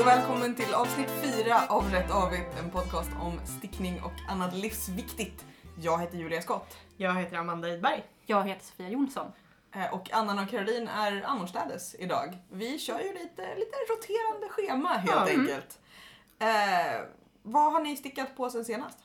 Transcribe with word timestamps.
Och 0.00 0.06
välkommen 0.06 0.54
till 0.54 0.74
avsnitt 0.74 1.10
4 1.10 1.66
av 1.68 1.90
Rätt 1.90 2.10
Avigt, 2.10 2.58
en 2.64 2.70
podcast 2.70 3.10
om 3.22 3.40
stickning 3.58 4.02
och 4.02 4.12
annat 4.32 4.54
livsviktigt. 4.54 5.44
Jag 5.78 5.98
heter 6.00 6.18
Julia 6.18 6.42
Skott 6.42 6.76
Jag 6.96 7.14
heter 7.14 7.36
Amanda 7.36 7.68
Idberg. 7.68 8.04
Jag 8.26 8.48
heter 8.48 8.64
Sofia 8.64 8.88
Jonsson. 8.88 9.32
eh, 9.74 9.94
och 9.94 10.12
Anna 10.12 10.42
och 10.42 10.48
Caroline 10.50 10.88
är 10.88 11.22
annorstädes 11.22 11.94
idag. 11.98 12.38
Vi 12.50 12.78
kör 12.78 13.00
ju 13.00 13.12
lite, 13.12 13.54
lite 13.56 13.76
roterande 13.90 14.48
schema 14.48 14.88
helt. 14.88 15.30
Mm. 15.30 15.40
enkelt. 15.40 15.78
Eh, 16.38 17.00
vad 17.42 17.72
har 17.72 17.80
ni 17.80 17.96
stickat 17.96 18.36
på 18.36 18.50
sen 18.50 18.64
senast? 18.64 18.98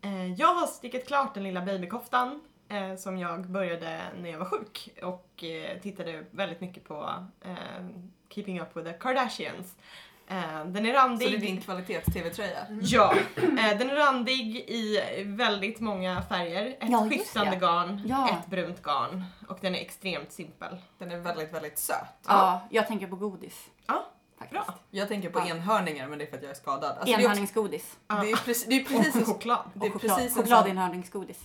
Eh, 0.00 0.32
Jag 0.32 0.54
har 0.54 0.66
stickat 0.66 1.06
klart 1.06 1.34
den 1.34 1.42
lilla 1.44 1.60
babykoftan 1.60 2.40
eh, 2.68 2.96
som 2.96 3.18
jag 3.18 3.46
började 3.50 4.00
när 4.20 4.30
jag 4.30 4.38
var 4.38 4.46
sjuk 4.46 4.90
och 5.02 5.44
eh, 5.44 5.80
tittade 5.80 6.24
väldigt 6.30 6.60
mycket 6.60 6.84
på 6.84 7.24
eh, 7.44 7.54
Keeping 8.28 8.60
Up 8.60 8.76
With 8.76 8.88
The 8.88 8.98
Kardashians. 8.98 9.76
Eh, 10.30 10.64
Den 10.66 10.86
är 10.86 10.92
Så 10.92 10.98
randig. 10.98 11.30
det 11.30 11.36
är 11.36 11.40
din 11.40 11.60
kvalitets-tv-tröja? 11.60 12.66
Ja, 12.80 13.14
eh, 13.36 13.78
den 13.78 13.90
är 13.90 13.94
randig 13.96 14.56
i 14.56 15.00
väldigt 15.26 15.80
många 15.80 16.22
färger. 16.22 16.66
Ett 16.66 16.76
Ja, 16.90 17.08
skiftande 17.10 17.50
det. 17.50 17.56
garn, 17.56 18.02
Ja. 18.06 18.28
ett 18.30 18.46
brunt 18.50 18.82
garn 18.82 19.24
och 19.48 19.58
den 19.60 19.74
är 19.74 19.78
extremt 19.80 20.32
simpel. 20.32 20.76
Den 20.98 21.10
är 21.10 21.18
väldigt, 21.18 21.52
väldigt 21.52 21.78
söt. 21.78 21.96
Ja, 22.26 22.60
jag 22.70 22.86
tänker 22.86 23.06
på 23.06 23.16
godis. 23.16 23.66
Ja, 23.86 24.06
Faktiskt. 24.38 24.52
bra. 24.66 24.74
Jag 24.90 25.08
tänker 25.08 25.30
på 25.30 25.38
Ja. 25.38 25.46
enhörningar 25.46 26.08
men 26.08 26.18
det 26.18 26.24
är 26.24 26.30
för 26.30 26.36
att 26.36 26.42
jag 26.42 26.50
är 26.50 26.54
skadad. 26.54 26.84
Alltså, 26.90 27.04
det 27.04 27.10
är, 27.12 27.14
också, 27.16 27.24
Enhörningsgodis. 27.24 27.96
det 28.06 28.14
är 28.14 28.36
precis, 28.36 28.66
det 28.66 28.74
är 28.80 28.84
precis, 28.84 29.16
Och 29.16 29.26
choklad. 29.26 29.70
det 29.74 29.86
är 29.86 29.90
choklad, 29.90 30.16
precis 30.16 30.36
chokladinhörningsgodis. 30.36 31.38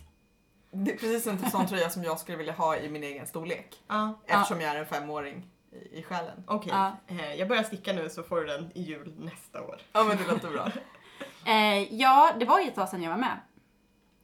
det 0.71 0.91
är 0.91 0.97
precis 0.97 1.27
en 1.27 1.49
sån 1.52 1.67
tröja 1.67 1.89
som 1.89 2.03
jag 2.03 2.19
skulle 2.19 2.38
vilja 2.38 2.53
ha 2.53 2.77
i 2.77 2.89
min 2.89 3.03
egen 3.03 3.27
storlek. 3.27 3.75
Ja, 3.88 4.19
Eftersom 4.27 4.61
jag 4.61 4.75
är 4.75 4.79
en 4.79 4.85
femåring 4.85 5.43
i, 5.91 6.03
själen. 6.03 6.43
okej. 6.47 6.71
Ja. 6.75 6.97
Eh, 7.07 7.35
Jag 7.35 7.47
börjar 7.47 7.63
sticka 7.63 7.93
nu 7.93 8.09
så 8.09 8.23
får 8.23 8.38
du 8.41 8.45
den 8.47 8.71
i 8.75 8.81
jul 8.81 9.13
nästa 9.17 9.61
år. 9.61 9.81
Ja 9.93 10.03
men 10.03 10.17
det 10.17 10.27
låter 10.33 10.49
bra. 10.49 10.67
Eh, 11.45 11.93
ja, 11.93 12.31
det 12.39 12.45
var 12.45 12.59
ju 12.59 12.67
ett 12.67 12.75
tag 12.75 12.89
sedan 12.89 13.03
jag 13.03 13.09
var 13.11 13.17
med. 13.17 13.38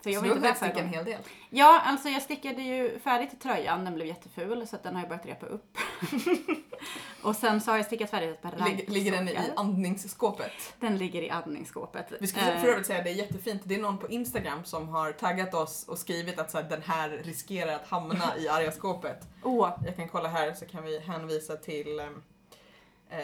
För 0.03 0.09
jag 0.09 0.19
Så 0.19 0.25
du 0.25 0.30
har 0.30 0.36
inte 0.36 0.47
hunnit 0.47 0.61
med 0.61 0.72
sticka 0.72 0.73
förra 0.73 0.83
en 0.83 0.94
hel 0.94 1.05
del. 1.05 1.22
Ja, 1.50 1.81
alltså 1.86 2.09
jag 2.09 2.22
stickade 2.22 2.61
ju 2.61 3.00
färdigt 3.00 3.42
tröjan, 3.42 3.86
den 3.86 3.95
blev 3.95 4.08
jätteful 4.08 4.67
så 4.67 4.78
den 4.83 4.95
har 4.95 5.02
jag 5.02 5.09
börjat 5.09 5.25
repa 5.25 5.45
upp. 5.45 5.78
och 7.23 7.36
sen 7.36 7.61
så 7.61 7.72
har 7.72 7.78
jag 7.78 7.86
stickat 7.86 8.09
färdigt 8.09 8.30
ett 8.30 8.41
par 8.41 8.69
Lig, 8.69 8.89
ligger 8.89 9.11
den 9.11 9.30
i 9.30 9.38
andningsskåpet? 9.56 10.52
Den 10.80 10.97
ligger 10.97 11.22
i 11.22 11.30
andningsskåpet. 11.30 12.14
Vi 12.19 12.28
Eh, 12.39 12.61
för 12.61 12.67
övrigt 12.67 12.88
säga 12.88 13.00
att 13.00 13.06
det 13.06 13.11
är 13.11 13.16
jättefint. 13.16 13.61
Det 13.66 13.75
är 13.75 13.80
någon 13.80 13.97
på 13.97 14.08
Instagram 14.09 14.64
som 14.64 14.89
har 14.89 15.11
taggat 15.11 15.53
oss 15.53 15.86
och 15.88 15.97
skrivit 15.97 16.39
att 16.39 16.52
så 16.52 16.58
här, 16.58 16.69
den 16.69 16.81
här 16.81 17.09
riskerar 17.09 17.75
att 17.75 17.88
hamna 17.88 18.38
i 18.38 18.50
arga 18.50 18.72
skåpet. 18.72 19.28
Åh, 19.44 19.78
Jag 19.86 19.95
kan 19.95 20.09
kolla 20.09 20.30
här 20.30 20.53
så 20.53 20.66
kan 20.66 20.84
vi 20.84 21.00
hänvisa 21.00 21.56
till 21.56 22.00
ehm, 22.00 22.23
eh, 23.09 23.17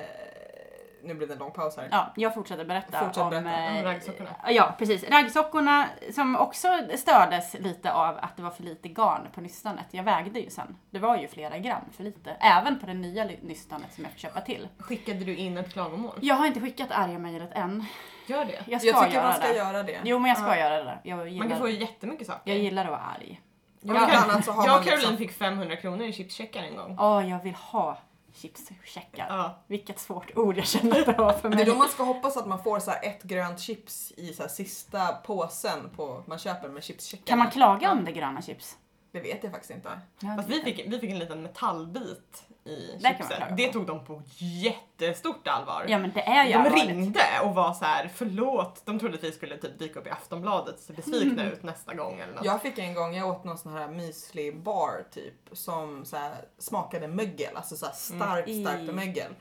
nu 1.05 1.13
blir 1.13 1.27
det 1.27 1.33
en 1.33 1.39
lång 1.39 1.51
paus 1.51 1.77
här. 1.77 1.87
Ja, 1.91 2.11
jag 2.15 2.33
fortsätter 2.33 2.65
berätta 2.65 2.99
Fortsätt 2.99 3.23
om... 3.23 3.29
berätta. 3.29 3.49
eh, 3.65 3.77
Om 3.77 3.83
raggsockorna. 3.83 4.29
Ja, 4.49 4.75
precis. 4.77 5.09
Raggsockorna 5.09 5.85
som 6.13 6.35
också 6.35 6.67
stördes 6.97 7.53
lite 7.53 7.93
av 7.93 8.17
att 8.21 8.37
det 8.37 8.43
var 8.43 8.49
för 8.51 8.63
lite 8.63 8.89
garn 8.89 9.27
på 9.33 9.41
nystanet. 9.41 9.85
Jag 9.91 10.03
vägde 10.03 10.39
ju 10.39 10.49
sen. 10.49 10.77
Det 10.89 10.99
var 10.99 11.17
ju 11.17 11.27
flera 11.27 11.57
gram 11.57 11.81
för 11.97 12.03
lite. 12.03 12.31
Även 12.31 12.79
på 12.79 12.85
det 12.85 12.93
nya 12.93 13.23
nystanet 13.23 13.93
som 13.93 14.03
jag 14.03 14.11
får 14.13 14.19
köpa 14.19 14.41
till. 14.41 14.67
Skickade 14.79 15.19
du 15.19 15.35
in 15.35 15.57
ett 15.57 15.73
klagomål? 15.73 16.17
Jag 16.21 16.35
har 16.35 16.47
inte 16.47 16.61
skickat 16.61 16.91
arga 16.91 17.19
mejlet 17.19 17.51
än. 17.53 17.85
Gör 18.27 18.45
det. 18.45 18.63
Jag 18.67 18.81
ska 18.81 18.89
Jag 18.89 19.03
tycker 19.03 19.15
göra 19.15 19.27
man 19.27 19.33
ska 19.37 19.47
det. 19.47 19.55
göra 19.57 19.83
det. 19.83 19.97
Jo, 20.03 20.19
men 20.19 20.29
jag 20.29 20.37
ska 20.37 20.47
Ja. 20.47 20.57
göra 20.57 20.83
det. 20.83 20.97
Jag 21.03 21.17
Man 21.17 21.27
gillar, 21.33 21.47
kan 21.49 21.57
få 21.59 21.69
jättemycket 21.69 22.27
saker. 22.27 22.51
jag 22.51 22.57
gillar 22.59 22.83
att 22.83 22.89
vara 22.91 23.01
arg. 23.01 23.41
Jag, 23.81 23.95
jag 23.95 24.01
man 24.27 24.37
och 24.37 24.45
Caroline 24.65 24.91
liksom, 24.99 25.17
fick 25.17 25.31
500 25.31 25.75
kronor 25.75 26.05
i 26.05 26.13
chipscheckar 26.13 26.63
en 26.63 26.75
gång. 26.75 26.97
Åh, 26.99 27.29
jag 27.29 27.39
vill 27.43 27.55
ha 27.55 27.97
chipscheckar. 28.35 29.25
Ja. 29.29 29.63
Vilket 29.67 29.99
svårt 29.99 30.37
ord 30.37 30.57
jag 30.57 30.67
känner 30.67 30.99
att 30.99 31.05
det 31.05 31.13
var 31.13 31.33
för 31.33 31.49
det 31.49 31.55
är 31.55 31.57
mig. 31.57 31.65
då 31.65 31.75
man 31.75 31.89
ska 31.89 32.03
hoppas 32.03 32.37
att 32.37 32.47
man 32.47 32.63
får 32.63 32.79
så 32.79 32.91
här 32.91 32.99
ett 33.03 33.23
grönt 33.23 33.59
chips 33.59 34.13
i 34.17 34.33
så 34.33 34.41
här 34.43 34.49
sista 34.49 35.07
påsen 35.07 35.89
på, 35.95 36.23
man 36.27 36.39
köper 36.39 36.69
med 36.69 36.83
chipscheckarna. 36.83 37.25
Kan 37.27 37.37
man 37.37 37.51
klaga 37.51 37.91
om 37.91 38.05
det 38.05 38.11
gröna 38.11 38.41
chips? 38.41 38.77
Det 39.11 39.19
vet 39.19 39.43
jag 39.43 39.51
faktiskt 39.51 39.71
inte. 39.71 39.99
Ja, 40.19 40.35
Fast 40.35 40.49
vi 40.49 40.61
fick, 40.61 40.87
vi 40.87 40.99
fick 40.99 41.11
en 41.11 41.19
liten 41.19 41.41
metallbit 41.41 42.43
i 42.65 42.99
chipset. 43.01 43.49
på. 43.49 43.55
Det 43.55 43.73
tog 43.73 43.85
de 43.85 44.05
på 44.05 44.21
jättestort 44.37 45.47
allvar. 45.47 45.85
Ja, 45.87 45.97
men 45.97 46.11
det 46.13 46.21
är 46.21 46.45
ju 46.45 46.51
de 46.51 46.57
allvarligt. 46.57 46.87
ringde 46.87 47.21
och 47.43 47.55
var 47.55 47.73
så 47.73 47.85
här: 47.85 48.11
förlåt. 48.15 48.81
De 48.85 48.99
trodde 48.99 49.15
att 49.15 49.23
vi 49.23 49.31
skulle 49.31 49.57
typ 49.57 49.79
dyka 49.79 49.99
upp 49.99 50.07
i 50.07 50.09
Aftonbladet 50.09 50.79
så 50.79 50.93
besvikna 50.93 51.41
Mm. 51.41 51.53
ut 51.53 51.63
nästa 51.63 51.93
gång 51.93 52.19
eller 52.19 52.33
något. 52.33 52.45
Jag 52.45 52.61
fick 52.61 52.77
en 52.77 52.93
gång, 52.93 53.15
jag 53.15 53.29
åt 53.29 53.43
någon 53.43 53.57
sån 53.57 53.73
här 53.73 53.87
müsli 53.87 54.61
bar 54.63 55.03
typ 55.13 55.33
som 55.51 56.05
så 56.05 56.17
här, 56.17 56.35
smakade 56.57 57.07
mögel, 57.07 57.55
alltså 57.55 57.75
så 57.75 57.85
här 57.85 57.93
starkt 57.93 58.47
Mm. 58.49 58.65
starkt 58.65 58.95
mögel. 58.95 59.31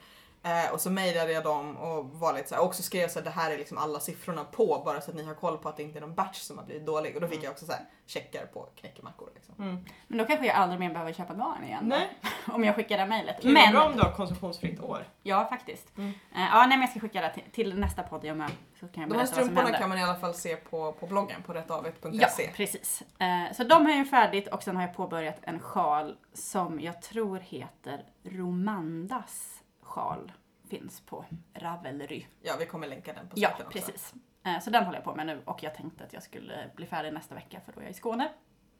Eh, 0.46 0.72
och 0.72 0.80
så 0.80 0.90
mejlade 0.90 1.32
jag 1.32 1.44
dem 1.44 1.76
och 1.76 2.04
var 2.10 2.32
lite 2.34 2.48
så 2.48 2.54
här, 2.54 2.64
och 2.64 2.74
så 2.74 2.82
skrev 2.82 3.08
så 3.08 3.18
här, 3.18 3.24
det 3.24 3.30
här 3.30 3.50
är 3.50 3.58
liksom 3.58 3.78
alla 3.78 4.00
siffrorna 4.00 4.44
på 4.44 4.82
bara 4.84 5.00
så 5.00 5.10
att 5.10 5.16
ni 5.16 5.24
har 5.24 5.34
koll 5.34 5.58
på 5.58 5.68
att 5.68 5.76
det 5.76 5.82
inte 5.82 5.98
är 5.98 6.00
någon 6.00 6.14
batch 6.14 6.38
som 6.40 6.58
har 6.58 6.64
blivit 6.64 6.86
dålig. 6.86 7.14
Och 7.14 7.20
då 7.20 7.26
fick 7.26 7.34
Mm. 7.36 7.44
jag 7.44 7.52
också 7.52 7.66
så 7.66 7.72
här, 7.72 7.80
checkar 8.06 8.46
på 8.46 8.68
knäckemackor. 8.76 9.28
Liksom. 9.34 9.54
Mm. 9.58 9.84
Men 10.08 10.18
då 10.18 10.24
kanske 10.24 10.46
jag 10.46 10.56
aldrig 10.56 10.80
mer 10.80 10.90
behöver 10.90 11.12
köpa 11.12 11.34
garn 11.34 11.64
igen. 11.64 11.84
Nej, 11.86 12.18
Om 12.52 12.64
jag 12.64 12.74
skickar 12.76 12.98
det 12.98 13.06
mejlet. 13.06 13.38
är 13.38 13.42
bra 13.42 13.52
Men, 13.52 13.76
om 13.76 13.96
du 13.96 14.02
har 14.02 14.12
konsumtionsfritt 14.12 14.80
år. 14.80 15.08
ja 15.22 15.46
faktiskt. 15.50 15.98
Mm. 15.98 16.08
Eh, 16.10 16.40
ja, 16.52 16.58
nej, 16.58 16.68
men 16.68 16.80
jag 16.80 16.90
ska 16.90 17.00
skicka 17.00 17.20
det 17.20 17.32
till, 17.34 17.44
till 17.52 17.78
nästa 17.78 18.02
podd 18.02 18.24
jag 18.24 18.36
med. 18.36 18.50
Så 18.80 18.88
kan 18.88 19.00
jag 19.02 19.10
De 19.10 19.18
här 19.18 19.26
strumporna 19.26 19.78
kan 19.78 19.88
man 19.88 19.98
i 19.98 20.02
alla 20.02 20.14
fall 20.18 20.34
se 20.34 20.56
på, 20.56 20.92
på 20.92 21.06
bloggen 21.06 21.42
på 21.42 21.52
rättavit.se. 21.52 22.08
Ja, 22.12 22.28
precis. 22.56 23.02
Eh, 23.18 23.52
så 23.56 23.64
de 23.64 23.86
har 23.86 23.92
jag 23.92 24.10
färdigt 24.10 24.48
och 24.48 24.62
sen 24.62 24.76
har 24.76 24.82
jag 24.82 24.94
påbörjat 24.96 25.36
en 25.42 25.58
sjal 25.60 26.16
som 26.32 26.80
jag 26.80 27.02
tror 27.02 27.38
heter 27.38 28.02
Romandas 28.24 29.60
sjal. 29.94 30.32
Finns 30.68 31.00
på 31.00 31.24
Ravelry. 31.54 32.26
Ja, 32.42 32.54
vi 32.58 32.66
kommer 32.66 32.86
länka 32.86 33.12
den 33.12 33.28
på 33.28 33.32
Ja, 33.36 33.50
också. 33.52 33.64
precis. 33.70 34.14
Eh, 34.46 34.60
så 34.60 34.70
den 34.70 34.84
håller 34.84 34.98
jag 34.98 35.04
på 35.04 35.14
med 35.14 35.26
nu 35.26 35.42
och 35.44 35.62
jag 35.62 35.74
tänkte 35.74 36.04
att 36.04 36.12
jag 36.12 36.22
skulle 36.22 36.70
bli 36.76 36.86
färdig 36.86 37.12
nästa 37.12 37.34
vecka 37.34 37.60
för 37.64 37.72
då 37.72 37.80
är 37.80 37.84
jag 37.84 37.90
i 37.90 37.94
Skåne 37.94 38.28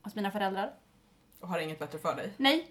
hos 0.03 0.15
mina 0.15 0.31
föräldrar. 0.31 0.73
Och 1.41 1.49
har 1.49 1.59
inget 1.59 1.79
bättre 1.79 1.99
för 1.99 2.17
dig. 2.17 2.33
Nej, 2.37 2.71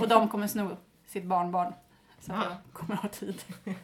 och 0.00 0.08
de 0.08 0.28
kommer 0.28 0.46
sno 0.46 0.76
sitt 1.06 1.24
barnbarn. 1.24 1.74
Så 2.20 2.32
att 2.32 2.38
Ah. 2.38 2.50
jag 2.50 2.56
kommer 2.72 2.94
ha 2.96 3.08
tid. 3.08 3.42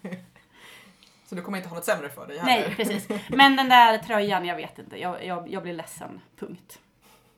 Så 1.27 1.35
du 1.35 1.43
kommer 1.43 1.59
inte 1.59 1.69
ha 1.71 1.77
något 1.77 1.85
sämre 1.85 2.09
för 2.09 2.27
dig 2.27 2.41
Nej, 2.45 2.61
heller. 2.63 2.75
precis. 2.75 3.09
Men 3.31 3.57
den 3.57 3.69
där 3.69 3.99
tröjan, 3.99 4.45
jag 4.45 4.57
vet 4.57 4.79
inte. 4.79 5.01
Jag, 5.01 5.25
jag, 5.25 5.49
jag 5.49 5.63
blir 5.63 5.73
ledsen. 5.73 6.21
Punkt. 6.37 6.81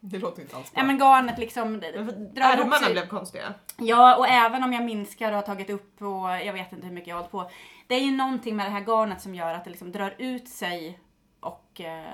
Det 0.01 0.19
låter 0.19 0.43
inte 0.43 0.57
alls 0.57 0.73
bra. 0.73 0.81
Ja 0.81 0.87
men 0.87 0.99
garnet 0.99 1.39
liksom 1.39 1.81
drar 1.81 2.43
Ärmarna 2.45 2.77
sig. 2.77 2.93
blev 2.93 3.09
konstiga. 3.09 3.55
Ja, 3.77 4.17
och 4.17 4.29
även 4.29 4.65
om 4.65 4.73
jag 4.73 4.85
minskar 4.85 5.29
och 5.29 5.35
har 5.35 5.43
tagit 5.43 5.71
upp 5.71 6.03
och 6.03 6.31
jag 6.31 6.53
vet 6.53 6.73
inte 6.73 6.87
hur 6.87 6.95
mycket 6.95 7.09
jag 7.09 7.17
har 7.17 7.21
hållit 7.21 7.33
på. 7.33 7.51
Det 7.87 7.95
är 7.95 8.01
ju 8.01 8.11
någonting 8.17 8.57
med 8.57 8.67
det 8.67 8.71
här 8.71 8.81
garnet 8.81 9.21
som 9.23 9.35
gör 9.35 9.55
att 9.55 9.65
det 9.65 9.71
liksom 9.71 9.93
drar 9.93 10.15
ut 10.19 10.49
sig 10.49 10.99
och 11.41 11.81
eh, 11.81 12.05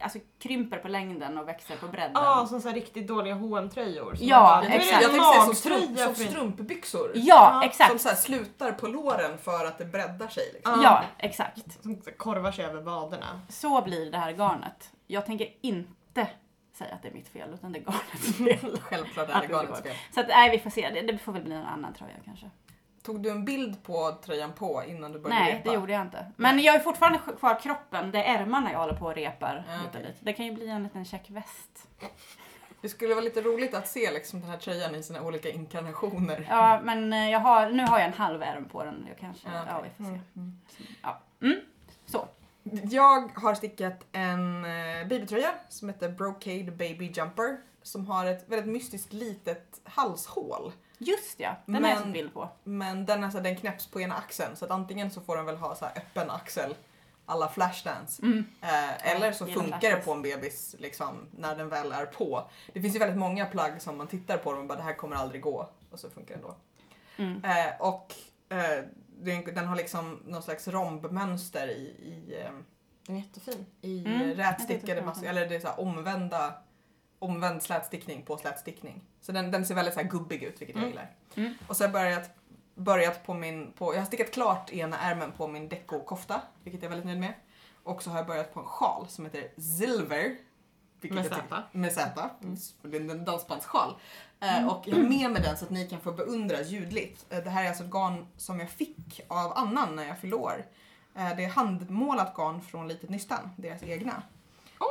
alltså 0.00 0.18
krymper 0.38 0.78
på 0.78 0.88
längden 0.88 1.38
och 1.38 1.48
växer 1.48 1.76
på 1.76 1.88
bredden. 1.88 2.10
Ja, 2.14 2.46
som 2.48 2.60
så 2.60 2.68
här 2.68 2.74
riktigt 2.74 3.08
dåliga 3.08 3.34
hm 3.34 3.70
tröjor 3.70 4.16
Ja, 4.20 4.64
exakt. 4.64 5.02
jag 5.02 5.10
tänkte 5.10 5.30
säga 5.32 5.44
som, 5.44 5.54
strump, 5.54 6.16
strumpbyxor. 6.16 7.10
Ja, 7.14 7.22
Ja, 7.24 7.64
exakt. 7.64 7.90
Som 7.90 7.98
så 7.98 8.08
här 8.08 8.16
slutar 8.16 8.72
på 8.72 8.86
låren 8.86 9.38
för 9.38 9.66
att 9.66 9.78
det 9.78 9.84
breddar 9.84 10.28
sig. 10.28 10.44
Liksom. 10.54 10.72
Ja. 10.72 10.82
Ja, 10.82 11.02
exakt. 11.18 11.82
Som 11.82 12.02
korvar 12.16 12.52
sig 12.52 12.64
över 12.64 12.80
vaderna. 12.80 13.40
Så 13.48 13.82
blir 13.82 14.10
det 14.10 14.18
här 14.18 14.32
garnet. 14.32 14.90
Jag 15.06 15.26
tänker 15.26 15.48
inte 15.60 16.26
säga 16.72 16.94
att 16.94 17.02
det 17.02 17.08
är 17.08 17.12
mitt 17.12 17.28
fel, 17.28 17.54
utan 17.54 17.72
det 17.72 17.78
är 17.78 17.82
garnets 17.86 18.36
fel. 18.62 18.80
Självklart 18.80 19.28
är 19.28 19.40
det 19.40 19.46
garnets 19.46 19.82
fel. 19.82 19.94
Så 20.14 20.20
att, 20.20 20.28
nej, 20.28 20.50
vi 20.50 20.58
får 20.58 20.70
se. 20.70 20.90
Det, 20.90 21.00
det 21.00 21.18
får 21.18 21.32
väl 21.32 21.42
bli 21.42 21.54
en 21.54 21.64
annan 21.64 21.94
tröja 21.94 22.14
kanske. 22.24 22.50
Tog 23.02 23.22
du 23.22 23.30
en 23.30 23.44
bild 23.44 23.82
på 23.82 24.12
tröjan 24.24 24.52
på 24.52 24.82
innan 24.88 25.12
du 25.12 25.18
började 25.18 25.40
Nej, 25.44 25.54
repa? 25.54 25.68
det 25.70 25.74
gjorde 25.74 25.92
jag 25.92 26.02
inte. 26.02 26.26
Men 26.36 26.58
jag 26.58 26.74
är 26.74 26.80
fortfarande 26.80 27.18
kvar 27.38 27.60
kroppen. 27.60 28.10
Det 28.10 28.24
är 28.24 28.38
ärmarna 28.38 28.72
jag 28.72 28.78
håller 28.78 28.94
på 28.94 29.06
och 29.06 29.14
repar. 29.14 29.64
Ja, 29.68 29.98
lite. 30.00 30.12
Det 30.20 30.32
kan 30.32 30.46
ju 30.46 30.52
bli 30.52 30.68
en 30.68 30.82
liten 30.82 31.04
check 31.04 31.30
väst. 31.30 31.88
Det 32.80 32.88
skulle 32.88 33.14
vara 33.14 33.24
lite 33.24 33.40
roligt 33.42 33.74
att 33.74 33.88
se 33.88 34.10
liksom, 34.12 34.40
den 34.40 34.50
här 34.50 34.56
tröjan 34.56 34.94
i 34.94 35.02
sina 35.02 35.22
olika 35.22 35.50
inkarnationer. 35.50 36.46
Ja, 36.50 36.80
men 36.84 37.12
eh, 37.12 37.30
jag 37.30 37.40
har, 37.40 37.70
nu 37.70 37.82
har 37.82 37.98
jag 37.98 38.06
en 38.06 38.14
halv 38.14 38.42
ärm 38.42 38.64
på 38.68 38.84
den. 38.84 39.04
Jag 39.08 39.18
kanske, 39.18 39.48
Ja, 39.48 39.64
ja, 39.68 39.80
vi 39.80 39.90
får 40.04 40.04
se. 40.04 40.20
Mm. 40.36 40.60
Ja. 41.02 41.20
Mm. 41.42 41.60
Så. 42.06 42.28
Jag 42.90 43.30
har 43.34 43.54
stickat 43.54 44.06
en 44.12 44.64
eh, 44.64 45.08
babytröja 45.08 45.54
som 45.68 45.88
heter 45.88 46.08
Brocade 46.08 46.70
Baby 46.70 47.12
Jumper. 47.14 47.56
Som 47.82 48.06
har 48.06 48.26
ett 48.26 48.44
väldigt 48.48 48.68
mystiskt 48.72 49.12
litet 49.12 49.80
halshål. 49.84 50.72
Just 50.98 51.40
ja, 51.40 51.56
den 51.66 51.74
har 51.74 51.82
Men- 51.82 51.90
jag 51.90 51.98
sett 52.00 52.12
bild 52.12 52.34
på. 52.34 52.48
Men 52.64 53.06
den, 53.06 53.24
alltså, 53.24 53.40
den 53.40 53.56
knäpps 53.56 53.86
på 53.86 54.00
ena 54.00 54.14
axeln 54.14 54.56
så 54.56 54.64
att 54.64 54.70
antingen 54.70 55.10
så 55.10 55.20
får 55.20 55.36
den 55.36 55.46
väl 55.46 55.56
ha 55.56 55.74
så 55.74 55.84
öppen 55.84 56.30
axel 56.30 56.74
alla 57.26 57.48
Flashdance. 57.48 58.22
Mm. 58.22 58.44
Eh, 58.60 59.12
eller 59.12 59.32
så 59.32 59.46
funkar 59.46 59.90
det 59.90 59.96
på 59.96 60.12
en 60.12 60.22
bebis 60.22 60.76
liksom, 60.78 61.26
när 61.30 61.56
den 61.56 61.68
väl 61.68 61.92
är 61.92 62.06
på. 62.06 62.50
Det 62.72 62.80
finns 62.80 62.94
ju 62.94 62.98
väldigt 62.98 63.18
många 63.18 63.46
plagg 63.46 63.82
som 63.82 63.96
man 63.98 64.06
tittar 64.06 64.38
på 64.38 64.50
och 64.50 64.66
bara 64.66 64.78
det 64.78 64.84
här 64.84 64.94
kommer 64.94 65.16
aldrig 65.16 65.42
gå 65.42 65.68
och 65.90 65.98
så 65.98 66.10
funkar 66.10 66.36
det 66.36 66.42
då. 66.42 66.54
Mm. 67.16 67.44
Eh, 67.44 67.80
och 67.80 68.14
eh, 68.48 68.84
den, 69.24 69.54
den 69.54 69.66
har 69.66 69.76
liksom 69.76 70.22
någon 70.26 70.42
slags 70.42 70.68
rombmönster 70.68 71.66
i, 71.68 71.80
i, 72.02 72.40
eh, 72.40 72.50
Den 73.06 73.16
är 73.16 73.20
jättefin. 73.20 73.66
i 73.80 74.04
Mm, 74.06 74.28
jag 74.28 74.38
rätstickade 74.38 75.00
inte. 75.16 75.28
eller 75.28 75.48
det 75.48 75.54
är 75.56 75.60
så 75.60 75.68
här 75.68 75.80
omvända 75.80 76.54
omvänd 77.18 77.62
slätstickning 77.62 78.22
på 78.22 78.36
slätstickning. 78.36 79.02
Så 79.20 79.32
den, 79.32 79.50
den 79.50 79.66
ser 79.66 79.74
väldigt 79.74 79.94
så 79.94 80.00
här 80.00 80.08
gubbig 80.08 80.42
ut 80.42 80.60
vilket 80.60 80.76
jag 80.76 80.84
Mm. 80.84 80.88
gillar. 80.90 81.10
Mm. 81.34 81.54
Och 81.66 81.76
så 81.76 81.82
har 81.84 81.88
jag 81.88 81.92
börjat 81.92 82.30
börjat 82.74 83.26
på 83.26 83.34
min, 83.34 83.72
på, 83.72 83.94
jag 83.94 83.98
har 84.00 84.06
stickat 84.06 84.30
klart 84.30 84.70
ena 84.72 84.98
ärmen 84.98 85.32
på 85.32 85.48
min 85.48 85.68
deco-kofta, 85.68 86.40
vilket 86.64 86.82
jag 86.82 86.86
är 86.92 86.96
väldigt 86.96 87.06
nöjd 87.06 87.20
med. 87.20 87.34
Och 87.82 88.02
så 88.02 88.10
har 88.10 88.16
jag 88.16 88.26
börjat 88.26 88.54
på 88.54 88.60
en 88.60 88.66
sjal 88.66 89.08
som 89.08 89.24
heter 89.24 89.60
Silver. 89.60 90.36
vilket 91.00 91.14
Med 91.14 91.24
jag 91.24 91.32
Z. 91.34 91.62
Med 91.72 91.92
Z. 91.92 92.30
Mm. 92.42 92.56
Det 92.82 92.96
är 92.96 93.00
en 93.18 93.24
dansbandssjal. 93.24 93.94
Eh, 94.42 94.66
och 94.68 94.82
jag 94.88 94.96
har 94.96 95.02
med 95.02 95.30
mig 95.30 95.42
den 95.42 95.56
så 95.56 95.64
att 95.64 95.70
ni 95.70 95.88
kan 95.88 96.00
få 96.00 96.12
beundra 96.12 96.62
ljudligt. 96.62 97.26
Eh, 97.30 97.38
det 97.44 97.50
här 97.50 97.64
är 97.64 97.68
alltså 97.68 97.84
ett 97.84 97.90
garn 97.90 98.26
som 98.36 98.60
jag 98.60 98.70
fick 98.70 99.20
av 99.28 99.52
Annan 99.58 99.96
när 99.96 100.06
jag 100.06 100.18
fyllde 100.18 100.36
år. 100.36 100.64
Eh, 101.14 101.36
det 101.36 101.44
är 101.44 101.48
handmålat 101.48 102.34
garn 102.36 102.60
från 102.62 102.88
Litet 102.88 103.10
Nystan, 103.10 103.50
deras 103.56 103.82
egna. 103.82 104.22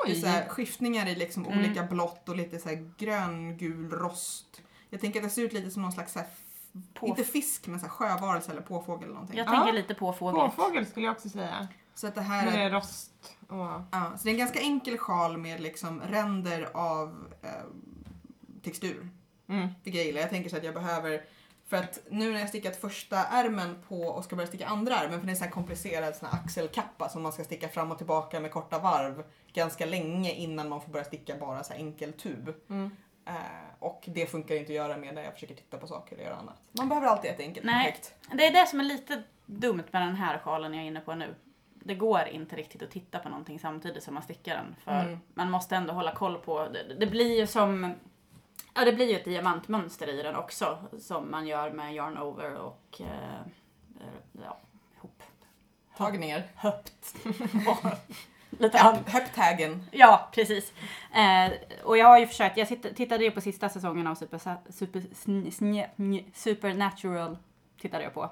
Det 0.05 0.11
är 0.11 0.15
så 0.15 0.27
här 0.27 0.47
skiftningar 0.49 1.07
i 1.07 1.15
liksom 1.15 1.45
Mm. 1.45 1.59
olika 1.59 1.83
blått 1.83 2.29
och 2.29 2.35
lite 2.35 2.59
så 2.59 2.69
här 2.69 2.93
grön, 2.97 3.57
gul, 3.57 3.89
rost. 3.91 4.61
Jag 4.89 5.01
tänker 5.01 5.19
att 5.19 5.23
det 5.23 5.29
ser 5.29 5.41
ut 5.41 5.53
lite 5.53 5.71
som 5.71 5.81
någon 5.81 5.91
slags, 5.91 6.13
så 6.13 6.19
här, 6.19 6.27
f- 6.31 6.81
På- 6.93 7.07
inte 7.07 7.23
fisk, 7.23 7.67
men 7.67 7.79
så 7.79 7.85
här 7.85 7.91
sjövarelse 7.93 8.51
eller 8.51 8.61
påfågel 8.61 9.03
eller 9.03 9.13
någonting. 9.13 9.37
Jag 9.37 9.47
Ja. 9.47 9.51
tänker 9.51 9.73
lite 9.73 9.93
på 9.93 10.13
fågel. 10.13 10.49
Påfågel 10.49 10.85
skulle 10.85 11.05
jag 11.05 11.13
också 11.15 11.29
säga. 11.29 11.67
Så 11.95 12.07
att 12.07 12.15
det 12.15 12.21
här 12.21 12.47
är, 12.47 12.51
Med 12.51 12.71
rost 12.71 13.11
och... 13.47 13.57
ja, 13.91 14.11
så 14.17 14.23
det 14.23 14.29
är 14.29 14.31
en 14.31 14.37
ganska 14.39 14.59
enkel 14.59 14.97
sjal 14.97 15.37
med 15.37 15.61
liksom 15.61 16.01
ränder 16.01 16.69
av 16.73 17.33
eh, 17.41 17.49
textur. 18.63 19.09
Mm. 19.51 19.67
Jag 19.83 19.95
gillar. 20.05 20.21
Jag 20.21 20.29
tänker 20.29 20.49
så 20.49 20.57
att 20.57 20.63
jag 20.63 20.73
behöver 20.73 21.21
för 21.67 21.77
att 21.77 21.99
nu 22.09 22.31
när 22.33 22.39
jag 22.39 22.49
stickat 22.49 22.75
första 22.75 23.17
ärmen 23.17 23.75
på 23.87 24.01
och 24.01 24.23
ska 24.23 24.35
börja 24.35 24.47
sticka 24.47 24.67
andra 24.67 24.95
ärmen, 24.95 25.19
för 25.19 25.25
det 25.27 25.29
är 25.29 25.31
en 25.31 25.37
sån 25.37 25.45
här 25.45 25.51
komplicerad 25.51 26.15
sån 26.15 26.29
här 26.31 26.39
axelkappa 26.39 27.09
som 27.09 27.21
man 27.23 27.31
ska 27.31 27.43
sticka 27.43 27.67
fram 27.69 27.91
och 27.91 27.97
tillbaka 27.97 28.39
med 28.39 28.51
korta 28.51 28.79
varv 28.79 29.23
ganska 29.53 29.85
länge 29.85 30.31
innan 30.31 30.69
man 30.69 30.81
får 30.81 30.91
börja 30.91 31.05
sticka 31.05 31.35
bara 31.37 31.63
så 31.63 31.73
enkel 31.73 32.13
tub. 32.13 32.53
Mm. 32.69 32.91
Eh, 33.25 33.33
och 33.79 34.03
det 34.07 34.25
funkar 34.25 34.55
inte 34.55 34.71
att 34.71 34.75
göra 34.75 34.97
med 34.97 35.15
när 35.15 35.23
jag 35.23 35.33
försöker 35.33 35.55
titta 35.55 35.77
på 35.77 35.87
saker 35.87 36.15
och 36.17 36.23
göra 36.23 36.35
annat. 36.35 36.61
Man 36.71 36.89
behöver 36.89 37.07
alltid 37.07 37.31
ett 37.31 37.39
enkelt 37.39 37.65
Nej. 37.65 37.83
projekt. 37.83 38.13
Det 38.33 38.45
är 38.47 38.51
det 38.51 38.67
som 38.67 38.79
är 38.79 38.83
lite 38.83 39.23
dumt 39.45 39.83
med 39.91 40.01
den 40.01 40.15
här 40.15 40.37
sjalen 40.39 40.73
jag 40.73 40.83
är 40.83 40.87
inne 40.87 40.99
på 41.01 41.15
nu. 41.15 41.35
Det 41.83 41.95
går 41.95 42.27
inte 42.31 42.55
riktigt 42.55 42.81
att 42.83 42.91
titta 42.91 43.19
på 43.19 43.29
någonting 43.29 43.59
samtidigt 43.59 44.03
som 44.03 44.13
man 44.13 44.23
stickar 44.23 44.55
den. 44.55 44.75
För 44.83 45.05
Mm. 45.05 45.19
man 45.33 45.51
måste 45.51 45.75
ändå 45.75 45.93
hålla 45.93 46.15
koll 46.15 46.37
på, 46.37 46.67
det, 46.67 46.95
det 46.99 47.07
blir 47.07 47.39
ju 47.39 47.47
som, 47.47 47.93
ja 48.73 48.85
det 48.85 48.93
blir 48.93 49.09
ju 49.09 49.15
ett 49.15 49.25
diamantmönster 49.25 50.07
i 50.07 50.21
den 50.21 50.35
också. 50.35 50.77
Som 50.99 51.31
man 51.31 51.47
gör 51.47 51.71
med 51.71 51.93
yarn 51.95 52.17
over 52.17 52.55
och 52.55 53.01
eh, 53.01 53.39
eh, 53.99 54.41
ja, 54.45 54.57
hop, 54.99 55.23
Tagningar. 55.97 56.43
höpt. 56.55 57.15
Lite 58.59 58.77
Höp, 58.77 59.09
höptagen. 59.09 59.83
Ja, 59.91 60.29
precis. 60.31 60.73
Eh, 61.13 61.51
och 61.83 61.97
jag 61.97 62.07
har 62.07 62.19
ju 62.19 62.27
försökt, 62.27 62.57
jag 62.57 62.67
titt- 62.67 62.95
tittade 62.95 63.23
ju 63.23 63.31
på 63.31 63.41
sista 63.41 63.69
säsongen 63.69 64.07
av 64.07 64.15
Super, 64.15 64.39
super, 64.71 65.03
Supernatural. 66.33 67.37
Tittade 67.81 68.03
jag 68.03 68.13
på. 68.13 68.31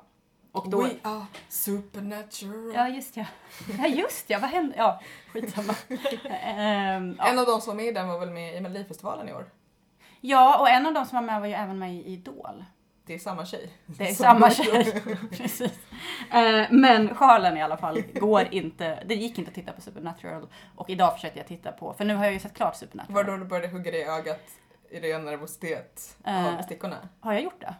Och 0.51 0.69
då... 0.69 0.81
We 0.81 0.89
are 1.01 1.25
supernatural. 1.49 2.71
Ja, 2.75 2.87
just 2.89 3.17
ja. 3.17 3.25
Ja, 3.79 3.87
just 3.87 4.29
ja. 4.29 4.39
Vad 4.39 4.49
hände? 4.49 4.73
Ja, 4.77 5.01
skitsamma. 5.33 5.73
Ehm, 6.29 7.15
ja. 7.19 7.27
En 7.27 7.39
av 7.39 7.45
de 7.45 7.61
som 7.61 7.67
var 7.71 7.75
med 7.75 7.85
i 7.85 7.91
den 7.91 8.07
var 8.07 8.19
väl 8.19 8.29
med 8.29 8.55
i 8.55 8.61
Melodifestivalen 8.61 9.29
i 9.29 9.33
år. 9.33 9.45
Ja, 10.21 10.59
och 10.59 10.69
en 10.69 10.85
av 10.85 10.93
de 10.93 11.05
som 11.05 11.15
var 11.15 11.21
med 11.23 11.39
var 11.39 11.47
ju 11.47 11.53
även 11.53 11.79
med 11.79 11.93
i 11.95 12.05
Idol. 12.05 12.65
Det 13.05 13.13
är 13.13 13.19
samma 13.19 13.45
tjej. 13.45 13.69
Det 13.85 14.09
är 14.09 14.13
samma 14.13 14.49
tjej. 14.49 15.01
Precis. 15.31 15.79
Eh, 16.31 16.65
men 16.71 17.15
sjalen 17.15 17.57
i 17.57 17.61
alla 17.61 17.77
fall 17.77 18.01
går 18.13 18.47
inte, 18.51 19.03
det 19.05 19.15
gick 19.15 19.37
inte 19.37 19.49
att 19.49 19.55
titta 19.55 19.71
på 19.71 19.81
Supernatural. 19.81 20.47
Och 20.75 20.89
idag 20.89 21.13
försökte 21.13 21.39
jag 21.39 21.47
titta 21.47 21.71
på, 21.71 21.93
för 21.93 22.05
nu 22.05 22.15
har 22.15 22.23
jag 22.23 22.33
ju 22.33 22.39
sett 22.39 22.53
klart 22.53 22.73
Var 22.73 22.77
Supernatural. 22.79 23.25
det 23.25 23.31
då 23.31 23.37
du 23.37 23.45
började 23.45 23.67
hugga 23.67 23.91
dig 23.91 24.01
i 24.01 24.05
ögat 24.05 24.41
i 24.91 24.99
ren 24.99 25.25
nervositet 25.25 26.17
Eh. 26.25 26.57
av 26.57 26.61
stickorna? 26.61 26.95
Har 27.19 27.33
jag 27.33 27.41
gjort 27.43 27.61
det? 27.61 27.75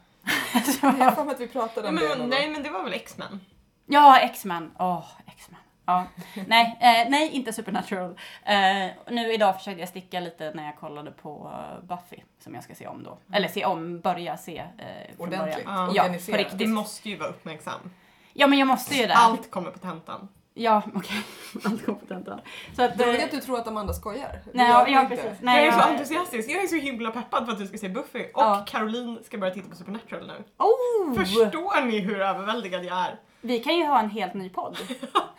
Jag 0.82 0.90
har 0.92 1.12
för 1.12 1.32
att 1.32 1.40
vi 1.40 1.48
pratade 1.48 1.88
om 1.88 1.96
det. 1.96 2.10
Men, 2.10 2.18
någon 2.18 2.30
nej 2.30 2.50
men 2.50 2.64
det 2.64 2.70
var 2.70 2.84
väl 2.84 2.94
X-Men? 2.94 3.40
Ja, 3.86 4.20
X-Men. 4.20 4.72
Åh, 4.80 5.06
X-Men. 5.28 5.59
Ja. 5.90 6.04
Nej, 6.48 6.78
eh, 6.80 7.10
nej, 7.10 7.30
inte 7.30 7.54
Supernatural. 7.54 8.20
Eh, 8.46 8.88
nu 9.12 9.34
idag 9.34 9.58
försökte 9.58 9.80
jag 9.80 9.90
sticka 9.90 10.20
lite 10.20 10.52
när 10.56 10.66
jag 10.66 10.76
kollade 10.78 11.12
på 11.12 11.52
eh, 11.54 11.84
Buffy, 11.88 12.22
som 12.44 12.56
jag 12.56 12.64
ska 12.64 12.76
se 12.76 12.88
om 12.88 13.04
då. 13.04 13.18
Eller 13.34 13.48
se 13.48 13.66
om, 13.66 14.00
börja 14.00 14.38
se 14.38 14.58
eh, 14.58 15.16
från 15.18 15.28
Ordentligt. 15.28 15.66
början. 15.66 15.92
Ja, 15.94 16.04
på 16.32 16.38
riktigt. 16.38 16.60
Du 16.60 16.68
måste 16.68 17.10
ju 17.10 17.18
vara 17.18 17.30
uppmärksam. 17.30 17.92
Ja, 18.34 18.48
men 18.48 18.60
jag 18.60 18.68
måste 18.68 18.96
ju 18.96 19.08
det. 19.08 19.14
Allt 19.16 19.52
kommer 19.52 19.72
på 19.72 19.80
tentan. 19.80 20.28
Ja, 20.54 20.82
okej. 20.96 21.18
Allt 21.66 21.86
kompetent. 21.86 22.28
Så 22.76 22.84
att... 22.84 22.98
Det 22.98 23.04
är 23.04 23.18
eh, 23.20 23.24
att 23.24 23.32
du 23.32 23.40
tror 23.40 23.58
att 23.60 23.68
Amanda 23.68 23.94
skojar. 23.94 24.32
Det 24.46 24.52
Nej, 24.54 24.70
gör 24.70 24.74
ja, 24.80 24.84
hon 24.84 24.94
ja, 24.94 25.02
inte. 25.02 25.16
precis. 25.16 25.32
jag 25.40 25.46
Nej, 25.46 25.68
är 25.68 25.72
så 25.72 25.80
jag- 25.80 25.90
entusiastisk, 25.92 26.50
jag 26.50 26.64
är 26.64 26.68
så 26.68 26.76
himla 26.76 27.12
peppad 27.12 27.46
för 27.46 27.54
att 27.54 27.60
du 27.60 27.68
ska 27.68 27.78
se 27.78 27.90
Buffy 27.90 28.24
och 28.24 28.30
Ja. 28.42 28.66
Caroline 28.68 29.20
ska 29.24 29.38
börja 29.38 29.54
titta 29.54 29.70
på 29.70 29.76
Supernatural 29.76 30.28
nu. 30.28 30.44
Oh! 30.58 31.16
Förstår 31.16 31.86
ni 31.86 32.00
hur 32.00 32.22
överväldigad 32.22 32.86
jag 32.86 32.98
är? 32.98 33.20
Vi 33.42 33.60
kan 33.60 33.78
ju 33.78 33.86
ha 33.86 34.00
en 34.00 34.10
helt 34.10 34.34
ny 34.34 34.50
podd. 34.50 34.78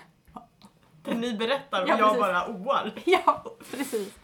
Där 1.02 1.14
ni 1.14 1.32
berättar 1.34 1.82
och 1.82 1.88
Ja, 1.88 1.98
jag 1.98 2.18
bara 2.18 2.48
oar. 2.48 2.92
ja, 3.04 3.44
precis. 3.70 4.18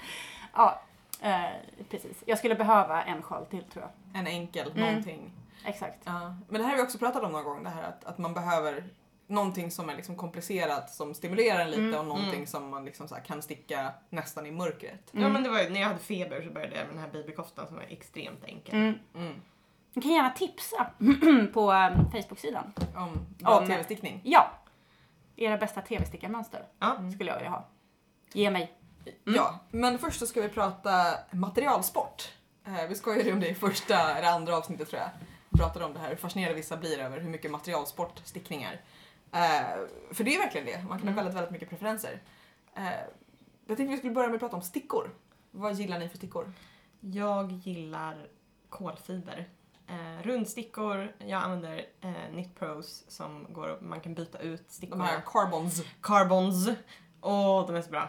Ja, 0.55 0.82
eh, 1.20 1.44
precis. 1.90 2.23
Jag 2.26 2.38
skulle 2.38 2.55
behöva 2.55 3.02
en 3.02 3.23
sjal 3.23 3.46
till 3.46 3.62
tror 3.64 3.84
jag. 3.84 4.20
En 4.20 4.26
enkel, 4.26 4.70
Mm. 4.70 4.81
någonting. 4.88 5.32
Exakt. 5.64 5.99
Ja. 6.05 6.34
Men 6.49 6.61
det 6.61 6.62
här 6.67 6.70
har 6.70 6.76
vi 6.76 6.82
också 6.82 6.99
pratat 6.99 7.23
om 7.23 7.32
någon 7.32 7.44
gång, 7.44 7.62
det 7.64 7.70
här 7.70 7.82
att, 7.82 8.05
att 8.05 8.19
man 8.19 8.34
behöver 8.34 8.84
någonting 9.26 9.70
som 9.70 9.88
är 9.90 9.96
liksom 9.96 10.17
komplicerat 10.17 10.90
som 10.90 11.14
stimulerar 11.14 11.61
en 11.61 11.70
lite 11.70 11.82
Mm, 11.82 11.99
och 12.00 12.06
någonting 12.06 12.34
mm. 12.34 12.46
som 12.46 12.69
man 12.70 12.84
liksom 12.84 13.08
så 13.08 13.14
här 13.14 13.22
kan 13.22 13.43
sticka 13.43 13.93
nästan 14.11 14.46
i 14.46 14.50
mörkret. 14.50 15.08
Ja 15.12 15.29
men 15.29 15.43
det 15.43 15.49
var 15.49 15.61
ju, 15.62 15.70
när 15.70 15.81
jag 15.81 15.87
hade 15.88 16.00
feber 16.00 16.43
så 16.43 16.50
började 16.50 16.76
jag 16.76 16.87
med 16.87 16.94
den 16.94 17.02
här 17.02 17.11
babykoftan 17.11 17.67
som 17.67 17.76
var 17.76 17.84
extremt 17.88 18.44
enkel. 18.44 18.75
Mm. 18.75 18.99
Mm. 19.14 19.34
Ni 19.93 20.02
kan 20.02 20.11
gärna 20.12 20.31
tipsa 20.31 20.87
på 21.52 21.72
eh, 21.72 21.90
Facebook-sidan. 22.12 22.72
Om 22.96 23.19
bra 23.38 23.58
Om- 23.58 23.67
tv-stickning. 23.67 24.20
Ja. 24.25 24.50
Era 25.37 25.56
bästa 25.56 25.81
tv-stickarmönster 25.83 26.67
Ja. 26.79 27.11
skulle 27.15 27.31
jag 27.31 27.37
vilja 27.37 27.50
ha. 27.50 27.69
Ge 28.33 28.50
mig. 28.50 28.73
Ja, 29.25 29.59
men 29.71 29.99
först 29.99 30.19
så 30.21 30.27
ska 30.27 30.41
vi 30.43 30.49
prata 30.49 31.15
materialsport. 31.31 32.33
Eh, 32.67 32.87
vi 32.88 32.94
skojade 32.94 33.23
ju 33.25 33.33
om 33.33 33.41
det 33.41 33.49
i 33.49 33.55
första 33.55 34.17
eller 34.17 34.29
andra 34.29 34.56
avsnittet 34.56 34.88
tror 34.88 35.00
jag. 35.03 35.11
Vi 35.50 35.59
pratade 35.59 35.85
om 35.85 35.93
det 35.93 35.99
här, 36.00 36.09
hur 36.09 36.17
fascinerade 36.17 36.55
vissa 36.55 36.77
blir 36.77 36.99
över 36.99 37.21
hur 37.21 37.31
mycket 37.31 37.50
materialsport 37.50 38.21
stickningar. 38.25 38.81
Eh, 39.33 39.79
för 40.12 40.25
det 40.25 40.35
är 40.35 40.38
verkligen 40.38 40.67
det, 40.67 40.85
man 40.88 40.99
kan 40.99 41.09
ha 41.09 41.15
väldigt, 41.15 41.35
väldigt 41.35 41.50
mycket 41.53 41.71
preferenser. 41.71 42.21
Eh, 42.75 42.82
jag 43.67 43.77
tänkte 43.77 43.85
vi 43.93 43.97
skulle 43.99 44.12
börja 44.12 44.29
med 44.29 44.35
att 44.35 44.41
prata 44.41 44.56
om 44.56 44.62
stickor. 44.62 45.11
Vad 45.50 45.75
gillar 45.75 45.99
ni 45.99 46.09
för 46.09 46.17
stickor? 46.17 46.53
Jag 47.00 47.53
gillar 47.53 48.27
kolfiber. 48.69 49.49
Eh, 49.88 50.23
rundstickor, 50.23 51.12
jag 51.19 51.43
använder 51.43 51.84
eh, 52.01 52.13
Knit 52.32 52.55
Pros 52.58 53.05
som 53.08 53.46
går, 53.49 53.79
man 53.81 54.01
kan 54.01 54.15
byta 54.15 54.39
ut 54.39 54.69
De 54.69 54.72
stickorna. 54.75 55.05
här 55.05 55.20
carbons. 55.27 55.82
Carbons. 56.01 56.69
Åh, 57.20 57.67
de 57.67 57.77
är 57.77 57.82
så 57.82 57.91
bra. 57.91 58.08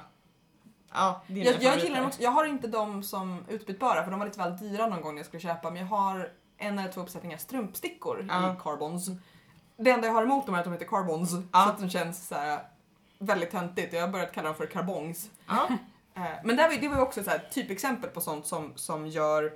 Ja, 0.93 1.21
det 1.27 1.41
är 1.41 1.45
Jag, 1.53 1.63
jag 1.63 1.79
gillar 1.83 1.97
dem 1.97 2.07
också. 2.07 2.21
Jag 2.21 2.31
har 2.31 2.45
inte 2.45 2.67
dem 2.67 3.03
som 3.03 3.45
utbytbara 3.49 4.03
för 4.03 4.11
de 4.11 4.19
var 4.19 4.25
lite 4.27 4.39
väl 4.39 4.57
dyra 4.57 4.87
någon 4.87 5.01
gång 5.01 5.13
när 5.15 5.19
jag 5.19 5.25
skulle 5.25 5.41
köpa 5.41 5.69
men 5.69 5.81
jag 5.81 5.87
har 5.87 6.31
en 6.57 6.79
eller 6.79 6.91
två 6.91 7.01
uppsättningar 7.01 7.37
strumpstickor 7.37 8.25
Ja. 8.29 8.53
i 8.53 8.55
carbons. 8.63 9.09
Det 9.77 9.91
enda 9.91 10.07
jag 10.07 10.13
har 10.13 10.23
emot 10.23 10.45
dem 10.45 10.55
är 10.55 10.59
att 10.59 10.63
de 10.65 10.73
heter 10.73 10.85
carbons 10.85 11.31
Ja. 11.51 11.63
så 11.65 11.69
att 11.69 11.79
de 11.79 11.89
känns 11.89 12.27
så 12.27 12.35
här, 12.35 12.59
väldigt 13.19 13.51
töntigt 13.51 13.93
och 13.93 13.99
jag 13.99 14.05
har 14.05 14.11
börjat 14.13 14.31
kalla 14.33 14.47
dem 14.47 14.55
för 14.55 14.65
carbongs. 14.65 15.29
Ja. 15.47 15.67
Eh, 16.15 16.23
Men 16.43 16.55
det 16.55 16.63
var, 16.63 16.71
ju- 16.73 16.79
det 16.79 16.87
var 16.87 16.95
ju 16.95 17.01
också 17.01 17.21
ett 17.21 17.51
typexempel 17.51 18.09
på 18.09 18.21
sånt 18.21 18.45
som, 18.47 18.71
som 18.75 19.07
gör 19.07 19.53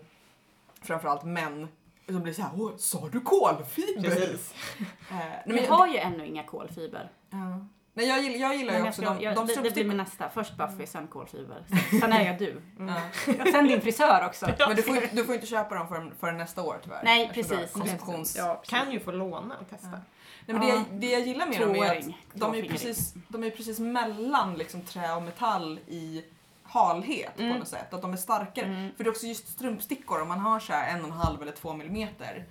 framförallt 0.81 1.23
män 1.23 1.67
som 2.13 2.23
blir 2.23 2.33
såhär 2.33 2.51
Åh, 2.57 2.71
sa 2.77 3.09
du 3.11 3.19
kolfiber? 3.21 4.01
Precis. 4.09 4.53
Eh, 5.11 5.17
nej, 5.17 5.41
men 5.45 5.55
Vi 5.55 5.61
jag, 5.65 5.71
har 5.71 5.87
ju 5.87 5.97
ännu 5.97 6.25
inga 6.27 6.43
kolfiber. 6.43 7.11
ja. 7.29 7.65
nej, 7.93 8.07
jag, 8.07 8.21
gillar, 8.21 8.37
jag 8.39 8.55
gillar 8.55 8.73
ju 8.73 8.79
jag 8.79 8.87
också 8.87 9.01
ska, 9.01 9.13
de, 9.13 9.21
jag, 9.23 9.35
de 9.35 9.47
det, 9.47 9.61
det 9.61 9.71
blir 9.71 9.85
min 9.85 9.97
nästa. 9.97 10.29
Först 10.29 10.57
Buffy, 10.57 10.85
sen 10.85 11.07
kolfiber. 11.07 11.63
Sen 11.99 12.13
är 12.13 12.25
jag 12.25 12.39
du. 12.39 12.61
Mm. 12.79 12.93
Ja. 13.27 13.45
Sen 13.51 13.67
din 13.67 13.81
frisör 13.81 14.25
också. 14.25 14.49
Men 14.67 14.75
du 14.75 14.81
får, 14.83 15.15
du 15.15 15.25
får 15.25 15.35
inte 15.35 15.47
köpa 15.47 15.75
dem 15.75 15.87
förrän, 15.87 16.13
förrän 16.19 16.37
nästa 16.37 16.63
år 16.63 16.77
tyvärr. 16.83 17.01
Nej, 17.03 17.31
precis. 17.33 17.71
Konsumtions... 17.71 18.35
Ja, 18.37 18.55
precis. 18.55 18.69
Kan 18.69 18.91
ju 18.91 18.99
få 18.99 19.11
låna 19.11 19.57
och 19.57 19.69
testa. 19.69 19.89
Nej, 19.89 20.01
men 20.45 20.59
det, 20.61 20.67
jag- 20.67 20.83
det 20.91 21.11
jag 21.11 21.21
gillar 21.21 21.45
med 21.45 21.59
dem 21.61 21.75
är 21.75 21.97
att 21.99 22.05
de 22.33 22.55
är, 22.55 22.63
precis, 22.69 23.13
de 23.27 23.43
är 23.43 23.49
precis 23.49 23.79
mellan 23.79 24.53
liksom, 24.55 24.81
trä 24.81 25.13
och 25.15 25.21
metall 25.21 25.79
i 25.87 26.23
halhet 26.71 27.39
Mm. 27.39 27.53
på 27.53 27.59
något 27.59 27.67
sätt. 27.67 27.93
Att 27.93 28.01
de 28.01 28.13
är 28.13 28.17
starkare. 28.17 28.65
Mm. 28.65 28.95
För 28.97 29.03
det 29.03 29.07
är 29.07 29.11
också 29.11 29.25
just 29.27 29.47
strumpstickor, 29.47 30.21
om 30.21 30.27
man 30.27 30.39
har 30.39 30.59
så 30.59 30.73
här 30.73 30.93
en 30.95 31.01
och 31.01 31.07
en 31.07 31.13
halv 31.17 31.41
eller 31.41 31.51
två 31.51 31.73
millimeter. 31.73 32.45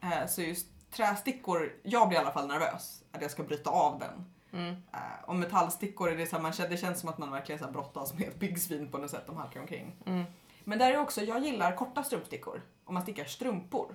Eh, 0.00 0.26
så 0.28 0.42
just 0.42 0.66
trästickor, 0.90 1.72
jag 1.82 2.08
blir 2.08 2.18
i 2.18 2.20
alla 2.20 2.32
fall 2.32 2.46
nervös 2.48 3.02
att 3.12 3.22
jag 3.22 3.30
ska 3.30 3.42
bryta 3.42 3.70
av 3.70 3.98
den. 3.98 4.24
Mm. 4.52 4.70
Eh, 4.92 5.24
och 5.24 5.36
metallstickor, 5.36 6.10
är 6.10 6.16
det, 6.16 6.26
så 6.26 6.36
här, 6.36 6.42
man, 6.42 6.52
känner- 6.52 6.70
det 6.70 6.76
känns 6.76 7.00
som 7.00 7.08
att 7.08 7.18
man 7.18 7.30
verkligen 7.30 7.58
så 7.58 7.64
här 7.64 7.72
brottas 7.72 8.14
med 8.14 8.28
ett 8.28 8.40
piggsvin 8.40 8.90
på 8.90 8.98
något 8.98 9.10
sätt 9.10 9.22
de 9.26 9.36
halkar 9.36 9.60
omkring. 9.60 9.96
Mm. 10.06 10.24
Men 10.64 10.78
där 10.78 10.92
är 10.92 10.98
också, 11.00 11.22
jag 11.22 11.44
gillar 11.44 11.76
korta 11.76 12.02
strumpstickor. 12.04 12.62
Om 12.84 12.94
man 12.94 13.02
stickar 13.02 13.24
strumpor. 13.24 13.94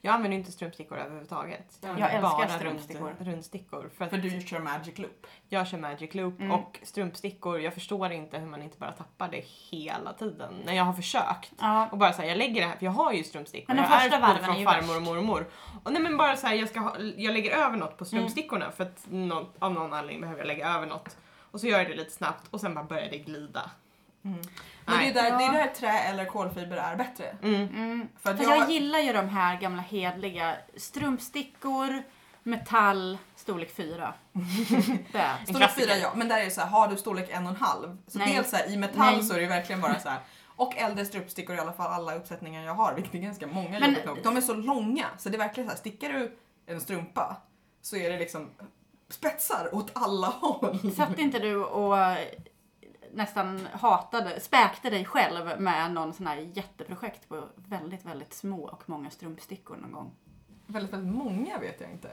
Jag 0.00 0.14
använder 0.14 0.38
inte 0.38 0.52
strumpstickor 0.52 0.98
överhuvudtaget. 0.98 1.78
Jag 1.80 1.90
använder 1.90 2.08
älskar 2.08 2.22
bara 2.38 2.48
strumpstickor. 2.48 3.06
Rund, 3.18 3.26
rundstickor. 3.28 3.90
För, 3.98 4.06
För 4.06 4.16
du 4.16 4.40
kör 4.40 4.58
Magic 4.58 4.98
Loop. 4.98 5.26
jag 5.48 5.66
kör 5.68 5.78
Magic 5.78 6.14
Loop 6.14 6.40
Mm. 6.40 6.52
och 6.52 6.78
strumpstickor, 6.82 7.60
jag 7.60 7.74
förstår 7.74 8.12
inte 8.12 8.38
hur 8.38 8.46
man 8.46 8.62
inte 8.62 8.78
bara 8.78 8.92
tappar 8.92 9.28
det 9.28 9.44
hela 9.70 10.12
tiden. 10.12 10.54
När 10.64 10.72
jag 10.72 10.84
har 10.84 10.92
försökt. 10.92 11.52
Ja. 11.60 11.88
Och 11.92 11.98
bara 11.98 12.12
säga 12.12 12.28
jag 12.28 12.38
lägger 12.38 12.60
det 12.62 12.66
här, 12.68 12.76
för 12.76 12.84
jag 12.84 12.92
har 12.92 13.12
ju 13.12 13.24
strumpstickor. 13.24 13.74
Men 13.74 13.76
de 13.76 13.82
jag 13.82 13.88
har 13.90 14.00
första 14.00 14.18
varven 14.20 14.42
är 14.42 14.44
från 14.46 14.58
ju 14.58 14.64
farmor 14.64 14.96
och 14.96 15.02
mormor. 15.02 15.46
Och 15.84 15.92
nej 15.92 16.02
men 16.02 16.16
bara 16.16 16.36
så 16.36 16.46
här, 16.46 16.54
jag, 16.54 16.68
ska 16.68 16.80
ha, 16.80 16.98
jag 17.16 17.32
lägger 17.34 17.50
över 17.56 17.76
något 17.76 17.98
på 17.98 18.04
Mm. 18.04 18.06
strumpstickorna 18.06 18.70
för 18.70 18.84
att 18.84 19.06
något, 19.10 19.54
av 19.58 19.72
någon 19.72 19.92
anledning 19.92 20.20
behöver 20.20 20.40
jag 20.40 20.46
lägga 20.46 20.68
över 20.74 20.86
något. 20.86 21.16
Och 21.50 21.60
så 21.60 21.66
gör 21.66 21.78
jag 21.78 21.88
det 21.88 21.94
lite 21.94 22.10
snabbt 22.10 22.48
och 22.50 22.60
sen 22.60 22.74
bara 22.74 22.84
börjar 22.84 23.10
det 23.10 23.18
glida. 23.18 23.70
Men 24.22 24.42
det 24.86 24.92
är 25.08 25.14
där, 25.14 25.22
det 25.38 25.44
är 25.44 25.46
Ja. 25.46 25.52
där 25.52 25.66
trä 25.74 25.98
eller 25.98 26.24
kolfiber 26.24 26.76
är 26.76 26.96
bättre. 26.96 27.36
Mm. 27.42 27.54
Mm. 27.68 28.08
För 28.22 28.30
att 28.30 28.42
jag, 28.42 28.56
jag 28.56 28.70
gillar 28.70 28.98
ju 28.98 29.12
de 29.12 29.28
här 29.28 29.56
gamla 29.60 29.82
hedliga 29.82 30.56
strumpstickor, 30.76 32.02
metall, 32.42 33.18
storlek 33.36 33.70
4. 33.76 34.14
det. 34.32 35.30
storlek 35.44 35.56
klassiker. 35.56 35.86
4 35.86 35.96
ja, 35.96 36.12
men 36.16 36.28
där 36.28 36.40
är 36.40 36.44
det 36.44 36.50
så 36.50 36.60
här, 36.60 36.68
har 36.68 36.88
du 36.88 36.96
storlek 36.96 37.30
en 37.30 37.44
och 37.46 37.50
en 37.50 37.56
halv? 37.56 37.96
Så 38.06 38.18
Nej. 38.18 38.34
dels 38.34 38.50
så 38.50 38.56
här, 38.56 38.70
i 38.70 38.76
metall 38.76 39.14
Nej. 39.14 39.22
så 39.22 39.34
är 39.34 39.40
det 39.40 39.46
verkligen 39.46 39.80
bara 39.80 39.98
så 40.00 40.08
här. 40.08 40.20
Och 40.56 40.76
äldre 40.76 41.04
strumpstickor 41.04 41.56
i 41.56 41.58
alla 41.58 41.72
fall 41.72 41.92
alla 41.92 42.14
uppsättningar 42.14 42.62
jag 42.64 42.74
har, 42.74 42.94
vilket 42.94 43.14
är 43.14 43.18
ganska 43.18 43.46
många 43.46 43.80
Men- 43.80 43.92
nog. 44.06 44.18
De 44.22 44.36
är 44.36 44.40
så 44.40 44.54
långa 44.54 45.06
så 45.18 45.28
det 45.28 45.36
är 45.36 45.38
verkligen 45.38 45.68
så 45.68 45.72
här, 45.72 45.78
stickar 45.80 46.08
du 46.12 46.36
en 46.66 46.80
strumpa 46.80 47.36
så 47.82 47.96
är 47.96 48.10
det 48.10 48.18
liksom 48.18 48.50
spetsar 49.08 49.74
åt 49.74 49.90
alla 49.94 50.26
håll. 50.26 50.92
Satt 50.96 51.18
inte 51.18 51.38
du 51.38 51.56
och 51.64 51.96
nästan 53.14 53.68
hatade, 53.72 54.40
späkte 54.40 54.90
dig 54.90 55.04
själv 55.04 55.60
med 55.60 55.92
någon 55.92 56.12
sån 56.12 56.26
här 56.26 56.36
jätteprojekt 56.54 57.28
på 57.28 57.42
väldigt, 57.56 58.04
väldigt 58.06 58.34
små 58.34 58.64
och 58.64 58.82
många 58.86 59.10
strumpstickor 59.10 59.76
någon 59.76 59.92
gång? 59.92 60.10
Väldigt, 60.66 60.92
väldigt 60.92 61.14
många 61.14 61.58
vet 61.58 61.80
jag 61.80 61.90
inte. 61.90 62.08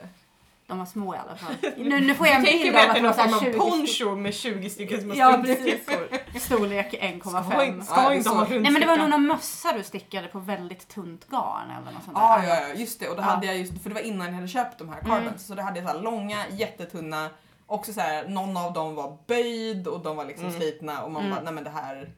De 0.68 0.78
var 0.80 0.86
små 0.86 1.16
i 1.16 1.18
alla 1.18 1.36
fall. 1.36 1.54
Nu, 1.78 2.00
nu 2.00 2.14
får 2.16 2.28
jag 2.28 2.36
en 2.36 2.44
bild 2.44 2.76
av 2.76 2.82
att 2.90 2.96
det 2.96 3.02
var 3.02 3.08
någon 3.08 3.14
så 3.14 3.22
här 3.22 3.28
form 3.30 3.36
av 3.36 3.40
20 3.40 3.88
stycken. 3.88 4.08
poncho 4.10 4.16
med 4.16 4.34
20 4.34 4.70
stycken 4.70 5.02
små 5.02 5.14
Ja, 5.16 5.32
strumpstickor. 5.34 6.40
Storlek 6.40 6.88
Ska, 6.88 6.98
1,5. 6.98 7.64
in- 7.68 7.84
ska 7.86 8.14
inte 8.14 8.30
ha 8.30 8.46
Nej 8.50 8.60
men 8.60 8.74
det 8.82 8.88
var 8.88 8.98
nog 8.98 9.10
någon 9.10 9.28
mössa 9.28 9.72
du 9.78 9.84
stickade 9.84 10.28
på 10.28 10.40
väldigt 10.40 10.88
tunt 10.88 11.28
garn 11.30 11.72
eller 11.72 11.92
något 11.92 12.04
sånt 12.04 12.16
där. 12.18 12.22
Ja, 12.24 12.44
ja, 12.46 12.62
ja, 12.62 12.74
just 12.74 13.00
det. 13.00 13.08
Och 13.08 13.16
då 13.16 13.22
Ja. 13.22 13.26
hade 13.26 13.46
jag 13.48 13.58
just, 13.58 13.84
för 13.84 13.90
det 13.90 13.94
var 13.96 14.02
innan 14.02 14.28
jag 14.28 14.34
hade 14.34 14.48
köpt 14.48 14.78
de 14.80 14.90
här 14.90 15.02
carbons, 15.02 15.46
så 15.48 15.56
då 15.56 15.62
hade 15.62 15.80
jag 15.80 15.90
så 15.90 15.96
här 15.96 16.04
långa, 16.04 16.38
jättetunna, 16.52 17.30
också 17.70 17.94
så 17.94 18.02
här, 18.02 18.28
någon 18.28 18.58
av 18.58 18.74
dem 18.74 18.96
var 18.96 19.18
böjd 19.28 19.88
och 19.88 20.00
de 20.00 20.16
var 20.18 20.26
liksom 20.26 20.46
Mm. 20.48 20.60
slitna 20.60 21.04
och 21.04 21.12
man 21.12 21.22
Mm. 21.26 21.36
bara, 21.36 21.44
nej 21.44 21.54
men 21.54 21.64
det 21.64 21.70
här. 21.70 22.12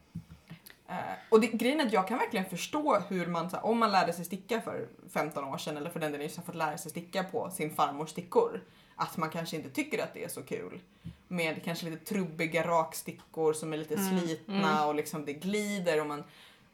Eh, 0.88 0.96
och 1.30 1.42
det, 1.42 1.48
grejen 1.48 1.80
är 1.80 1.86
att 1.86 1.94
jag 1.94 2.08
kan 2.08 2.18
verkligen 2.18 2.46
förstå 2.50 3.00
hur 3.10 3.26
man, 3.28 3.50
så 3.50 3.56
här, 3.56 3.66
om 3.66 3.78
man 3.80 3.92
lärde 3.92 4.14
sig 4.14 4.26
sticka 4.26 4.62
för 4.62 4.88
15 5.14 5.44
år 5.44 5.58
sedan 5.58 5.78
eller 5.78 5.90
för 5.90 6.00
den 6.00 6.12
delen 6.12 6.24
just 6.26 6.38
har 6.38 6.44
fått 6.44 6.56
lära 6.56 6.78
sig 6.78 6.92
sticka 6.92 7.24
på 7.24 7.50
sin 7.50 7.76
farmors 7.76 8.10
stickor, 8.10 8.62
att 8.96 9.18
man 9.18 9.30
kanske 9.30 9.56
inte 9.56 9.70
tycker 9.70 10.04
att 10.04 10.14
det 10.14 10.24
är 10.24 10.28
så 10.30 10.42
kul. 10.44 10.80
Med 11.28 11.64
kanske 11.64 11.90
lite 11.90 12.06
trubbiga 12.06 12.68
rakstickor 12.68 13.54
som 13.54 13.74
är 13.74 13.78
lite 13.78 13.96
Mm. 13.96 14.20
slitna 14.20 14.72
Mm. 14.78 14.88
och 14.88 14.96
liksom 14.96 15.26
det 15.26 15.34
glider 15.34 16.02
och 16.02 16.08
man 16.08 16.24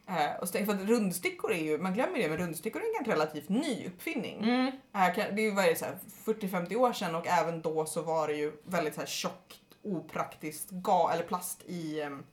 Eh, 0.08 0.36
och 0.40 0.48
för 0.48 0.74
att 0.74 0.88
rundstickor 0.88 1.52
är 1.52 1.62
ju, 1.62 1.78
man 1.78 1.94
glömmer 1.94 2.18
det, 2.18 2.28
men 2.28 2.38
rundstickor 2.38 2.82
är 2.82 3.00
en 3.00 3.04
relativt 3.04 3.48
ny 3.48 3.86
uppfinning. 3.86 4.42
Mm. 4.42 4.66
Eh, 4.66 5.14
det 5.14 5.20
är 5.22 5.40
ju 5.40 5.50
vad 5.50 5.64
är 5.64 5.68
det, 5.68 5.76
så 5.76 5.84
här, 5.84 5.98
40-50 6.24 6.76
år 6.76 6.92
sedan 6.92 7.14
och 7.14 7.26
även 7.26 7.62
då 7.62 7.86
så 7.86 8.02
var 8.02 8.28
det 8.28 8.34
ju 8.34 8.52
väldigt 8.64 8.94
så 8.94 9.00
här, 9.00 9.06
tjockt, 9.06 9.60
opraktiskt 9.82 10.70
ga, 10.70 11.10
eller 11.12 11.22
plast 11.24 11.62
i, 11.66 12.00
em, 12.00 12.24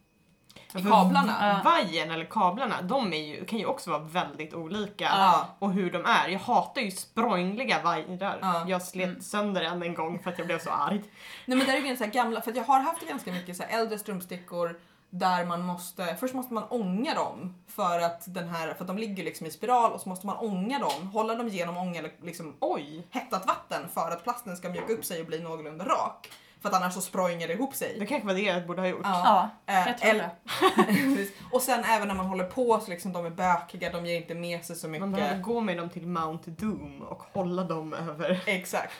i 0.75 0.81
kablarna. 0.83 1.61
Ja. 1.63 1.71
Vajern 1.71 2.11
eller 2.11 2.25
kablarna, 2.25 2.81
de 2.81 3.13
ju, 3.13 3.45
kan 3.45 3.59
ju 3.59 3.65
också 3.65 3.89
vara 3.91 4.01
väldigt 4.01 4.53
olika. 4.53 5.03
Ja. 5.03 5.47
Och 5.59 5.73
hur 5.73 5.91
de 5.91 6.05
är. 6.05 6.27
Jag 6.27 6.39
hatar 6.39 6.81
ju 6.81 6.91
språngliga 6.91 7.81
vajrar. 7.81 8.39
Ja. 8.41 8.65
Jag 8.67 8.81
slet 8.81 9.09
Mm. 9.09 9.21
sönder 9.21 9.61
en 9.61 9.83
en 9.83 9.93
gång 9.93 10.19
för 10.19 10.31
att 10.31 10.37
jag 10.37 10.47
blev 10.47 10.59
så 10.59 10.69
arg. 10.69 11.01
Nej 11.45 11.57
men 11.57 11.67
det 11.67 11.73
är 11.73 11.81
ju 11.81 11.97
så 11.97 12.05
gamla, 12.05 12.41
för 12.41 12.55
jag 12.55 12.63
har 12.63 12.79
haft 12.79 13.07
ganska 13.07 13.31
mycket 13.31 13.57
så 13.57 13.63
äldre 13.63 13.99
strumpstickor 13.99 14.79
där 15.19 15.45
man 15.45 15.61
måste, 15.61 16.15
först 16.19 16.33
måste 16.33 16.53
man 16.53 16.63
ånga 16.69 17.13
dem 17.13 17.55
för 17.67 17.99
att 17.99 18.33
den 18.33 18.49
här, 18.49 18.73
för 18.73 18.81
att 18.83 18.87
de 18.87 18.97
ligger 18.97 19.23
liksom 19.23 19.47
i 19.47 19.51
spiral 19.51 19.91
och 19.91 20.01
så 20.01 20.09
måste 20.09 20.25
man 20.27 20.37
ånga 20.37 20.79
dem, 20.79 21.07
hålla 21.07 21.35
dem 21.35 21.47
genom 21.47 21.77
ånga 21.77 22.01
liksom 22.23 22.55
Oj! 22.59 23.07
hettat 23.11 23.47
vatten 23.47 23.89
för 23.93 24.11
att 24.11 24.23
plasten 24.23 24.57
ska 24.57 24.69
mjuka 24.69 24.93
upp 24.93 25.05
sig 25.05 25.21
och 25.21 25.27
bli 25.27 25.39
någorlunda 25.39 25.85
rak. 25.85 26.29
För 26.61 26.69
att 26.69 26.75
annars 26.75 26.93
så 26.93 27.01
spronger 27.01 27.47
det 27.47 27.53
ihop 27.53 27.75
sig. 27.75 27.95
Det 27.99 28.05
kanske 28.05 28.27
var 28.27 28.33
det 28.33 28.41
jag 28.41 28.67
borde 28.67 28.81
ha 28.81 28.87
gjort. 28.87 28.99
Ja, 29.03 29.49
Eh, 29.65 29.75
jag 29.87 29.97
tror 29.97 30.09
eller- 30.11 30.29
det. 30.77 31.27
Och 31.51 31.61
sen 31.61 31.83
även 31.83 32.07
när 32.07 32.15
man 32.15 32.25
håller 32.25 32.43
på 32.45 32.79
så 32.79 32.89
liksom 32.91 33.13
de 33.13 33.25
är 33.25 33.29
bökiga, 33.29 33.91
de 33.91 34.05
ger 34.05 34.15
inte 34.17 34.35
med 34.35 34.65
sig 34.65 34.75
så 34.75 34.87
Man 34.87 35.11
behöver 35.11 35.31
mycket. 35.35 35.45
gå 35.45 35.61
med 35.61 35.77
dem 35.77 35.89
till 35.89 36.07
Mount 36.07 36.51
Doom 36.51 37.01
och 37.01 37.23
hålla 37.33 37.63
dem 37.63 37.93
över. 37.93 38.43
Exakt. 38.45 38.93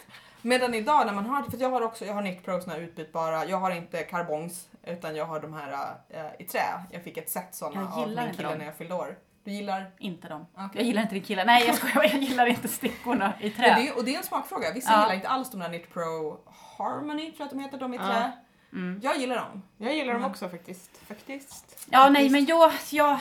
Medan 0.46 0.74
idag 0.74 1.06
när 1.06 1.14
man 1.14 1.26
har, 1.26 1.44
för 1.44 1.58
jag 1.58 1.70
har 1.70 1.82
också, 1.82 2.06
jag 2.06 2.14
har 2.14 2.22
Knit 2.22 2.44
Pro 2.46 2.62
såna 2.62 2.74
här 2.74 2.82
utbytbara, 2.82 3.46
jag 3.46 3.58
har 3.58 3.72
inte 3.72 4.04
karbongs 4.04 4.68
utan 4.84 5.16
jag 5.16 5.26
har 5.26 5.40
de 5.40 5.54
här 5.54 5.96
äh, 6.10 6.22
i 6.40 6.44
trä. 6.44 6.64
Jag 6.92 7.04
fick 7.04 7.18
ett 7.18 7.30
set 7.30 7.56
såna 7.56 7.82
Jag 7.82 7.84
av 8.04 8.08
min 8.08 8.32
kille 8.36 8.50
dem. 8.50 8.58
när 8.58 8.66
jag 8.66 8.76
fyllde 8.78 8.94
år. 8.96 9.18
Du 9.44 9.52
gillar? 9.52 9.92
Inte 10.00 10.28
dem. 10.28 10.46
Okej. 10.54 10.70
Jag 10.74 10.84
gillar 10.84 11.02
inte 11.02 11.14
din 11.16 11.24
kille. 11.24 11.46
Nej 11.46 11.64
jag 11.68 11.76
skojar, 11.76 12.04
jag 12.04 12.22
gillar 12.22 12.46
inte 12.46 12.68
stickorna 12.68 13.34
i 13.40 13.50
trä. 13.50 13.68
Ja, 13.68 13.76
det, 13.76 13.88
är- 13.90 13.98
och 13.98 14.04
det 14.06 14.14
är 14.14 14.18
en 14.18 14.24
smakfråga. 14.24 14.72
Vissa 14.74 14.92
Ja. 14.94 15.02
gillar 15.02 15.16
inte 15.16 15.28
alls 15.28 15.52
de 15.52 15.60
där 15.60 15.68
Knit 15.68 15.94
Pro 15.94 16.40
Harmony 16.78 17.26
tror 17.32 17.36
jag 17.40 17.46
att 17.46 17.52
de 17.52 17.60
heter, 17.60 17.78
de 17.78 17.94
i 17.94 17.98
Ja. 17.98 18.04
trä. 18.08 18.32
Mm. 18.74 19.00
Jag 19.04 19.18
gillar 19.18 19.36
dem. 19.36 19.64
Jag 19.78 19.94
gillar 19.96 20.14
dem 20.14 20.22
Mm. 20.22 20.32
också 20.32 20.50
faktiskt. 20.50 20.98
Faktiskt. 21.08 21.88
Ja 21.92 22.10
nej 22.10 22.30
men 22.30 22.46
jag, 22.46 22.72
jag 22.92 23.20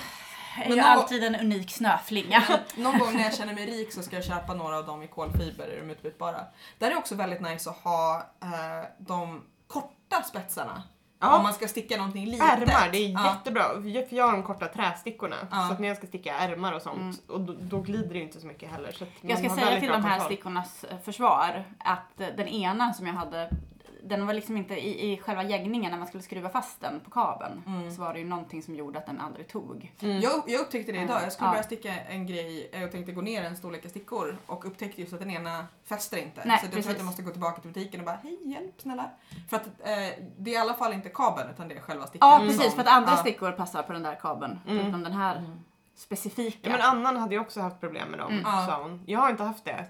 är 0.62 0.75
ju 0.75 0.80
alltid 0.80 1.25
en 1.25 1.34
unik 1.34 1.70
snöflinga. 1.70 2.42
Någon 2.76 2.99
gång 2.99 3.12
när 3.16 3.23
jag 3.23 3.34
känner 3.34 3.54
mig 3.54 3.66
rik 3.66 3.92
så 3.92 4.02
ska 4.02 4.16
jag 4.16 4.25
köpa 4.25 4.54
några 4.54 4.78
av 4.78 4.87
dem 4.87 5.02
i 5.02 5.06
kolfiber, 5.06 5.68
i 5.76 5.80
de 5.80 5.90
utbytbara. 5.90 6.40
Där 6.78 6.90
är 6.90 6.96
också 6.96 7.14
väldigt 7.14 7.40
nice 7.40 7.70
att 7.70 7.76
ha 7.76 8.16
eh, 8.42 8.88
de 8.99 9.42
korta 9.66 10.23
spetsarna. 10.23 10.82
Om 11.20 11.30
Ja, 11.30 11.42
man 11.42 11.54
ska 11.54 11.68
sticka 11.68 11.96
någonting 11.96 12.26
litet. 12.26 12.49
ärmar, 12.49 12.88
det 12.92 12.99
är 12.99 13.08
Ja. 13.12 13.34
jättebra. 13.34 13.62
För 14.08 14.14
jag 14.16 14.25
har 14.26 14.32
de 14.32 14.42
korta 14.42 14.68
trästickorna. 14.68 15.37
Ja. 15.50 15.66
Så 15.68 15.73
att 15.73 15.80
när 15.80 15.88
jag 15.88 15.96
ska 15.96 16.06
sticka 16.06 16.34
ärmar 16.34 16.73
och 16.73 16.82
sånt, 16.82 16.99
Mm. 17.00 17.14
och 17.28 17.40
då, 17.40 17.54
då 17.61 17.80
glider 17.80 18.08
det 18.08 18.14
ju 18.18 18.23
inte 18.25 18.40
så 18.40 18.46
mycket 18.46 18.70
heller. 18.70 18.92
Så 18.92 19.04
att 19.04 19.11
Jag 19.20 19.38
ska 19.38 19.50
säga 19.50 19.80
till 19.80 19.88
de 19.88 20.04
här 20.04 20.11
kontroll. 20.11 20.20
stickornas 20.32 20.84
eh, 20.84 20.99
försvar 20.99 21.64
att 21.78 22.20
eh, 22.20 22.26
den 22.37 22.49
ena 22.49 22.92
som 22.92 23.06
jag 23.06 23.14
hade 23.14 23.50
den 24.08 24.26
var 24.26 24.34
liksom 24.34 24.56
inte 24.56 24.75
i, 24.75 25.12
i 25.12 25.18
själva 25.18 25.42
gängningen 25.42 25.90
när 25.90 25.99
man 25.99 26.06
skulle 26.08 26.23
skruva 26.23 26.49
fast 26.49 26.80
den 26.80 27.00
på 27.00 27.11
kabeln. 27.11 27.62
Mm. 27.66 27.90
Så 27.94 28.00
var 28.02 28.12
det 28.12 28.18
ju 28.18 28.25
någonting 28.25 28.62
som 28.62 28.75
gjorde 28.75 28.99
att 28.99 29.06
den 29.06 29.20
aldrig 29.20 29.49
tog. 29.49 29.92
Mm. 30.00 30.20
Jag, 30.20 30.42
jag 30.46 30.61
upptäckte 30.61 30.92
det 30.92 30.99
idag. 31.02 31.23
Jag 31.23 31.32
skulle 31.32 31.46
Ja. 31.49 31.52
börja 31.52 31.62
sticka 31.62 31.94
en 32.00 32.26
grej 32.26 32.70
och 32.84 32.92
tänkte 32.92 33.12
gå 33.12 33.20
ner 33.20 33.42
en 33.44 33.56
storlek 33.56 33.84
i 33.84 33.88
stickor 33.88 34.37
och 34.46 34.66
upptäckte 34.66 35.00
just 35.00 35.12
att 35.12 35.18
den 35.20 35.30
ena 35.30 35.66
fäster 35.84 36.16
inte. 36.18 36.42
Nej, 36.44 36.58
så 36.58 36.66
jag 36.66 36.73
tror 36.73 36.92
att 36.92 36.99
jag 36.99 37.06
måste 37.06 37.23
gå 37.23 37.30
tillbaka 37.30 37.61
till 37.61 37.70
butiken 37.73 38.00
och 38.00 38.06
bara 38.06 38.18
hej 38.23 38.38
hjälp 38.52 38.80
snälla. 38.80 39.11
För 39.49 39.56
att 39.56 39.66
eh, 39.66 40.25
det 40.38 40.50
är 40.50 40.54
i 40.54 40.56
alla 40.56 40.75
fall 40.75 40.92
inte 40.92 41.08
kabeln 41.08 41.50
utan 41.50 41.68
det 41.68 41.75
är 41.75 41.80
själva 41.80 42.06
stickan. 42.06 42.28
Ja 42.30 42.38
som- 42.38 42.46
precis, 42.49 42.75
för 42.75 42.80
att 42.80 42.88
andra 42.88 43.11
ja. 43.11 43.16
stickor 43.16 43.52
passar 43.52 43.82
på 43.82 43.92
den 43.92 44.02
där 44.02 44.14
kabeln. 44.14 44.61
Mm. 44.66 44.82
Förutom 44.82 45.02
den 45.02 45.12
här 45.12 45.56
specifika. 45.97 46.59
Ja, 46.63 46.71
men 46.71 46.81
Annan 46.81 47.17
hade 47.17 47.35
ju 47.35 47.41
också 47.41 47.61
haft 47.61 47.81
problem 47.81 48.09
med 48.09 48.19
dem, 48.19 48.33
Mm. 48.33 48.67
Sa 48.67 48.83
hon. 48.83 49.03
Jag 49.07 49.21
har 49.21 49.31
inte 49.31 49.45
haft 49.45 49.65
det. 49.65 49.87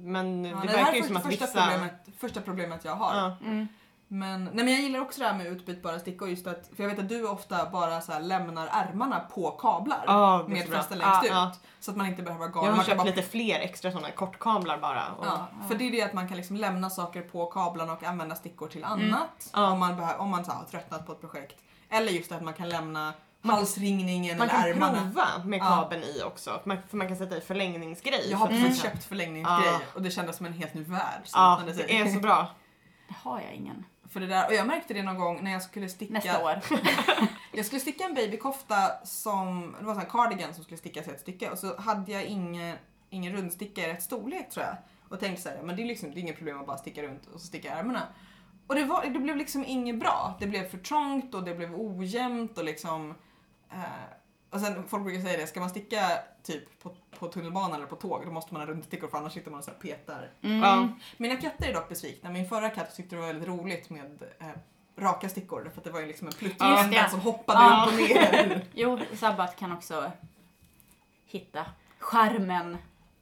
Men 0.00 0.44
Ja, 0.44 0.56
det 0.56 0.62
det 0.62 0.68
här 0.68 0.76
verkar 0.76 0.92
är 0.92 0.96
ju 0.96 1.02
som 1.02 1.16
att 1.16 1.22
första, 1.22 1.46
vissa... 1.46 1.60
problemet, 1.62 2.08
första 2.18 2.40
problemet 2.40 2.84
jag 2.84 2.94
har. 2.96 3.16
Ja. 3.16 3.36
Mm. 3.44 3.68
Men, 4.10 4.44
nej 4.44 4.64
men 4.64 4.68
jag 4.68 4.80
gillar 4.82 5.00
också 5.00 5.20
det 5.20 5.26
här 5.26 5.38
med 5.38 5.46
utbytbara 5.46 5.98
stickor 5.98 6.28
just 6.28 6.46
att, 6.46 6.70
för 6.76 6.82
jag 6.82 6.90
vet 6.90 6.98
att 6.98 7.08
du 7.08 7.28
ofta 7.28 7.70
bara 7.70 8.00
så 8.00 8.12
här 8.12 8.20
lämnar 8.20 8.66
ärmarna 8.66 9.20
på 9.20 9.50
kablar 9.50 10.04
är 10.08 10.48
med 10.48 10.68
fäste 10.68 10.94
längst 10.94 11.24
ut. 11.24 11.30
Ja. 11.30 11.52
Så 11.80 11.90
att 11.90 11.96
man 11.96 12.06
inte 12.06 12.22
behöver 12.22 12.46
ha 12.46 12.52
garn. 12.52 12.64
Jag 12.64 12.72
har 12.72 12.84
köpt 12.84 12.96
bara, 12.96 13.04
lite 13.06 13.22
fler 13.22 13.60
extra 13.60 13.92
sådana 13.92 14.10
kortkablar 14.10 14.78
bara. 14.78 15.12
Och, 15.18 15.26
ja, 15.26 15.48
för 15.68 15.74
det 15.74 15.84
är 15.88 15.90
det 15.92 16.02
att 16.02 16.12
man 16.12 16.28
kan 16.28 16.36
liksom 16.36 16.56
lämna 16.56 16.90
saker 16.90 17.22
på 17.22 17.46
kablarna 17.46 17.92
och 17.92 18.02
använda 18.04 18.34
stickor 18.34 18.68
till 18.68 18.84
annat. 18.84 19.50
Mm. 19.54 19.72
Om 19.72 19.78
man, 19.78 19.96
behöver, 19.96 20.20
om 20.20 20.30
man 20.30 20.44
så 20.44 20.50
här, 20.50 20.58
har 20.58 20.66
tröttnat 20.66 21.06
på 21.06 21.12
ett 21.12 21.20
projekt. 21.20 21.56
Eller 21.88 22.12
just 22.12 22.32
att 22.32 22.42
man 22.42 22.54
kan 22.54 22.68
lämna 22.68 23.12
halsringningen 23.48 24.38
Man 24.38 24.48
eller 24.48 24.60
kan 24.62 24.70
ärmarna. 24.70 25.02
prova 25.02 25.44
med 25.44 25.58
Ja. 25.58 25.64
kabeln 25.64 26.02
i 26.02 26.22
också. 26.22 26.50
För 26.50 26.68
man, 26.68 26.78
för 26.88 26.96
man 26.96 27.08
kan 27.08 27.16
sätta 27.16 27.36
i 27.36 27.40
förlängningsgrej. 27.40 28.30
Jag 28.30 28.38
har 28.38 28.46
precis 28.46 28.62
man 28.62 28.72
kan- 28.72 28.80
köpt 28.90 29.04
förlängningsgrej 29.04 29.66
Ja. 29.66 29.80
och 29.94 30.02
det 30.02 30.10
kändes 30.10 30.36
som 30.36 30.46
en 30.46 30.52
helt 30.52 30.74
ny 30.74 30.82
värld 30.82 31.22
Ja, 31.34 31.52
öppnade 31.54 31.74
sig. 31.74 31.84
det 31.88 31.98
är 31.98 32.12
så 32.14 32.20
bra. 32.20 32.46
Det 33.08 33.14
har 33.22 33.40
jag 33.40 33.52
ingen. 33.54 33.84
För 34.10 34.20
det 34.20 34.26
där, 34.26 34.46
och 34.46 34.54
jag 34.54 34.66
märkte 34.66 34.94
det 34.94 35.02
någon 35.02 35.18
gång 35.18 35.44
när 35.44 35.50
jag 35.52 35.62
skulle 35.62 35.88
sticka 35.88 36.12
Nästa 36.12 36.44
år. 36.44 36.60
Jag 37.52 37.66
skulle 37.66 37.80
sticka 37.80 38.04
en 38.04 38.14
babykofta 38.14 38.90
som, 39.04 39.76
det 39.80 39.84
var 39.86 39.94
en 39.94 40.06
cardigan 40.06 40.54
som 40.54 40.64
skulle 40.64 40.78
stickas 40.78 41.08
i 41.08 41.10
ett 41.10 41.20
stycke 41.20 41.50
och 41.50 41.58
så 41.58 41.80
hade 41.80 42.12
jag 42.12 42.24
ingen, 42.24 42.76
ingen 43.10 43.32
rundsticka 43.36 43.80
i 43.80 43.92
rätt 43.92 44.02
storlek 44.02 44.50
tror 44.50 44.66
jag. 44.66 44.76
Och 45.08 45.20
tänkte 45.20 45.42
såhär, 45.42 45.62
men 45.62 45.76
det 45.76 45.82
är 45.82 45.86
liksom 45.86 46.10
det 46.10 46.18
är 46.18 46.20
inget 46.20 46.36
problem 46.36 46.60
att 46.60 46.66
bara 46.66 46.76
sticka 46.78 47.02
runt 47.02 47.26
och 47.26 47.40
så 47.40 47.46
sticka 47.46 47.72
ärmarna. 47.74 48.02
Och 48.66 48.74
det, 48.74 48.84
var, 48.84 49.04
det 49.04 49.18
blev 49.18 49.36
liksom 49.36 49.64
inget 49.64 50.00
bra. 50.00 50.36
Det 50.40 50.46
blev 50.46 50.68
för 50.70 50.78
trångt 50.78 51.34
och 51.34 51.42
det 51.42 51.54
blev 51.54 51.74
ojämnt 51.80 52.58
och 52.58 52.64
liksom 52.64 53.14
eh, 53.72 53.82
och 54.50 54.60
sen 54.60 54.88
folk 54.88 55.04
brukar 55.04 55.20
säga 55.20 55.38
det, 55.38 55.46
ska 55.46 55.60
man 55.60 55.70
sticka 55.70 56.10
typ 56.42 56.82
på, 56.82 56.96
på 57.18 57.28
tunnelbanan 57.28 57.74
eller 57.74 57.86
på 57.86 57.96
tåg 57.96 58.22
då 58.26 58.30
måste 58.32 58.54
man 58.54 58.62
ha 58.62 58.68
rundstickor 58.72 59.08
för 59.08 59.18
annars 59.18 59.32
sitter 59.32 59.50
man 59.50 59.58
och 59.58 59.64
så 59.64 59.70
här 59.70 59.78
petar. 59.78 60.30
Mm. 60.42 60.58
Ja. 60.62 60.88
Mina 61.16 61.36
katter 61.36 61.68
är 61.68 61.74
dock 61.74 61.88
besvikna. 61.88 62.30
Min 62.30 62.48
förra 62.48 62.70
katt 62.70 62.96
tyckte 62.96 63.16
det 63.16 63.20
var 63.20 63.26
väldigt 63.28 63.48
roligt 63.48 63.90
med 63.90 64.22
eh, 64.40 64.46
raka 64.98 65.28
stickor 65.28 65.70
för 65.74 65.80
att 65.80 65.84
det 65.84 65.90
var 65.90 66.00
ju 66.00 66.06
liksom 66.06 66.26
en 66.26 66.32
pluttjänta 66.32 67.02
det. 67.02 67.10
som 67.10 67.20
hoppade 67.20 67.58
Ja. 67.58 67.84
upp 67.86 67.92
och 67.92 67.98
ner. 68.00 68.64
Jo, 68.74 68.98
Sabbat 69.14 69.56
kan 69.56 69.72
också 69.72 70.12
hitta 71.26 71.64
charmen 71.98 72.78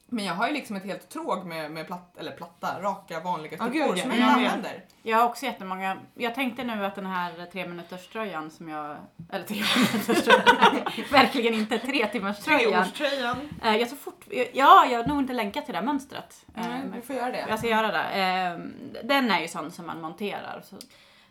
Men 0.09 0.25
jag 0.25 0.35
har 0.35 0.47
ju 0.49 0.53
liksom 0.55 0.77
ett 0.77 0.85
helt 0.85 1.09
tråg 1.09 1.47
med, 1.47 1.71
med 1.71 1.87
platt, 1.87 2.17
eller 2.19 2.33
platta, 2.33 2.83
raka, 2.83 3.21
vanliga 3.21 3.69
gud, 3.69 3.83
ja. 3.99 4.03
som 4.03 4.11
Jag 4.11 4.19
med. 4.19 4.29
använder. 4.29 4.85
Jag 5.03 5.17
har 5.19 5.25
också 5.25 5.47
jättemånga. 5.47 5.97
Jag 6.15 6.35
tänkte 6.35 6.65
nu 6.65 6.85
att 6.87 6.95
den 6.95 7.07
här 7.07 7.47
tre 7.53 7.69
minuters 7.69 8.09
tröjan 8.09 8.51
som 8.51 8.69
jag, 8.69 8.97
eller 9.33 9.45
tre 9.45 9.57
minuters 9.77 10.25
tröjan, 10.25 10.85
verkligen 11.13 11.55
inte 11.55 11.79
tre 11.79 12.07
timmars 12.07 12.39
tröjan. 12.39 12.73
Treårströjan. 12.73 13.37
Eh, 13.65 13.77
Jag 13.77 13.89
tror 13.89 13.99
fort, 13.99 14.25
ja, 14.53 14.87
jag 14.91 14.99
har 15.03 15.05
nog 15.09 15.19
inte 15.19 15.33
länkat 15.33 15.65
till 15.65 15.73
det 15.73 15.79
här 15.79 15.87
mönstret. 15.87 16.47
Eh, 16.57 16.67
Mm, 16.67 16.93
du 16.93 17.03
får 17.03 17.17
göra 17.17 17.31
det. 17.31 17.47
Jag 17.49 17.59
ska 17.59 17.69
göra 17.69 17.93
det. 17.93 18.23
Eh, 18.23 18.59
Den 19.05 19.31
är 19.31 19.41
ju 19.41 19.49
sån 19.49 19.71
som 19.71 19.87
man 19.87 20.01
monterar. 20.01 20.63
Så 20.65 20.77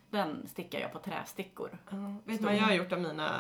den 0.09 0.47
stickar 0.47 0.79
jag 0.79 0.93
på 0.93 0.99
trästickor. 0.99 1.69
Ja, 1.89 1.95
vet 2.25 2.39
du 2.39 2.45
vad 2.45 2.55
jag 2.55 2.61
har 2.61 2.73
gjort 2.73 2.91
av 2.91 2.99
mina, 3.01 3.31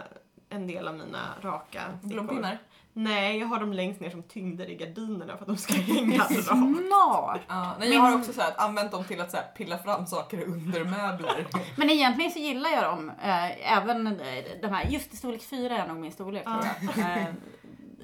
en 0.49 0.67
del 0.67 0.87
av 0.87 0.93
mina 0.95 1.19
raka 1.41 1.81
stickor? 1.99 2.13
Blompinnar. 2.13 2.57
Nej, 2.97 3.39
jag 3.39 3.47
har 3.47 3.59
dem 3.59 3.73
längst 3.73 4.01
ner 4.01 4.09
som 4.09 4.23
tyngder 4.23 4.69
i 4.69 4.75
gardinerna 4.75 5.37
för 5.37 5.43
att 5.43 5.47
de 5.47 5.57
ska 5.57 5.73
hänga 5.73 6.17
rakt. 6.23 6.43
Smart! 6.43 7.41
Ja, 7.47 7.75
nej, 7.79 7.93
jag 7.93 7.99
har 7.99 8.15
också 8.15 8.33
så 8.33 8.41
här, 8.41 8.51
att 8.51 8.59
använt 8.59 8.91
dem 8.91 9.03
till 9.03 9.21
att 9.21 9.31
så 9.31 9.37
här, 9.37 9.45
pilla 9.57 9.77
fram 9.77 10.07
saker 10.07 10.43
under 10.43 10.83
möbler. 10.83 11.47
Men 11.77 11.89
egentligen 11.89 12.31
så 12.31 12.39
gillar 12.39 12.69
jag 12.69 12.83
dem. 12.83 13.09
Eh, 13.09 13.77
även 13.77 14.07
eh, 14.07 14.13
de 14.61 14.67
här, 14.67 14.85
just 14.85 15.13
i 15.13 15.17
storlek 15.17 15.41
4 15.41 15.77
är 15.77 15.87
nog 15.87 15.97
min 15.97 16.11
storlek 16.11 16.43
tror 16.43 16.65
jag. 16.95 17.17
Eh, 17.17 17.27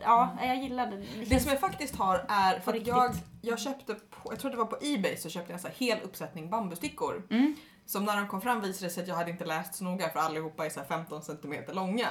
ja, 0.02 0.38
jag 0.42 0.58
gillar 0.58 0.88
det. 0.88 1.26
Det 1.26 1.40
som 1.40 1.52
jag 1.52 1.60
faktiskt 1.60 1.96
har 1.96 2.26
är, 2.28 2.60
för 2.60 2.74
att 2.74 2.88
jag, 2.88 3.12
jag 3.42 3.60
köpte, 3.60 3.94
på, 3.94 4.32
jag 4.32 4.40
tror 4.40 4.52
det 4.52 4.58
var 4.58 4.66
på 4.66 4.78
Ebay 4.82 5.18
så 5.18 5.30
köpte 5.30 5.52
jag 5.52 5.56
en 5.56 5.62
så 5.62 5.68
här 5.68 5.76
hel 5.76 5.98
uppsättning 6.04 6.50
bambustickor. 6.50 7.24
Mm. 7.30 7.56
Som 7.86 8.06
när 8.06 8.18
de 8.18 8.28
kom 8.28 8.42
fram 8.42 8.62
visade 8.62 8.86
det 8.86 8.94
sig 8.94 9.04
att 9.04 9.10
jag 9.10 9.16
hade 9.16 9.32
inte 9.32 9.46
läst 9.46 9.76
så 9.76 9.84
noga 9.84 10.10
för 10.10 10.20
allihopa 10.20 10.66
är 10.66 10.70
så 10.70 10.80
här 10.80 10.88
15 10.88 11.22
cm 11.22 11.54
långa. 11.74 12.08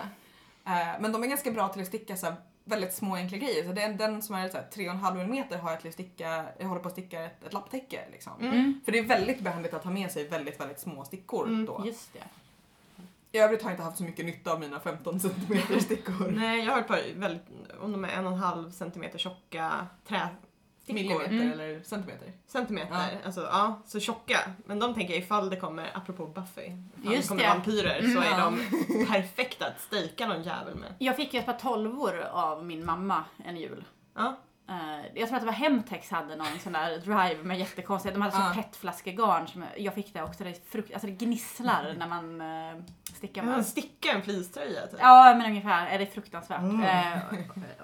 Eh, 0.66 1.00
men 1.00 1.12
de 1.12 1.22
är 1.22 1.26
ganska 1.28 1.50
bra 1.50 1.68
till 1.68 1.82
att 1.82 1.88
sticka 1.88 2.16
så 2.16 2.26
här 2.26 2.36
väldigt 2.70 2.94
små 2.94 3.16
enkla 3.16 3.38
grejer. 3.38 3.64
Så 3.64 3.72
den, 3.72 3.96
den 3.96 4.22
som 4.22 4.34
är 4.34 4.48
så 4.48 4.56
här 4.56 4.66
3,5 4.74 5.20
mm 5.20 5.60
har 5.60 5.70
jag 5.70 5.80
till 5.80 5.88
att 5.88 5.94
sticka, 5.94 6.44
jag 6.58 6.66
håller 6.68 6.80
på 6.82 6.88
att 6.88 6.92
sticka 6.92 7.24
ett, 7.24 7.44
ett 7.44 7.52
lapptäcke 7.52 8.00
liksom. 8.12 8.32
Mm. 8.40 8.80
För 8.84 8.92
det 8.92 8.98
är 8.98 9.04
väldigt 9.04 9.40
behändigt 9.40 9.74
att 9.74 9.84
ha 9.84 9.90
med 9.90 10.10
sig 10.10 10.28
väldigt, 10.28 10.60
väldigt 10.60 10.80
små 10.80 11.04
stickor 11.04 11.46
Mm, 11.46 11.66
då. 11.66 11.82
Just 11.86 12.12
det. 12.12 12.24
I 13.32 13.38
övrigt 13.38 13.62
har 13.62 13.70
jag 13.70 13.74
inte 13.74 13.82
haft 13.82 13.98
så 13.98 14.04
mycket 14.04 14.26
nytta 14.26 14.52
av 14.52 14.60
mina 14.60 14.80
15 14.80 15.20
cm 15.20 15.80
stickor. 15.80 16.30
Nej, 16.36 16.64
jag 16.64 16.72
har 16.72 16.80
ett 16.80 16.88
par 16.88 17.14
väldigt, 17.16 17.42
om 17.80 17.92
de 17.92 18.04
är 18.04 18.08
en 18.08 18.26
och 18.26 18.32
en 18.32 18.38
halv 18.38 18.70
Millimeter 20.94 21.26
Mm. 21.32 21.52
eller 21.52 21.82
centimeter. 21.82 22.32
Centimeter, 22.46 22.96
alltså 23.24 23.40
ja, 23.40 23.80
så 23.86 24.00
tjocka. 24.00 24.38
Men 24.66 24.78
de 24.78 24.94
tänker 24.94 25.14
jag 25.14 25.22
ifall 25.22 25.50
det 25.50 25.56
kommer, 25.56 25.90
apropå 25.94 26.26
Buffy, 26.26 26.62
ifall 27.00 27.12
Just 27.14 27.22
det 27.22 27.28
kommer 27.28 27.42
det. 27.42 27.48
vampyrer 27.48 28.00
så 28.02 28.20
Mm. 28.20 28.22
är 28.22 28.40
de 28.40 29.06
perfekta 29.06 29.66
att 29.66 29.80
stejka 29.80 30.28
någon 30.28 30.42
jävel 30.42 30.74
med. 30.74 30.94
Jag 30.98 31.16
fick 31.16 31.34
ju 31.34 31.40
ett 31.40 31.46
par 31.46 31.58
tolvor 31.58 32.20
av 32.32 32.64
min 32.64 32.84
mamma 32.84 33.24
en 33.44 33.56
jul. 33.56 33.84
Ja. 34.14 34.36
Eh, 34.70 35.00
jag 35.14 35.28
tror 35.28 35.36
att 35.36 35.42
det 35.42 35.46
var 35.46 35.52
Hemtex 35.52 36.10
hade 36.10 36.36
någon 36.36 36.58
sån 36.62 36.72
där 36.72 36.98
drive 36.98 37.42
med 37.42 37.58
jättekonstiga, 37.58 38.12
de 38.14 38.22
hade 38.22 38.34
så 38.34 38.40
Ja. 38.40 38.52
petflaskegarn 38.62 39.48
som 39.48 39.64
jag- 39.76 39.94
fick 39.94 40.14
det 40.14 40.22
också, 40.22 40.44
det, 40.44 40.50
är 40.50 40.56
frukt, 40.70 40.92
alltså 40.92 41.06
det 41.06 41.12
gnisslar 41.12 41.94
när 41.98 42.08
man 42.08 42.40
uh, 42.40 42.82
stickar 43.14 43.42
Man 43.42 43.64
stickar 43.64 44.14
en 44.14 44.22
fleecetröja 44.22 44.86
typ. 44.86 44.98
Ja 45.02 45.34
men 45.38 45.46
ungefär, 45.46 45.86
är 45.86 45.98
det 45.98 46.04
är 46.04 46.10
fruktansvärt. 46.10 46.60
Mm. 46.60 46.82
Eh, 46.82 47.18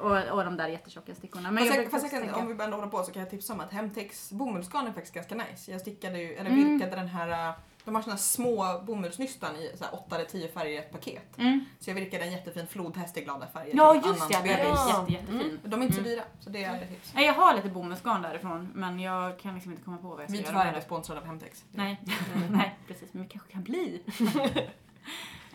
och, 0.01 0.17
och 0.39 0.45
de 0.45 0.57
där 0.57 0.69
jättetjocka 0.69 1.15
stickorna. 1.15 1.51
Men 1.51 1.65
Fast 1.65 1.77
jag, 1.79 1.91
fast 1.91 2.13
jag 2.13 2.25
kan, 2.35 2.35
om 2.35 2.57
vi 2.59 2.65
ändå 2.65 2.77
håller 2.77 2.91
på 2.91 3.03
så 3.03 3.13
kan 3.13 3.21
jag 3.23 3.31
tipsa 3.31 3.53
om 3.53 3.61
att 3.61 3.73
Hemtex 3.73 4.33
bomullsgarn 4.33 4.87
är 4.87 4.93
faktiskt 4.93 5.15
ganska 5.15 5.35
nice. 5.35 5.71
Jag 5.73 5.81
stickade 5.81 6.19
ju, 6.19 6.35
eller 6.35 6.51
Mm. 6.51 6.73
virkade 6.79 6.97
den 6.97 7.09
här, 7.09 7.53
de 7.87 7.95
har 7.95 8.03
såna 8.03 8.17
små 8.17 8.81
bomullsnystan 8.87 9.57
i 9.57 9.73
så 9.77 9.85
här 9.85 9.95
åtta 9.95 10.17
eller 10.17 10.25
tio 10.25 10.49
färger 10.49 10.71
i 10.73 10.77
ett 10.77 10.93
paket. 10.93 11.39
Mm. 11.39 11.65
Så 11.81 11.91
jag 11.91 11.95
virkade 11.95 12.25
en 12.25 12.33
jättefin 12.33 12.67
flodhäst 12.67 13.17
i 13.17 13.21
glada 13.21 13.47
färger. 13.47 13.77
Ja 13.77 13.95
just 13.95 14.07
annan 14.07 14.29
det, 14.29 14.39
den 14.39 14.49
är. 14.61 14.65
Ja. 14.65 15.07
jätte, 15.09 15.13
jättefin. 15.13 15.61
De 15.65 15.81
är 15.81 15.85
inte 15.85 15.95
så 15.95 16.01
Mm. 16.01 16.11
dyra, 16.13 16.23
så 16.41 16.51
det 16.51 16.65
är 16.65 16.87
tips. 16.87 17.13
Jag 17.17 17.35
har 17.35 17.55
lite 17.57 17.69
bomullsgarn 17.69 18.23
därifrån 18.23 18.71
men 18.75 19.01
jag 19.01 19.39
kan 19.39 19.55
liksom 19.55 19.73
inte 19.73 19.85
komma 19.85 19.97
på 19.97 20.09
vad 20.09 20.21
jag 20.21 20.29
ska 20.29 20.33
Vi 20.33 20.39
är 20.39 20.43
göra 20.43 20.53
tyvärr 20.53 20.65
med 20.65 20.75
inte 20.75 20.87
sponsrade 20.87 21.21
av 21.21 21.27
Hemtex. 21.27 21.65
Nej, 21.73 22.01
nej 22.51 22.79
precis, 22.89 23.13
men 23.13 23.23
vi 23.23 23.29
kanske 23.29 23.53
kan 23.53 23.63
bli. 23.63 24.03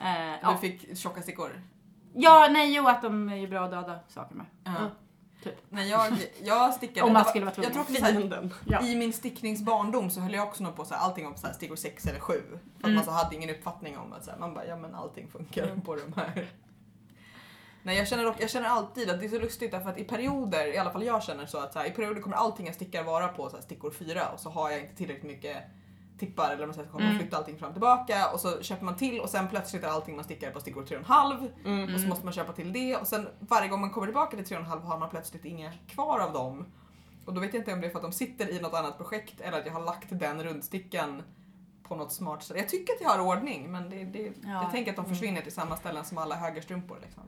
Eh, 0.01 0.31
Du 0.31 0.38
ja. 0.41 0.57
fick 0.57 0.97
tjocka 0.97 1.21
stickor. 1.21 1.61
ja, 2.13 2.47
nej 2.51 2.75
jo 2.75 2.88
att 2.88 3.01
de 3.01 3.29
är 3.29 3.35
ju 3.35 3.47
bra 3.47 3.65
att 3.65 3.71
döda 3.71 4.00
saker 4.07 4.35
med. 4.35 4.45
Ja. 4.63 4.89
Typ. 5.43 5.55
Nej, 5.69 5.89
jag, 5.89 6.13
jag 6.43 6.74
stickade... 6.74 7.07
Om 7.07 7.13
man 7.13 7.25
skulle 7.25 7.45
vara 7.45 7.55
tvungen. 7.55 7.74
Jag 7.75 7.88
tror 7.88 7.98
också 7.98 8.05
Fienden. 8.05 8.53
Ja. 8.67 8.81
I 8.88 8.95
min 8.95 9.13
stickningsbarndom 9.13 10.10
så 10.10 10.19
höll 10.19 10.33
jag 10.33 10.47
också 10.47 10.63
nog 10.63 10.75
på 10.75 10.86
så 10.86 10.93
här, 10.93 11.01
allting 11.01 11.27
om 11.27 11.36
så 11.38 11.47
här, 11.47 11.54
stickor 11.54 11.75
6 11.75 12.06
eller 12.06 12.19
7. 12.19 12.34
För 12.49 12.56
att 12.77 12.84
Mm. 12.84 12.95
man 12.95 13.04
så 13.06 13.12
hade 13.12 13.36
ingen 13.36 13.49
uppfattning 13.49 13.97
om 13.97 14.13
att 14.13 14.25
så 14.25 14.32
här, 14.32 14.38
man 14.38 14.54
bara, 14.54 14.65
ja 14.65 14.75
men 14.75 14.95
allting 14.95 15.27
funkar 15.27 15.63
Mm. 15.63 15.82
på 15.82 15.95
de 15.95 16.13
här. 16.15 16.49
Nej 17.84 17.97
jag 17.97 18.08
känner, 18.08 18.23
dock, 18.23 18.36
jag 18.39 18.49
känner 18.49 18.67
alltid 18.69 19.10
att 19.10 19.19
det 19.19 19.25
är 19.25 19.30
så 19.30 19.39
lustigt 19.39 19.71
därför 19.71 19.89
att 19.89 19.97
i 19.97 20.04
perioder, 20.04 20.73
i 20.73 20.77
alla 20.77 20.91
fall 20.91 21.04
jag 21.04 21.23
känner 21.23 21.45
så 21.45 21.58
att 21.58 21.73
så 21.73 21.80
här, 21.80 21.86
i 21.86 21.91
perioder 21.91 22.21
kommer 22.21 22.36
allting 22.36 22.65
jag 22.65 22.75
stickar 22.75 23.04
vara 23.04 23.27
på 23.27 23.49
så 23.49 23.56
här, 23.56 23.63
stickor 23.63 23.91
4 23.91 24.30
och 24.30 24.39
så 24.39 24.49
har 24.49 24.71
jag 24.71 24.80
inte 24.80 24.95
tillräckligt 24.95 25.32
mycket 25.32 25.58
tippar 26.25 26.51
eller 26.51 26.65
man 26.65 26.73
säger 26.73 26.86
så 26.88 26.91
kommer 26.91 27.05
man 27.05 27.12
Mm. 27.12 27.21
flytta 27.21 27.38
allting 27.38 27.57
fram 27.57 27.67
och 27.69 27.73
tillbaka 27.75 28.29
och 28.34 28.39
så 28.39 28.62
köper 28.62 28.86
man 28.86 28.95
till 28.95 29.19
och 29.19 29.29
sen 29.29 29.47
plötsligt 29.47 29.84
är 29.84 29.88
allting 29.88 30.15
man 30.15 30.23
stickar 30.25 30.51
på 30.51 30.60
stickor 30.60 30.84
3,5 30.86 31.49
Mm. 31.65 31.93
och 31.95 31.99
så 32.01 32.07
måste 32.07 32.25
man 32.25 32.34
köpa 32.34 32.53
till 32.53 32.73
det 32.73 32.95
och 32.97 33.07
sen 33.07 33.27
varje 33.39 33.67
gång 33.67 33.81
man 33.81 33.89
kommer 33.89 34.07
tillbaka 34.07 34.38
till 34.38 34.45
3,5 34.45 34.81
har 34.81 34.97
man 34.99 35.10
plötsligt 35.10 35.45
inga 35.45 35.71
kvar 35.88 36.19
av 36.19 36.34
dem. 36.34 36.65
Och 37.25 37.34
då 37.34 37.41
vet 37.41 37.53
jag 37.53 37.62
inte 37.62 37.73
om 37.73 37.81
det 37.81 37.88
är 37.88 37.91
för 37.91 37.97
att 37.99 38.03
de 38.03 38.12
sitter 38.12 38.49
i 38.49 38.62
något 38.62 38.73
annat 38.73 38.97
projekt 38.97 39.41
eller 39.41 39.60
att 39.60 39.65
jag 39.65 39.73
har 39.73 39.81
lagt 39.86 40.07
den 40.10 40.43
rundstickan 40.43 41.23
på 41.84 41.95
något 41.95 42.12
smart 42.12 42.43
sätt. 42.43 42.57
Jag 42.57 42.69
tycker 42.69 42.93
att 42.93 43.01
jag 43.01 43.10
har 43.10 43.19
ordning 43.38 43.71
men 43.71 43.89
det, 43.89 44.05
det, 44.05 44.31
Ja. 44.43 44.49
jag 44.63 44.71
tänker 44.71 44.91
att 44.91 44.97
de 44.97 45.05
försvinner 45.05 45.41
till 45.41 45.51
samma 45.53 45.75
ställen 45.75 46.05
som 46.05 46.17
alla 46.17 46.36
högerstrumpor. 46.36 46.97
Liksom. 47.01 47.23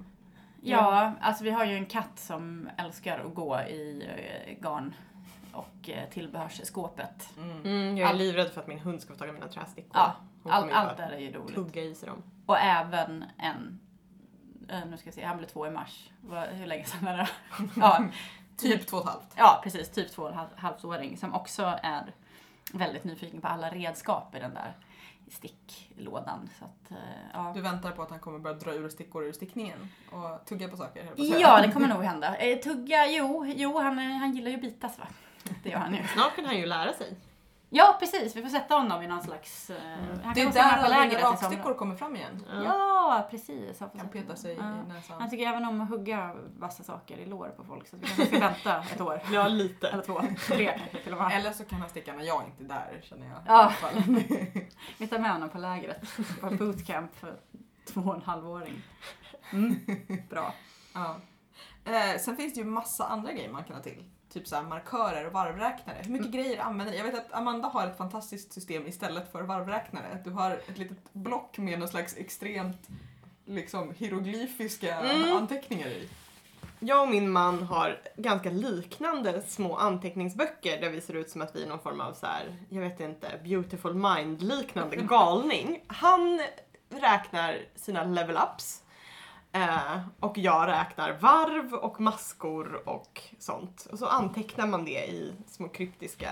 Ja, 0.62 1.12
alltså 1.22 1.44
vi 1.44 1.50
har 1.52 1.66
ju 1.66 1.74
en 1.78 1.86
katt 1.86 2.20
som 2.20 2.70
älskar 2.78 3.20
att 3.20 3.34
gå 3.36 3.60
i 3.60 4.08
eh, 4.10 4.62
garn 4.62 4.94
och 5.54 5.90
eh, 5.90 6.10
tillbehörsskåpet. 6.10 7.30
Mm. 7.38 7.62
Mm, 7.62 7.98
jag 7.98 8.06
är 8.08 8.12
All- 8.12 8.18
livrädd 8.18 8.52
för 8.52 8.62
att 8.62 8.68
min 8.68 8.80
hund 8.80 9.02
ska 9.02 9.14
få 9.14 9.20
tag 9.20 9.30
i 9.30 9.32
mina 9.32 9.48
trästickor. 9.48 9.92
Ja, 9.94 10.16
Hon 10.44 10.52
all, 10.52 10.72
allt 10.72 10.98
där 10.98 11.12
är 11.12 11.18
ju 11.20 11.32
roligt. 11.32 11.56
tugga 11.56 11.82
i 11.82 11.96
sig 11.96 12.10
dem. 12.10 12.24
Och 12.46 12.58
även 12.58 13.26
en, 13.38 13.80
eh, 14.70 14.86
nu 14.86 14.98
ska 14.98 15.06
vi 15.06 15.12
se, 15.12 15.26
han 15.26 15.38
blev 15.38 15.48
två 15.48 15.68
i 15.68 15.72
mars. 15.72 16.10
Hur 16.52 16.66
länge 16.66 16.84
sedan 16.86 17.08
är 17.08 17.18
det? 17.18 17.28
Ja, 17.76 18.06
Typ 18.58 18.88
två 18.88 18.98
och 18.98 19.04
ett 19.04 19.10
halvt. 19.10 19.34
ja 19.36 19.60
precis, 19.64 19.90
typ 19.90 20.12
två 20.12 20.22
och 20.24 20.30
en 20.30 20.36
halv- 20.38 20.56
halvåring 20.56 21.18
som 21.18 21.34
också 21.34 21.80
är 21.84 22.14
väldigt 22.74 23.04
nyfiken 23.04 23.42
på 23.42 23.48
alla 23.48 23.70
redskap 23.70 24.36
i 24.36 24.40
den 24.40 24.54
där 24.54 24.74
sticklådan. 25.32 26.50
Så 26.60 26.66
att, 26.66 26.92
eh, 26.92 26.98
ja. 27.34 27.52
Du 27.56 27.62
väntar 27.62 27.92
på 27.92 28.02
att 28.02 28.10
han 28.10 28.20
kommer 28.20 28.40
börja 28.40 28.56
dra 28.58 28.74
ur 28.74 28.90
stickor 28.90 29.24
ur 29.24 29.32
stickningen 29.34 29.90
och 30.12 30.46
tugga 30.46 30.68
på 30.68 30.78
saker? 30.78 31.06
på. 31.08 31.14
Ja, 31.18 31.62
det 31.62 31.72
kommer 31.72 31.88
nog 31.88 32.04
hända. 32.04 32.36
Tugga, 32.64 33.08
jo, 33.08 33.46
jo 33.56 33.80
han, 33.80 33.98
han 33.98 34.36
gillar 34.36 34.52
ju 34.52 34.58
bitas 34.58 35.00
va? 35.00 35.08
Det 35.64 35.70
gör 35.70 35.78
han 35.80 35.94
ju. 35.94 36.04
Snart 36.08 36.36
kan 36.36 36.46
han 36.46 36.58
ju 36.58 36.66
lära 36.66 36.94
sig. 36.94 37.16
Ja, 37.76 37.98
precis. 38.00 38.36
Vi 38.36 38.42
får 38.42 38.50
sätta 38.50 38.76
honom 38.76 39.02
i 39.02 39.08
någon 39.08 39.22
slags... 39.24 39.70
eh, 39.70 39.78
Han 40.24 40.34
Det 40.34 40.42
är 40.42 40.46
där 40.52 40.52
på 40.78 40.86
alla 40.86 40.88
lägret 40.88 41.18
dina 41.18 41.32
rakstickor 41.32 41.74
kommer 41.74 41.96
fram 41.96 42.16
igen. 42.16 42.46
Ja, 42.64 43.28
precis. 43.32 43.80
Han 43.80 43.90
Kan 43.90 44.10
peta 44.10 44.36
sig 44.36 44.56
honom. 44.56 44.86
i 44.90 44.94
näsan. 44.94 45.22
Han 45.22 45.30
tycker 45.30 45.48
även 45.48 45.66
om 45.66 45.82
att 45.82 45.90
hugga 45.90 46.36
vassa 46.60 46.84
saker 46.84 47.18
i 47.18 47.26
lår 47.26 47.48
på 47.58 47.64
folk 47.64 47.88
så 47.88 47.98
vi 47.98 48.06
kanske 48.08 48.26
ska 48.26 48.40
vänta 48.40 48.84
ett 48.94 49.02
år. 49.02 49.22
Ja, 49.32 49.48
lite. 49.48 49.88
Eller 49.88 50.04
två, 50.04 50.22
tre 50.48 50.80
till 51.04 51.14
och 51.14 51.20
med. 51.20 51.32
Eller 51.40 51.52
så 51.52 51.66
kan 51.66 51.80
han 51.80 51.90
sticka 51.90 52.14
när 52.14 52.24
jag 52.24 52.44
inte 52.46 52.64
är 52.64 52.68
där 52.68 53.02
känner 53.04 53.28
jag. 53.28 53.38
Ja. 53.48 53.54
I 53.54 53.64
alla 53.64 53.72
fall. 53.72 53.94
Vi 54.98 55.08
tar 55.08 55.20
med 55.20 55.32
honom 55.32 55.50
på 55.50 55.58
lägret. 55.58 56.02
På 56.42 56.50
bootcamp 56.50 57.16
för 57.16 57.36
två 57.94 58.02
och 58.02 58.16
en 58.16 58.22
halvåring. 58.22 58.82
Mm. 59.52 59.76
Bra. 60.30 60.54
Ja. 60.94 61.16
Eh, 61.86 62.20
sen 62.20 62.36
finns 62.38 62.54
det 62.54 62.60
ju 62.60 62.66
massa 62.66 63.06
andra 63.08 63.32
grejer 63.32 63.52
man 63.52 63.64
kan 63.64 63.76
ha 63.76 63.84
till. 63.84 64.04
Typ 64.34 64.48
så 64.48 64.62
markörer 64.62 65.28
och 65.28 65.34
varvräknare. 65.34 65.98
Hur 66.02 66.12
mycket 66.12 66.32
grejer 66.32 66.60
använder 66.62 66.92
ni? 66.92 66.98
Jag 66.98 67.06
vet 67.06 67.16
att 67.16 67.34
Amanda 67.34 67.68
har 67.68 67.88
ett 67.88 67.98
fantastiskt 67.98 68.54
system 68.54 68.88
istället 68.88 69.32
för 69.32 69.42
varvräknare. 69.42 70.22
Du 70.24 70.30
har 70.32 70.52
ett 70.52 70.78
litet 70.78 71.14
block 71.14 71.58
med 71.58 71.80
någon 71.80 71.88
slags 71.88 72.18
extremt 72.18 72.88
liksom 73.46 73.92
hieroglyfiska 73.98 75.00
Mm. 75.00 75.38
anteckningar 75.38 75.88
i. 75.88 76.10
Jag 76.80 77.02
och 77.02 77.10
min 77.10 77.30
man 77.32 77.64
har 77.64 78.00
ganska 78.16 78.50
liknande 78.50 79.42
små 79.48 79.76
anteckningsböcker 79.76 80.82
där 80.82 80.90
vi 80.90 81.02
ser 81.02 81.14
ut 81.14 81.30
som 81.30 81.42
att 81.42 81.56
vi 81.56 81.64
är 81.64 81.68
någon 81.70 81.80
form 81.80 82.02
av 82.02 82.14
så 82.14 82.26
här, 82.26 82.56
jag 82.70 82.82
vet 82.82 83.00
inte, 83.00 83.40
beautiful 83.44 83.94
mind 83.94 84.42
liknande 84.42 84.96
galning. 85.10 85.84
Han 85.88 86.42
räknar 86.90 87.58
sina 87.76 88.04
level 88.04 88.38
ups 88.38 88.83
eh, 89.54 90.00
och 90.20 90.38
jag 90.38 90.68
räknar 90.68 91.12
varv 91.14 91.74
och 91.74 92.02
maskor 92.02 92.90
och 92.90 93.22
sånt. 93.40 93.88
Och 93.92 94.00
så 94.00 94.06
antecknar 94.06 94.68
man 94.68 94.86
det 94.86 95.06
i 95.08 95.34
små 95.48 95.68
kryptiska 95.68 96.32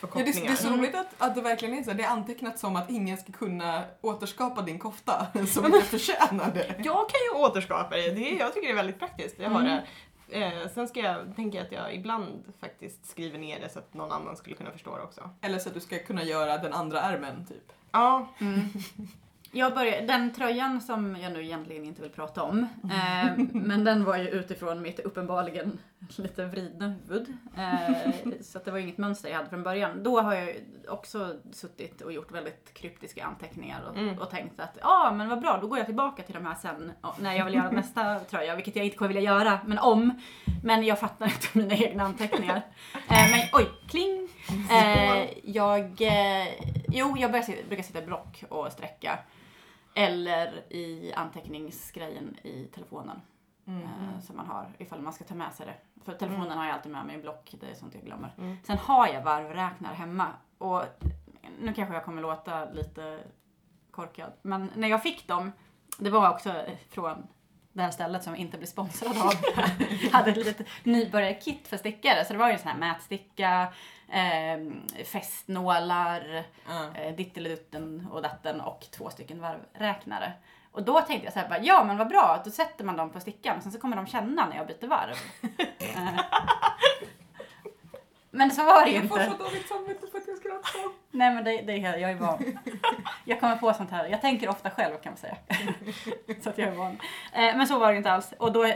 Ja, 0.00 0.08
det, 0.14 0.22
det 0.22 0.46
är 0.46 0.54
så 0.54 0.68
roligt 0.70 0.94
att, 0.94 1.14
att 1.18 1.34
det 1.34 1.40
verkligen 1.40 1.78
är 1.78 1.82
så. 1.82 1.92
Det 1.92 2.02
är 2.02 2.08
antecknat 2.10 2.58
som 2.58 2.76
att 2.76 2.90
ingen 2.90 3.16
ska 3.18 3.32
kunna 3.32 3.84
återskapa 4.00 4.62
din 4.62 4.78
kofta 4.78 5.26
som 5.48 5.64
inte 5.66 5.80
förtjänar 5.82 6.50
det. 6.54 6.74
Jag 6.78 7.08
kan 7.08 7.20
ju 7.32 7.40
återskapa 7.40 7.96
det. 7.96 8.10
det 8.10 8.30
är, 8.34 8.38
jag 8.38 8.54
tycker 8.54 8.66
det 8.68 8.72
är 8.72 8.76
väldigt 8.76 8.98
praktiskt. 8.98 9.38
Jag 9.38 9.50
har 9.50 9.60
Mm. 9.60 9.80
det. 10.28 10.44
Eh, 10.44 10.68
sen 10.68 10.88
ska 10.88 11.00
jag, 11.00 11.36
tänker 11.36 11.58
jag 11.58 11.66
att 11.66 11.72
jag 11.72 11.94
ibland 11.94 12.44
faktiskt 12.60 13.06
skriver 13.10 13.38
ner 13.38 13.60
det 13.60 13.68
så 13.68 13.78
att 13.78 13.94
någon 13.94 14.12
annan 14.12 14.36
skulle 14.36 14.56
kunna 14.56 14.70
förstå 14.70 14.96
det 14.96 15.02
också. 15.02 15.30
Eller 15.40 15.58
så 15.58 15.68
att 15.68 15.74
du 15.74 15.80
ska 15.80 15.98
kunna 15.98 16.24
göra 16.24 16.58
den 16.58 16.72
andra 16.72 17.00
ärmen 17.00 17.46
typ. 17.46 17.72
Ja, 17.92 18.28
Mm. 18.40 18.60
Jag 19.52 19.74
började, 19.74 20.06
den 20.06 20.32
tröjan 20.32 20.80
som 20.80 21.16
jag 21.16 21.32
nu 21.32 21.44
egentligen 21.44 21.84
inte 21.84 22.02
vill 22.02 22.10
prata 22.10 22.42
om, 22.42 22.58
eh, 22.84 23.44
men 23.52 23.84
den 23.84 24.04
var 24.04 24.16
ju 24.16 24.28
utifrån 24.28 24.82
mitt 24.82 25.00
uppenbarligen 25.00 25.78
lite 26.16 26.44
vridna 26.44 26.88
huvud. 26.88 27.36
Eh, 27.58 28.32
så 28.40 28.58
att 28.58 28.64
det 28.64 28.70
var 28.70 28.78
inget 28.78 28.98
mönster 28.98 29.28
jag 29.28 29.36
hade 29.36 29.48
från 29.50 29.62
början. 29.62 30.02
Då 30.02 30.20
har 30.20 30.34
jag 30.34 30.56
också 30.88 31.34
suttit 31.52 32.00
och 32.00 32.12
gjort 32.12 32.32
väldigt 32.32 32.74
kryptiska 32.74 33.24
anteckningar 33.24 33.82
och, 33.90 33.96
Mm. 33.96 34.18
och 34.18 34.30
tänkt 34.30 34.60
att 34.60 34.78
ja 34.80 35.12
men 35.16 35.28
vad 35.28 35.40
bra, 35.40 35.58
då 35.60 35.66
går 35.66 35.78
jag 35.78 35.86
tillbaka 35.86 36.22
till 36.22 36.34
de 36.34 36.46
här 36.46 36.54
sen 36.54 36.92
när 37.18 37.34
jag 37.34 37.44
vill 37.44 37.54
göra 37.54 37.70
nästa 37.70 38.20
tröja, 38.30 38.54
vilket 38.54 38.76
jag 38.76 38.84
inte 38.84 38.96
kommer 38.96 39.08
vilja 39.14 39.32
göra, 39.32 39.58
men 39.66 39.78
om. 39.78 40.20
Men 40.64 40.84
jag 40.84 41.00
fattar 41.00 41.26
inte 41.26 41.48
mina 41.52 41.74
egna 41.74 42.04
anteckningar. 42.04 42.62
Eh, 42.94 43.30
men 43.30 43.40
oj, 43.52 43.66
kling! 43.88 44.28
Eh, 44.70 45.28
jag, 45.44 45.82
eh, 46.02 46.48
jo, 46.88 47.16
jag 47.18 47.30
börjar, 47.30 47.68
brukar 47.68 47.82
sitta 47.84 48.02
i 48.02 48.06
block 48.06 48.44
och 48.48 48.72
sträcka. 48.72 49.18
Eller 49.96 50.72
i 50.72 51.12
anteckningsgrejen 51.16 52.36
i 52.42 52.64
telefonen. 52.74 53.20
Mm. 53.66 53.82
Eh, 53.82 54.20
som 54.20 54.36
man 54.36 54.46
har 54.46 54.68
ifall 54.78 55.00
man 55.00 55.12
ska 55.12 55.24
ta 55.24 55.34
med 55.34 55.52
sig 55.52 55.66
det. 55.66 56.04
För 56.04 56.12
telefonen 56.12 56.58
har 56.58 56.66
jag 56.66 56.74
alltid 56.74 56.92
med 56.92 57.06
mig 57.06 57.18
i 57.18 57.22
block, 57.22 57.54
det 57.60 57.70
är 57.70 57.74
sånt 57.74 57.94
jag 57.94 58.04
glömmer. 58.04 58.34
Mm. 58.38 58.56
Sen 58.64 58.78
har 58.78 59.08
jag 59.08 59.22
varvräknare 59.22 59.94
hemma. 59.94 60.26
Och 60.58 60.82
nu 61.60 61.72
kanske 61.72 61.94
jag 61.94 62.04
kommer 62.04 62.22
låta 62.22 62.70
lite 62.70 63.20
korkad. 63.90 64.32
Men 64.42 64.70
när 64.74 64.88
jag 64.88 65.02
fick 65.02 65.28
dem, 65.28 65.52
det 65.98 66.10
var 66.10 66.30
också 66.30 66.64
från 66.88 67.26
det 67.76 67.82
här 67.82 67.90
stället 67.90 68.22
som 68.24 68.32
vi 68.32 68.38
inte 68.38 68.56
blir 68.56 68.68
sponsrade 68.68 69.20
av. 69.22 69.32
hade 70.12 70.30
ett 70.30 70.36
litet 70.36 70.66
nybörjarkit 70.82 71.68
för 71.68 71.76
stickare. 71.76 72.24
Så 72.24 72.32
det 72.32 72.38
var 72.38 72.46
ju 72.46 72.52
en 72.52 72.58
sån 72.58 72.68
här 72.70 72.78
mätsticka, 72.78 73.72
eh, 74.08 75.04
fästnålar, 75.04 76.44
Ja. 76.68 77.00
eh, 77.00 77.14
dittelidutten 77.14 78.08
och 78.12 78.22
datten 78.22 78.60
och 78.60 78.86
två 78.90 79.10
stycken 79.10 79.40
varvräknare. 79.40 80.32
Och 80.72 80.82
då 80.82 81.00
tänkte 81.00 81.24
jag 81.26 81.32
så 81.32 81.38
här, 81.38 81.48
bara, 81.48 81.60
ja 81.62 81.84
men 81.84 81.96
vad 81.96 82.08
bra, 82.08 82.42
då 82.44 82.50
sätter 82.50 82.84
man 82.84 82.96
dem 82.96 83.10
på 83.10 83.20
stickan 83.20 83.62
sen 83.62 83.72
så 83.72 83.78
kommer 83.80 83.96
de 83.96 84.06
känna 84.06 84.46
när 84.46 84.56
jag 84.56 84.66
byter 84.66 84.86
varv. 84.86 85.14
Eh. 85.78 86.20
Men 88.36 88.50
så 88.50 88.64
var 88.64 88.84
det 88.84 88.90
ju 88.90 88.96
Jag 88.96 89.08
får 89.08 89.20
inte. 89.20 89.36
så 89.36 89.42
dåligt 89.44 89.68
samvete 89.68 90.06
för 90.12 90.18
att 90.18 90.28
jag 90.28 90.36
skrattar. 90.38 90.80
Nej 91.10 91.34
men 91.34 91.44
det, 91.44 91.62
det 91.62 91.72
är, 91.72 91.96
jag 91.98 92.10
är 92.10 92.14
van. 92.14 92.58
Jag 93.24 93.40
kommer 93.40 93.56
på 93.56 93.72
sånt 93.74 93.90
här, 93.90 94.06
jag 94.08 94.20
tänker 94.20 94.48
ofta 94.48 94.70
själv 94.70 94.96
kan 95.02 95.12
man 95.12 95.16
säga. 95.16 95.36
Så 96.42 96.50
att 96.50 96.58
jag 96.58 96.68
är 96.68 96.72
van. 96.74 96.92
Eh, 97.32 97.56
Men 97.56 97.66
så 97.66 97.78
var 97.78 97.92
det 97.92 97.96
inte 97.98 98.10
alls. 98.12 98.34
Och 98.38 98.52
då, 98.52 98.66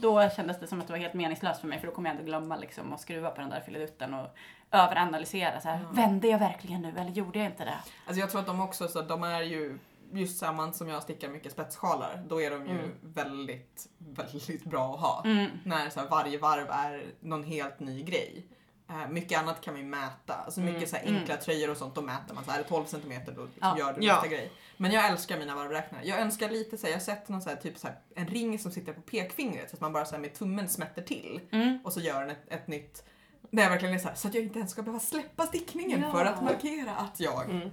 då 0.00 0.28
kändes 0.36 0.60
det 0.60 0.66
som 0.66 0.80
att 0.80 0.86
det 0.86 0.92
var 0.92 1.00
helt 1.00 1.14
meningslöst 1.14 1.60
för 1.60 1.68
mig 1.68 1.78
för 1.80 1.86
då 1.86 1.92
kommer 1.92 2.10
jag 2.10 2.16
ändå 2.18 2.26
glömma 2.28 2.56
liksom 2.56 2.92
att 2.92 3.00
skruva 3.00 3.30
på 3.30 3.40
den 3.40 3.50
där 3.50 3.60
filidutten 3.60 4.14
och 4.14 4.26
överanalysera. 4.70 5.60
Så 5.60 5.68
här, 5.68 5.80
Ja. 5.82 5.88
Vände 5.92 6.28
jag 6.28 6.38
verkligen 6.38 6.82
nu 6.82 6.88
eller 6.98 7.10
gjorde 7.10 7.38
jag 7.38 7.46
inte 7.48 7.64
det? 7.64 7.78
Alltså 8.06 8.20
jag 8.20 8.30
tror 8.30 8.40
att 8.40 8.46
de 8.46 8.60
också, 8.60 8.88
så 8.88 9.02
de 9.02 9.22
är 9.22 9.42
ju 9.42 9.78
just 10.12 10.38
samma 10.38 10.72
som 10.72 10.88
jag 10.88 11.02
stickar 11.02 11.28
mycket 11.28 11.52
spetssjalar, 11.52 12.22
då 12.28 12.42
är 12.42 12.50
de 12.50 12.66
ju 12.66 12.70
Mm. 12.72 12.90
väldigt, 13.02 13.86
väldigt 13.98 14.64
bra 14.64 14.94
att 14.94 15.00
ha. 15.00 15.22
Mm. 15.24 15.50
När 15.64 15.90
så 15.90 16.00
här, 16.00 16.08
varje 16.08 16.38
varv 16.38 16.70
är 16.70 17.04
någon 17.20 17.44
helt 17.44 17.80
ny 17.80 18.02
grej. 18.02 18.46
Eh, 18.88 19.08
mycket 19.08 19.38
annat 19.38 19.60
kan 19.60 19.74
vi 19.74 19.82
mäta. 19.82 20.34
Alltså 20.34 20.60
mycket 20.60 20.76
Mm. 20.76 20.88
så 20.88 20.96
här 20.96 21.04
enkla 21.20 21.36
tröjor 21.36 21.70
och 21.70 21.76
sånt, 21.76 21.94
då 21.94 22.00
mäter 22.02 22.34
man 22.34 22.44
så 22.44 22.50
här, 22.50 22.58
är 22.58 22.62
det 22.62 22.68
12 22.68 22.84
cm 22.86 23.00
då 23.36 23.44
liksom 23.44 23.48
Ja. 23.60 23.78
gör 23.78 23.92
du 23.92 24.06
Ja. 24.06 24.12
nästa 24.14 24.28
grej. 24.28 24.52
Men 24.76 24.90
jag 24.92 25.06
älskar 25.08 25.38
mina 25.38 25.54
varvräknare. 25.54 26.02
Jag 26.04 26.20
önskar 26.20 26.50
lite 26.50 26.78
så 26.78 26.86
här, 26.86 26.92
jag 26.92 26.98
har 26.98 27.04
sett 27.04 27.28
någon 27.28 27.42
så 27.42 27.48
här, 27.48 27.56
typ 27.56 27.78
så 27.78 27.86
här, 27.86 27.96
en 28.14 28.26
ring 28.26 28.58
som 28.58 28.70
sitter 28.72 28.92
på 28.92 29.00
pekfingret 29.00 29.70
så 29.70 29.76
att 29.76 29.80
man 29.80 29.92
bara 29.92 30.04
så 30.04 30.14
här, 30.14 30.20
med 30.22 30.34
tummen 30.34 30.68
smätter 30.68 31.02
till 31.02 31.40
Mm. 31.52 31.78
och 31.84 31.92
så 31.92 32.00
gör 32.00 32.20
den 32.20 32.30
ett, 32.30 32.42
ett 32.48 32.66
nytt 32.68 33.04
där 33.50 33.62
jag 33.62 33.70
verkligen 33.70 33.94
är 33.94 33.98
så 33.98 34.08
här, 34.08 34.14
så 34.14 34.28
att 34.28 34.34
jag 34.34 34.42
inte 34.44 34.58
ens 34.58 34.70
ska 34.70 34.82
behöva 34.82 35.00
släppa 35.00 35.46
stickningen 35.46 36.00
Ja. 36.00 36.12
för 36.12 36.24
att 36.24 36.42
markera 36.42 36.90
att 36.96 37.20
jag 37.20 37.44
Mm. 37.50 37.70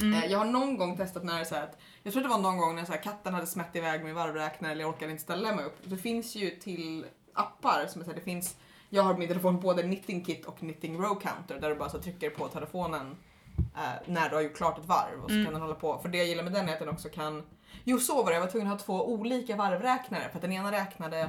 Mm. 0.00 0.14
Eh, 0.14 0.26
Jag 0.30 0.38
har 0.38 0.44
någon 0.44 0.76
gång 0.76 0.96
testat 0.96 1.24
när 1.24 1.34
det 1.34 1.40
är 1.40 1.44
så 1.44 1.54
att, 1.56 1.78
jag 2.02 2.12
tror 2.12 2.22
det 2.22 2.28
var 2.28 2.38
någon 2.38 2.58
gång 2.58 2.76
när 2.76 2.84
så 2.84 2.92
katten 2.92 3.34
hade 3.34 3.46
smätt 3.46 3.76
iväg 3.76 4.04
min 4.04 4.14
varvräknare 4.14 4.72
eller 4.72 4.80
jag 4.82 4.90
orkade 4.90 5.10
inte 5.12 5.22
ställa 5.24 5.54
mig 5.54 5.64
upp. 5.64 5.76
Det 5.84 5.96
finns 5.96 6.34
ju 6.34 6.50
till 6.50 7.06
appar 7.34 7.86
som 7.88 8.00
är 8.00 8.04
så 8.04 8.12
det 8.12 8.20
finns, 8.20 8.56
jag 8.94 9.02
har 9.02 9.14
min 9.14 9.28
telefon 9.28 9.60
både 9.60 9.82
Knitting 9.82 10.24
Kit 10.24 10.44
och 10.46 10.58
Knitting 10.58 10.98
Row 10.98 11.20
Counter 11.20 11.60
där 11.60 11.68
du 11.68 11.74
bara 11.74 11.88
så 11.88 11.98
trycker 12.02 12.30
på 12.30 12.48
telefonen 12.48 13.16
eh, 13.58 13.82
när 14.06 14.28
du 14.28 14.34
har 14.34 14.42
gjort 14.42 14.56
klart 14.56 14.78
ett 14.78 14.84
varv 14.84 15.22
och 15.24 15.30
så 15.30 15.34
Mm. 15.34 15.44
kan 15.44 15.52
den 15.52 15.62
hålla 15.62 15.74
på. 15.74 15.98
För 15.98 16.08
det 16.08 16.18
jag 16.18 16.26
gillar 16.26 16.42
med 16.44 16.52
den 16.52 16.68
är 16.68 16.72
att 16.72 16.78
den 16.78 16.88
också 16.88 17.08
kan, 17.08 17.42
jo 17.84 17.98
så 17.98 18.22
var 18.22 18.30
det, 18.30 18.34
jag 18.34 18.40
var 18.40 18.48
tvungen 18.50 18.68
att 18.72 18.80
ha 18.80 18.86
två 18.86 19.12
olika 19.12 19.56
varvräknare 19.56 20.28
för 20.28 20.36
att 20.38 20.42
den 20.42 20.52
ena 20.52 20.72
räknade 20.72 21.20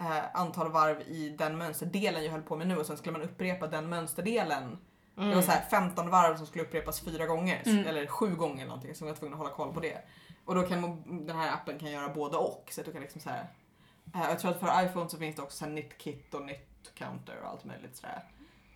eh, 0.00 0.24
antal 0.40 0.70
varv 0.72 1.00
i 1.00 1.28
den 1.38 1.58
mönsterdelen 1.58 2.24
jag 2.24 2.32
höll 2.32 2.42
på 2.42 2.56
med 2.56 2.66
nu 2.68 2.76
och 2.76 2.86
sen 2.86 2.96
skulle 2.96 3.12
man 3.12 3.22
upprepa 3.22 3.66
den 3.66 3.88
mönsterdelen 3.88 4.78
Mm. 5.18 5.28
det 5.28 5.34
var 5.34 5.42
så 5.42 5.50
här 5.50 5.60
15 5.70 6.10
varv 6.10 6.36
som 6.36 6.46
skulle 6.46 6.64
upprepas 6.64 7.00
fyra 7.00 7.26
gånger, 7.26 7.62
Mm. 7.66 7.86
eller 7.86 8.06
sju 8.06 8.34
gånger 8.34 8.56
eller 8.56 8.66
någonting, 8.66 8.94
så 8.94 9.04
jag 9.04 9.08
var 9.08 9.16
tvungen 9.16 9.32
att 9.34 9.38
hålla 9.38 9.50
koll 9.50 9.72
på 9.74 9.80
det. 9.80 9.98
Och 10.44 10.54
då 10.54 10.62
kan 10.62 11.02
den 11.26 11.36
här 11.36 11.52
appen 11.52 11.78
kan 11.78 11.90
göra 11.90 12.08
både 12.08 12.36
och. 12.36 12.68
Så 12.70 12.80
att 12.80 12.86
du 12.86 12.92
kan 12.92 13.02
liksom 13.02 13.20
så 13.20 13.30
här, 13.30 13.46
eh, 14.14 14.20
jag 14.28 14.38
tror 14.38 14.50
att 14.50 14.60
för 14.60 14.84
iPhone 14.84 15.08
så 15.08 15.18
finns 15.18 15.36
det 15.36 15.42
också 15.42 15.56
så 15.58 15.64
här 15.64 15.72
KnitKit 15.72 16.34
och 16.34 16.42
KnitCounter 16.94 17.36
och 17.42 17.48
allt 17.48 17.64
möjligt 17.64 17.96
sådär. 17.96 18.24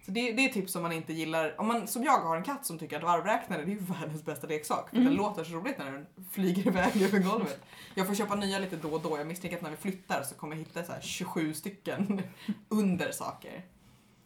Så 0.06 0.10
det, 0.10 0.32
det 0.32 0.44
är 0.44 0.48
tips 0.52 0.72
som 0.72 0.82
man 0.82 0.92
inte 0.92 1.12
gillar. 1.12 1.60
Om 1.60 1.66
man, 1.66 1.86
som 1.86 2.04
jag 2.04 2.18
har 2.20 2.36
en 2.36 2.42
katt 2.42 2.66
som 2.66 2.78
tycker 2.78 2.96
att 2.96 3.02
varvräknare 3.02 3.64
det 3.64 3.70
är 3.72 3.74
ju 3.74 3.78
världens 4.00 4.24
bästa 4.24 4.46
leksak. 4.46 4.88
För 4.90 4.96
Mm. 4.96 5.08
den 5.08 5.16
låter 5.16 5.44
så 5.44 5.52
roligt 5.52 5.78
när 5.78 5.92
den 5.92 6.06
flyger 6.30 6.66
iväg 6.66 7.02
över 7.02 7.18
golvet. 7.18 7.60
Jag 7.94 8.06
får 8.06 8.14
köpa 8.14 8.34
nya 8.34 8.58
lite 8.58 8.76
då 8.76 8.92
och 8.92 9.00
då. 9.00 9.18
Jag 9.18 9.26
misstänker 9.26 9.56
att 9.56 9.62
när 9.62 9.70
vi 9.70 9.76
flyttar 9.76 10.22
så 10.22 10.34
kommer 10.34 10.56
jag 10.56 10.58
hitta 10.58 10.82
så 10.84 10.92
här 10.92 11.00
27 11.00 11.54
stycken 11.54 12.22
under 12.68 13.12
saker. 13.12 13.64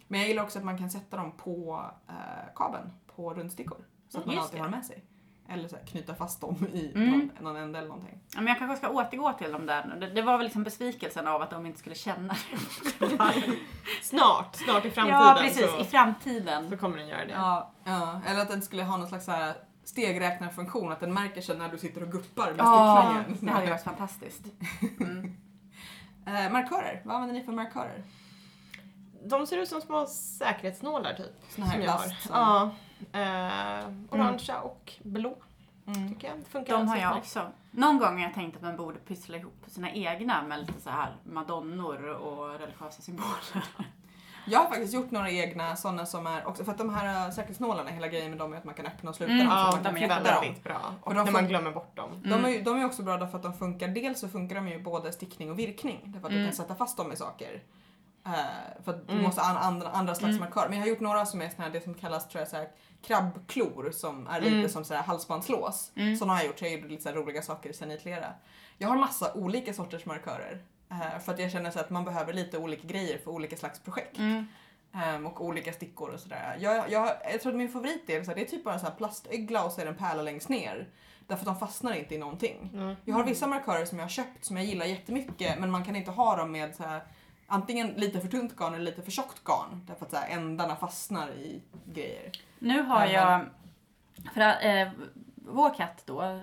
Men 0.09 0.21
jag 0.21 0.29
gillar 0.29 0.43
också 0.43 0.59
att 0.59 0.65
man 0.65 0.79
kan 0.79 0.91
sätta 0.91 1.17
dem 1.17 1.33
på 1.37 1.85
eh, 2.09 2.15
kabeln 2.55 2.91
på 3.17 3.35
rundstickor. 3.35 3.85
Så 4.09 4.19
att 4.19 4.27
man 4.27 4.35
just 4.35 4.45
alltid 4.45 4.59
det. 4.61 4.63
har 4.65 4.71
med 4.71 4.85
sig. 4.85 5.05
Eller 5.49 5.69
så 5.69 5.77
här, 5.77 5.85
knyta 5.85 6.15
fast 6.15 6.41
dem 6.41 6.67
i 6.73 6.93
Mm. 6.95 7.11
någon, 7.11 7.31
någon 7.45 7.57
ände 7.57 7.79
eller 7.79 7.89
någonting. 7.89 8.19
Ja, 8.35 8.37
men 8.41 8.47
jag 8.47 8.59
kanske 8.59 8.77
ska 8.77 8.89
återgå 8.89 9.33
till 9.33 9.53
dem 9.53 9.67
där 9.67 9.85
nu. 9.87 10.01
Det, 10.07 10.15
det 10.15 10.23
var 10.23 10.37
väl 10.39 10.45
liksom 10.45 10.65
besvikelsen 10.65 11.27
av 11.27 11.43
att 11.43 11.51
de 11.51 11.67
inte 11.67 11.79
skulle 11.79 11.95
känna 11.95 12.35
Snart, 14.03 14.57
snart 14.57 14.85
i 14.85 14.91
framtiden 14.91 15.21
Ja, 15.21 15.37
precis. 15.41 15.71
så, 15.71 15.81
I 15.81 15.85
framtiden. 15.85 16.71
så 16.71 16.77
kommer 16.77 16.99
den 16.99 17.09
göra 17.09 17.25
det. 17.25 17.33
Ja, 17.33 17.71
Ja, 17.85 18.21
eller 18.27 18.41
att 18.43 18.49
den 18.49 18.63
skulle 18.63 18.83
ha 18.83 18.97
någon 18.97 19.09
slags 19.09 19.25
så 19.25 19.31
här 19.33 19.55
stegräknarfunktion, 19.85 20.93
att 20.93 21.01
den 21.01 21.15
märker 21.15 21.41
sig 21.41 21.59
när 21.59 21.69
du 21.69 21.79
sitter 21.79 22.03
och 22.03 22.13
guppar 22.13 22.47
med 22.51 22.59
ja 22.59 23.15
det 23.41 23.51
hade 23.51 23.71
varit 23.71 23.85
fantastiskt. 23.85 24.43
Mm. 25.01 25.37
Eh, 26.27 26.53
markörer, 26.53 27.03
vad 27.05 27.17
använder 27.17 27.41
ni 27.41 27.45
för 27.45 27.53
markörer? 27.53 28.05
De 29.25 29.47
ser 29.47 29.59
ut 29.59 29.69
som 29.69 29.81
små 29.81 30.07
säkerhetsnålar 30.07 31.15
typ. 31.15 31.33
Såna 31.55 31.67
här 31.67 31.73
som 31.75 31.83
jag 31.83 31.93
har. 31.93 31.99
plast 32.05 32.31
Ja. 32.31 32.71
Eh, 33.13 33.89
orangea 34.11 34.61
och 34.61 34.93
blå 35.03 35.37
Mm. 35.87 36.09
tycker 36.15 36.29
jag. 36.29 36.39
Det 36.39 36.45
funkar 36.45 36.73
De 36.79 36.89
har 36.89 36.97
jag 36.97 37.17
också. 37.17 37.47
Någon 37.71 37.99
gång 37.99 38.15
har 38.17 38.21
jag 38.23 38.35
tänkt 38.35 38.57
att 38.57 38.63
man 38.63 38.77
borde 38.77 38.99
pyssla 38.99 39.37
ihop 39.37 39.65
sina 39.67 39.91
egna 39.93 40.43
med 40.43 40.61
lite 40.61 40.81
så 40.81 40.91
här 40.91 41.17
madonnor 41.25 42.07
och 42.09 42.59
religiösa 42.59 43.03
symboler. 43.03 43.65
Jag 44.47 44.59
har 44.59 44.67
faktiskt 44.67 44.95
gjort 44.95 45.11
några 45.11 45.31
egna 45.31 45.77
sådana 45.77 46.07
som 46.07 46.27
är 46.27 46.47
också, 46.47 46.65
för 46.65 46.73
att 46.73 46.79
de 46.79 46.95
här 46.95 47.27
äh, 47.27 47.33
säkerhetsnålarna, 47.33 47.91
hela 47.91 48.09
grejen 48.09 48.31
med 48.31 48.39
dem 48.39 48.53
är 48.53 48.57
att 48.57 48.65
man 48.65 48.75
kan 48.75 48.87
öppna 48.87 49.11
och 49.11 49.17
sluta 49.17 49.33
Mm. 49.33 49.47
dem 49.47 49.57
Ja, 49.57 49.65
man 49.75 49.83
kan 49.85 49.95
de 49.95 50.01
är 50.03 50.09
väldigt 50.23 50.65
bra. 50.65 50.81
Och 51.03 51.15
de 51.15 51.25
när 51.25 51.33
man 51.33 51.49
glömmer 51.49 51.71
bort 51.71 51.97
dem. 51.97 52.11
De, 52.25 52.45
är, 52.45 52.65
de 52.65 52.79
är 52.81 52.85
också 52.85 53.03
bra 53.03 53.17
därför 53.17 53.37
att 53.37 53.43
de 53.43 53.53
funkar, 53.55 53.89
dels 53.89 54.21
så 54.21 54.29
funkar 54.29 54.57
de 54.57 54.69
ju 54.69 54.83
både 54.83 55.13
stickning 55.13 55.51
och 55.51 55.59
virkning. 55.59 56.01
Därför 56.05 56.27
att 56.27 56.33
du 56.33 56.39
Mm. 56.39 56.49
kan 56.51 56.57
sätta 56.57 56.75
fast 56.75 56.97
dem 56.97 57.13
i 57.13 57.17
saker. 57.17 57.63
Eh, 58.27 58.83
för 58.85 58.93
att 58.93 59.07
du 59.07 59.13
Mm. 59.13 59.25
måste 59.25 59.41
ha 59.41 59.59
andra, 59.59 59.89
andra 59.89 60.15
slags 60.15 60.31
Mm. 60.37 60.41
markörer. 60.41 60.69
Men 60.69 60.79
jag 60.79 60.85
har 60.85 60.89
gjort 60.91 61.01
några 61.01 61.27
som 61.27 61.43
är 61.43 61.49
såna 61.49 61.65
här, 61.65 61.71
det 61.71 61.81
som 61.81 61.95
kallas 61.95 62.29
tror 62.29 62.41
jag, 62.41 62.49
så 62.49 62.57
här, 62.57 62.69
krabbklor 63.03 63.91
som 63.91 64.27
är 64.27 64.41
lite 64.41 64.57
Mm. 64.57 64.69
som 64.69 64.85
så 64.85 64.95
här, 64.95 65.03
halsbandslås. 65.03 65.93
Mm. 65.97 66.17
Sådana 66.17 66.33
har 66.33 66.41
jag 66.41 66.47
gjort, 66.47 66.59
så 66.59 66.65
jag 66.65 66.73
gjorde 66.73 66.89
lite 66.89 67.03
så 67.03 67.09
här, 67.09 67.17
roliga 67.17 67.43
saker 67.43 67.71
i 67.71 67.73
Zenitlera. 67.73 68.33
Jag 68.79 68.89
har 68.89 68.97
massa 68.97 69.35
olika 69.35 69.75
sorters 69.75 70.07
markörer. 70.07 70.63
eh, 70.91 71.19
för 71.21 71.33
att 71.33 71.39
jag 71.39 71.51
känner 71.53 71.71
så 71.71 71.81
att 71.81 71.91
man 71.91 72.05
behöver 72.05 72.33
lite 72.33 72.59
olika 72.59 72.87
grejer 72.87 73.19
för 73.19 73.31
olika 73.31 73.57
slags 73.57 73.81
projekt. 73.81 74.19
Ehm, 74.95 75.27
och 75.27 75.45
olika 75.45 75.73
stickor 75.73 76.11
och 76.11 76.21
sådär. 76.21 76.57
Jag, 76.61 76.91
jag, 76.91 77.11
jag 77.33 77.41
tror 77.41 77.53
att 77.53 77.59
min 77.59 77.69
favorit 77.73 78.11
är, 78.11 78.23
så 78.25 78.31
här, 78.31 78.35
det 78.35 78.41
är 78.43 78.47
typ 78.47 78.65
bara 78.65 78.75
en 78.75 78.81
sån 78.81 78.89
här 78.89 78.97
plastögla 78.97 79.65
och 79.65 79.73
så 79.73 79.81
är 79.81 79.85
det 79.85 79.91
en 79.91 79.97
pärla 79.97 80.23
längst 80.23 80.49
ner. 80.49 80.89
Därför 81.27 81.43
att 81.43 81.47
de 81.61 81.67
fastnar 81.67 81.93
inte 81.95 82.15
i 82.15 82.19
någonting. 82.19 82.71
Mm. 82.75 82.95
Jag 83.05 83.15
har 83.15 83.25
vissa 83.25 83.47
markörer 83.47 83.85
som 83.85 83.99
jag 83.99 84.05
har 84.05 84.11
köpt 84.11 84.45
som 84.45 84.57
jag 84.57 84.67
gillar 84.67 84.87
jättemycket 84.87 85.59
men 85.59 85.71
man 85.71 85.85
kan 85.85 85.97
inte 85.97 86.11
ha 86.11 86.37
dem 86.37 86.53
med 86.53 86.75
så 86.75 86.83
här, 86.83 87.03
antingen 87.47 87.89
lite 87.89 88.21
för 88.21 88.29
tunt 88.29 88.57
garn 88.57 88.75
eller 88.75 88.85
lite 88.85 89.03
för 89.03 89.11
tjockt 89.11 89.45
garn. 89.45 89.85
Därför 89.87 90.05
att 90.07 90.11
så 90.11 90.17
här, 90.17 90.29
ändarna 90.29 90.77
fastnar 90.77 91.31
i 91.31 91.63
grejer. 91.87 92.31
Nu 92.59 92.83
har 92.83 93.07
Ja, 93.07 93.13
jag, 93.13 93.41
för 94.35 94.67
eh, 94.67 94.89
vår 95.37 95.75
katt 95.75 96.03
då, 96.07 96.23
eh, 96.23 96.39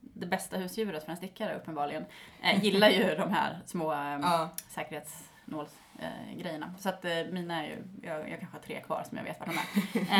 det 0.00 0.26
bästa 0.26 0.56
husdjuret 0.56 1.04
för 1.04 1.10
en 1.10 1.16
stickare 1.16 1.56
uppenbarligen, 1.56 2.04
eh, 2.42 2.64
gillar 2.64 2.88
ju 2.88 3.14
de 3.18 3.30
här 3.32 3.58
små 3.66 3.92
eh, 3.92 4.18
Ja. 4.22 4.48
säkerhetsnålsgrejerna. 4.68 6.74
Så 6.78 6.88
att 6.88 7.04
eh, 7.04 7.10
mina 7.32 7.64
är 7.64 7.68
ju, 7.68 7.76
jag, 8.02 8.30
jag 8.30 8.38
kanske 8.40 8.56
har 8.56 8.62
tre 8.62 8.80
kvar 8.80 9.04
som 9.08 9.16
jag 9.18 9.24
vet 9.24 9.40
var 9.40 9.46
de 9.46 9.58
är. 9.58 9.62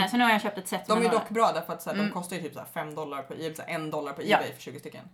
Eh, 0.02 0.08
så 0.10 0.16
nu 0.16 0.24
har 0.24 0.30
jag 0.30 0.42
köpt 0.42 0.58
ett 0.58 0.68
set 0.68 0.86
De 0.86 0.98
är 0.98 1.02
några. 1.02 1.18
dock 1.18 1.28
bra 1.28 1.50
därför 1.54 1.72
att 1.72 1.82
så 1.82 1.90
här, 1.90 1.94
Mm. 1.96 2.06
de 2.08 2.12
kostar 2.12 2.36
ju 2.36 2.42
typ 2.42 2.52
så 2.54 2.58
här 2.58 2.66
5 2.66 2.94
dollar 2.94 3.22
på 3.22 3.34
eBay, 3.34 3.54
så 3.54 3.62
här 3.62 3.86
1 3.86 3.92
dollar 3.92 4.12
på 4.12 4.22
Ja. 4.24 4.36
eBay 4.38 4.52
för 4.52 4.60
20 4.62 4.80
stycken. 4.80 5.04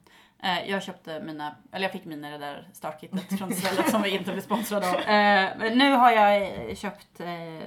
Eh, 0.44 0.70
jag 0.70 0.82
köpte 0.82 1.20
mina, 1.20 1.54
eller 1.72 1.84
jag 1.84 1.92
fick 1.92 2.04
mina 2.04 2.30
det 2.30 2.38
där 2.38 2.68
startkittet 2.72 3.38
från 3.38 3.52
stället 3.54 3.90
som 3.90 4.02
vi 4.02 4.10
inte 4.10 4.32
blev 4.32 4.42
sponsrade 4.42 4.88
av. 4.90 4.94
Eh, 4.96 5.50
men 5.58 5.78
nu 5.78 5.92
har 5.92 6.10
jag 6.10 6.42
eh, 6.70 6.74
köpt 6.76 7.16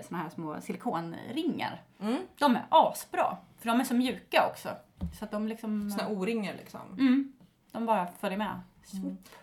såna 0.08 0.22
här 0.22 0.30
små 0.34 0.62
silikonringar. 0.62 1.82
Mm. 2.02 2.18
De 2.40 2.56
är 2.56 2.64
asbra, 2.70 3.38
för 3.60 3.68
de 3.70 3.80
är 3.80 3.84
så 3.84 3.94
mjuka 3.94 4.48
också. 4.52 4.70
Så 5.20 5.26
att 5.26 5.32
de 5.32 5.48
liksom... 5.48 5.92
Såna 5.92 6.10
o-ringar 6.10 6.54
liksom. 6.58 6.80
Mm, 7.00 7.34
de 7.72 7.86
bara 7.86 8.08
följer 8.20 8.38
med. 8.38 8.60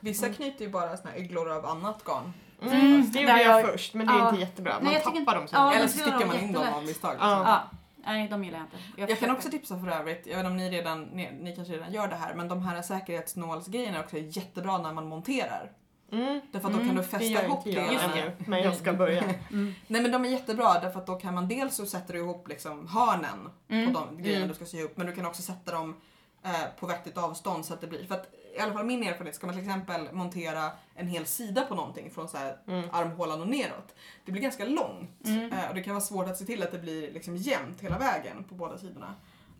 Vissa 0.00 0.28
knyter 0.28 0.64
ju 0.64 0.70
bara 0.70 0.96
såna 0.96 1.10
här 1.10 1.18
yglor 1.18 1.50
av 1.52 1.66
annat 1.66 2.04
garn. 2.04 2.32
Mm, 2.62 3.10
det 3.12 3.20
gjorde 3.20 3.42
jag 3.42 3.60
jag- 3.60 3.66
först 3.72 3.94
men 3.94 4.06
det 4.06 4.12
är 4.12 4.18
ja. 4.18 4.28
inte 4.28 4.40
jättebra. 4.40 4.72
Man 4.74 4.84
Nej, 4.92 5.02
tappar 5.02 5.16
inte- 5.18 5.34
dem 5.34 5.48
sen. 5.48 5.60
ja, 5.60 5.74
Eller 5.74 5.86
så 5.88 5.98
sticker 5.98 6.26
man 6.26 6.38
in 6.38 6.52
dem 6.52 6.66
av 6.74 6.84
misstag. 6.84 7.12
Liksom. 7.12 7.28
Ja, 7.30 7.62
nej 8.06 8.28
de 8.28 8.44
gillar 8.44 8.58
jag 8.58 8.66
inte. 8.66 8.76
Jag 8.96 9.08
kan 9.08 9.16
försöker- 9.16 9.32
också 9.34 9.50
tipsa 9.50 9.78
för 9.78 9.88
övrigt, 9.88 10.26
jag 10.26 10.36
vet 10.36 10.38
inte 10.38 10.50
om 10.50 10.56
ni 10.56 10.70
redan, 10.70 11.02
ni, 11.02 11.32
ni 11.40 11.54
kanske 11.56 11.74
redan 11.74 11.92
gör 11.92 12.08
det 12.08 12.14
här, 12.16 12.34
men 12.34 12.48
de 12.48 12.62
här 12.62 12.82
säkerhetsnålsgrejerna 12.82 14.00
också 14.00 14.16
är 14.16 14.36
jättebra 14.36 14.78
när 14.78 14.92
man 14.92 15.06
monterar. 15.08 15.72
Mm, 16.12 16.40
Därför 16.52 16.68
att 16.68 16.74
då 16.74 16.80
Mm, 16.80 16.86
kan 16.88 16.96
du 16.96 17.02
det 17.02 17.08
fästa 17.08 17.44
ihop 17.44 17.60
jag 17.66 17.74
delarna. 17.74 18.16
ännu, 18.16 18.32
men 18.38 18.62
jag 18.62 18.76
ska 18.76 18.92
börja. 18.92 19.22
Mm. 19.50 19.74
Nej 19.86 20.02
men 20.02 20.10
de 20.10 20.24
är 20.24 20.28
jättebra 20.28 20.80
därför 20.80 21.00
att 21.00 21.06
då 21.06 21.14
kan 21.16 21.34
man 21.34 21.48
dels 21.48 21.74
så 21.76 21.86
sätter 21.86 22.14
du 22.14 22.20
ihop 22.20 22.48
liksom 22.48 22.88
hörnen 22.88 23.50
Mm. 23.68 23.92
på 23.94 24.00
de 24.00 24.16
grejerna 24.22 24.36
Mm. 24.44 24.48
du 24.48 24.54
ska 24.54 24.64
sy 24.64 24.78
ihop 24.78 24.96
men 24.96 25.06
du 25.06 25.12
kan 25.12 25.26
också 25.26 25.42
sätta 25.42 25.72
dem 25.72 25.96
eh, 26.44 26.50
på 26.80 26.86
vettigt 26.86 27.18
avstånd 27.18 27.64
så 27.64 27.74
att 27.74 27.80
det 27.80 27.86
blir, 27.86 28.06
för 28.06 28.14
att 28.14 28.26
i 28.56 28.60
alla 28.60 28.72
fall 28.72 28.86
min 28.86 29.02
erfarenhet, 29.02 29.34
ska 29.34 29.46
man 29.46 29.54
till 29.56 29.64
exempel 29.64 30.12
montera 30.12 30.70
en 30.94 31.06
hel 31.08 31.26
sida 31.26 31.62
på 31.68 31.74
någonting 31.74 32.10
från 32.10 32.28
så 32.28 32.36
här 32.36 32.58
Mm. 32.66 32.84
armhålan 32.92 33.40
och 33.40 33.48
neråt. 33.48 33.94
Det 34.24 34.32
blir 34.32 34.42
ganska 34.42 34.64
långt 34.64 35.26
Mm. 35.26 35.52
eh, 35.52 35.68
och 35.68 35.74
det 35.74 35.82
kan 35.82 35.94
vara 35.94 36.04
svårt 36.04 36.26
att 36.28 36.38
se 36.38 36.44
till 36.44 36.62
att 36.62 36.72
det 36.72 36.78
blir 36.78 37.12
liksom 37.12 37.36
jämnt 37.36 37.80
hela 37.80 37.98
vägen 37.98 38.44
på 38.44 38.54
båda 38.54 38.78
sidorna. 38.78 39.14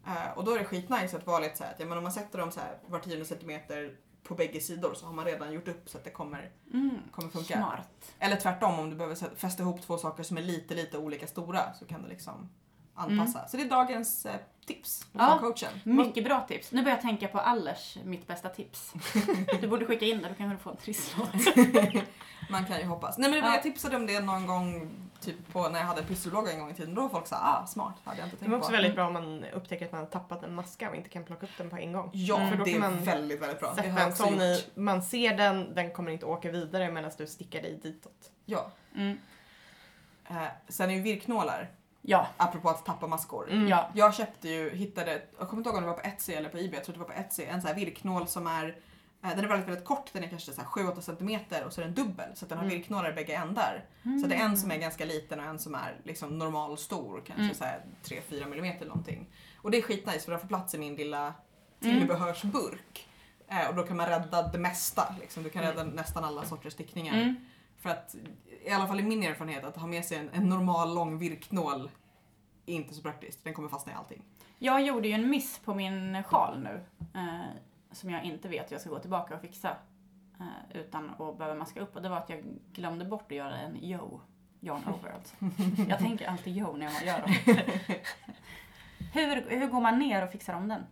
Eh, 0.07 0.39
och 0.39 0.45
då 0.45 0.55
är 0.55 0.59
det 0.59 0.65
skitnice 0.65 1.17
att 1.17 1.27
vara 1.27 1.39
lite 1.39 1.57
så 1.57 1.65
här, 1.65 1.73
att 1.73 1.81
ja, 1.81 1.87
men 1.87 1.99
om 1.99 2.05
man 2.05 2.13
sätter 2.13 2.39
dem 2.39 2.51
så 2.53 2.61
här 2.61 2.79
var 2.87 2.99
tionde 2.99 3.25
centimeter 3.25 3.97
på 4.23 4.35
bägge 4.35 4.61
sidor 4.61 4.95
så 4.95 5.07
har 5.07 5.13
man 5.13 5.25
redan 5.25 5.53
gjort 5.53 5.69
upp 5.69 5.89
så 5.89 5.99
att 5.99 6.05
det 6.05 6.11
kommer, 6.11 6.51
Mm. 6.73 6.91
kommer 7.11 7.29
funka. 7.29 7.55
Smart. 7.55 8.15
Eller 8.19 8.37
tvärtom 8.37 8.79
om 8.79 8.91
du 8.91 8.97
behöver 8.97 9.37
fästa 9.37 9.63
ihop 9.63 9.83
två 9.83 9.99
saker 9.99 10.23
som 10.23 10.37
är 10.37 10.43
lite, 10.43 10.75
lite 10.75 10.99
olika 10.99 11.27
stora 11.27 11.75
så 11.75 11.85
kan 11.87 12.03
du 12.03 12.09
liksom 12.09 12.49
anpassa. 12.95 13.49
Så 13.49 13.57
det 13.57 13.63
är 13.63 13.69
dagens 13.69 14.27
eh, 14.27 14.33
tips 14.67 15.05
från 15.13 15.23
Ja. 15.23 15.39
coachen. 15.39 15.73
Mycket 15.85 16.25
bra 16.25 16.41
tips. 16.49 16.73
Nu 16.73 16.83
börjar 16.83 16.97
jag 16.97 17.03
tänka 17.03 17.29
på 17.29 17.39
Allers, 17.39 17.99
mitt 18.05 18.27
bästa 18.27 18.49
tips. 18.49 18.93
Du 19.61 19.69
borde 19.69 19.87
skicka 19.87 20.05
in 20.05 20.23
det, 20.23 20.29
då 20.29 20.35
kan 20.35 20.49
du 20.51 20.57
få 20.57 20.71
en 20.71 20.77
trisslott. 20.77 21.29
Man 22.51 22.65
kan 22.65 22.79
ju 22.79 22.85
hoppas. 22.85 23.19
Nej 23.19 23.31
men 23.31 23.39
Ja. 23.39 23.53
jag 23.55 23.63
tipsade 23.63 23.97
om 23.97 24.07
det 24.07 24.21
någon 24.21 24.47
gång 24.47 24.91
typ 25.21 25.53
på 25.53 25.69
när 25.69 25.79
jag 25.79 25.87
hade 25.87 26.03
pysselblogg 26.03 26.49
en 26.49 26.59
gång 26.59 26.71
i 26.71 26.75
tiden. 26.75 26.95
Då 26.95 27.03
var 27.03 27.09
folk 27.09 27.27
sa 27.27 27.37
ah 27.37 27.67
smart, 27.67 27.95
hade 28.05 28.19
jag 28.19 28.27
inte 28.27 28.37
Det 28.37 28.41
tänkt 28.41 28.53
är 28.53 28.57
också 28.57 28.69
på. 28.69 28.73
väldigt 28.73 28.95
bra 28.95 29.07
om 29.07 29.13
man 29.13 29.45
upptäcker 29.45 29.85
att 29.87 29.93
man 29.93 30.01
har 30.01 30.07
tappat 30.07 30.43
en 30.43 30.55
maska 30.55 30.91
och 30.91 30.97
inte 30.97 31.09
kan 31.09 31.25
plocka 31.25 31.47
upp 31.47 31.53
den 31.59 31.71
på 31.71 31.77
en 31.77 31.93
gång. 31.93 32.11
Ja, 32.13 32.49
För 32.51 32.57
då 32.57 32.65
det 32.65 32.73
kan 32.73 32.83
är 32.83 32.91
väldigt, 32.91 33.43
väldigt 33.43 33.61
bra. 33.61 33.69
Det 33.77 33.83
Sätta 33.83 34.01
en 34.03 34.09
också 34.09 34.23
sån 34.25 34.41
i, 34.41 34.65
man 34.75 35.03
ser 35.03 35.37
den, 35.37 35.75
den 35.75 35.91
kommer 35.93 36.11
inte 36.13 36.27
åka 36.27 36.51
vidare 36.51 36.91
medan 36.91 37.11
du 37.19 37.27
stickar 37.27 37.63
dig 37.63 37.79
ditåt. 37.83 38.31
Ja. 38.45 38.67
Mm. 38.95 39.19
Eh, 40.29 40.37
sen 40.69 40.91
är 40.91 40.95
ju 40.95 41.01
virknålar, 41.03 41.71
Ja, 42.07 42.27
apropå 42.37 42.69
att 42.71 42.85
tappa 42.87 43.07
maskor. 43.07 43.51
Mm. 43.51 43.69
ja. 43.69 43.91
Jag 43.95 44.15
köpte 44.15 44.49
ju, 44.49 44.71
hittade, 44.71 45.23
jag 45.39 45.49
kommer 45.49 45.61
inte 45.61 45.69
ihåg 45.71 45.77
om 45.77 45.83
det 45.83 45.89
var 45.91 45.97
på 45.99 46.09
Etsy 46.09 46.33
eller 46.33 46.49
på 46.49 46.57
Ebay, 46.59 46.75
jag 46.75 46.85
tror 46.85 46.93
det 46.93 46.99
var 46.99 47.07
på 47.07 47.13
Etsy, 47.13 47.45
en 47.45 47.61
sån 47.61 47.69
här 47.69 47.75
virknål 47.75 48.27
som 48.29 48.47
är 48.47 48.67
eh, 49.23 49.29
den 49.31 49.39
är 49.45 49.49
väldigt, 49.49 49.69
väldigt 49.69 49.85
kort, 49.85 50.11
den 50.13 50.25
är 50.25 50.29
kanske 50.29 50.53
så 50.53 50.61
här 50.61 50.69
7-8 50.69 51.01
centimeter 51.01 51.65
och 51.65 51.73
så 51.73 51.81
är 51.81 51.85
den 51.85 51.95
dubbel 51.95 52.29
så 52.35 52.47
den 52.47 52.59
har 52.59 52.65
Mm. 52.65 52.79
virknålar 52.79 53.11
i 53.11 53.13
bägge 53.13 53.35
ändar. 53.35 53.85
Så 54.03 54.27
det 54.29 54.35
är 54.35 54.45
en 54.45 54.57
som 54.59 54.71
är 54.71 54.77
ganska 54.77 55.05
liten 55.05 55.41
och 55.41 55.47
en 55.47 55.59
som 55.59 55.75
är 55.75 56.01
liksom 56.05 56.39
normal 56.39 56.79
stor, 56.79 57.23
kanske 57.27 57.43
Mm. 57.43 57.55
så 57.55 57.65
här 57.65 57.81
3-4 58.03 58.47
millimeter 58.49 58.77
eller 58.81 58.89
någonting. 58.89 59.27
Och 59.63 59.71
det 59.71 59.79
är 59.79 59.83
skitnice 59.83 60.21
för 60.25 60.31
den 60.31 60.41
får 60.41 60.49
plats 60.49 60.75
i 60.75 60.79
min 60.79 60.95
lilla 60.97 61.35
Mm. 61.85 61.99
tillbehörsburk. 61.99 63.09
Eh, 63.49 63.69
och 63.69 63.75
då 63.75 63.83
kan 63.83 63.97
man 63.97 64.07
rädda 64.09 64.43
det 64.49 64.59
mesta, 64.59 65.15
liksom. 65.21 65.43
du 65.43 65.51
kan 65.51 65.63
Mm. 65.65 65.77
rädda 65.77 65.91
nästan 65.91 66.25
alla 66.25 66.45
sorters 66.45 66.73
stickningar. 66.73 67.35
För 67.85 67.91
att, 67.91 68.15
i 68.65 68.71
alla 68.71 68.87
fall 68.87 69.01
i 69.01 69.03
min 69.03 69.23
erfarenhet, 69.23 69.65
att 69.65 69.77
ha 69.77 69.87
med 69.87 70.05
sig 70.05 70.19
en, 70.19 70.31
en 70.33 70.49
normal 70.49 70.95
lång 70.95 71.19
virknål 71.19 71.91
är 72.67 72.75
inte 72.75 72.95
så 72.95 73.03
praktiskt. 73.03 73.45
Den 73.45 73.55
kommer 73.55 73.69
fastna 73.69 73.93
i 73.93 73.95
allting. 73.95 74.23
Jag 74.59 74.83
gjorde 74.83 75.09
ju 75.09 75.15
en 75.15 75.31
miss 75.31 75.59
på 75.59 75.75
min 75.75 76.23
sjal 76.23 76.63
nu. 76.63 76.81
Eh, 77.15 77.41
som 77.93 78.11
jag 78.11 78.25
inte 78.25 78.49
vet 78.49 78.71
hur 78.71 78.75
jag 78.75 78.81
ska 78.81 78.91
gå 78.91 78.99
tillbaka 78.99 79.35
och 79.35 79.41
fixa. 79.41 79.77
Eh, 80.41 80.77
utan 80.81 81.11
att 81.11 81.39
behöva 81.39 81.55
maska 81.55 81.81
upp. 81.81 81.97
Och 81.97 82.03
det 82.03 82.09
var 82.09 82.17
att 82.17 82.29
jag 82.29 82.43
glömde 82.73 83.05
bort 83.05 83.33
att 83.33 83.37
göra 83.37 83.57
en 83.57 83.85
yo. 83.85 84.21
Yarn 84.61 84.83
overalls. 84.95 85.35
jag 85.89 85.99
tänker 85.99 86.29
alltid 86.29 86.57
yo 86.57 86.77
när 86.77 86.87
jag 86.87 87.05
gör 87.07 87.21
dem. 87.21 87.31
hur, 89.13 89.59
hur 89.59 89.67
går 89.67 89.81
man 89.81 89.99
ner 89.99 90.25
och 90.25 90.31
fixar 90.31 90.55
om 90.55 90.69
den? 90.69 90.83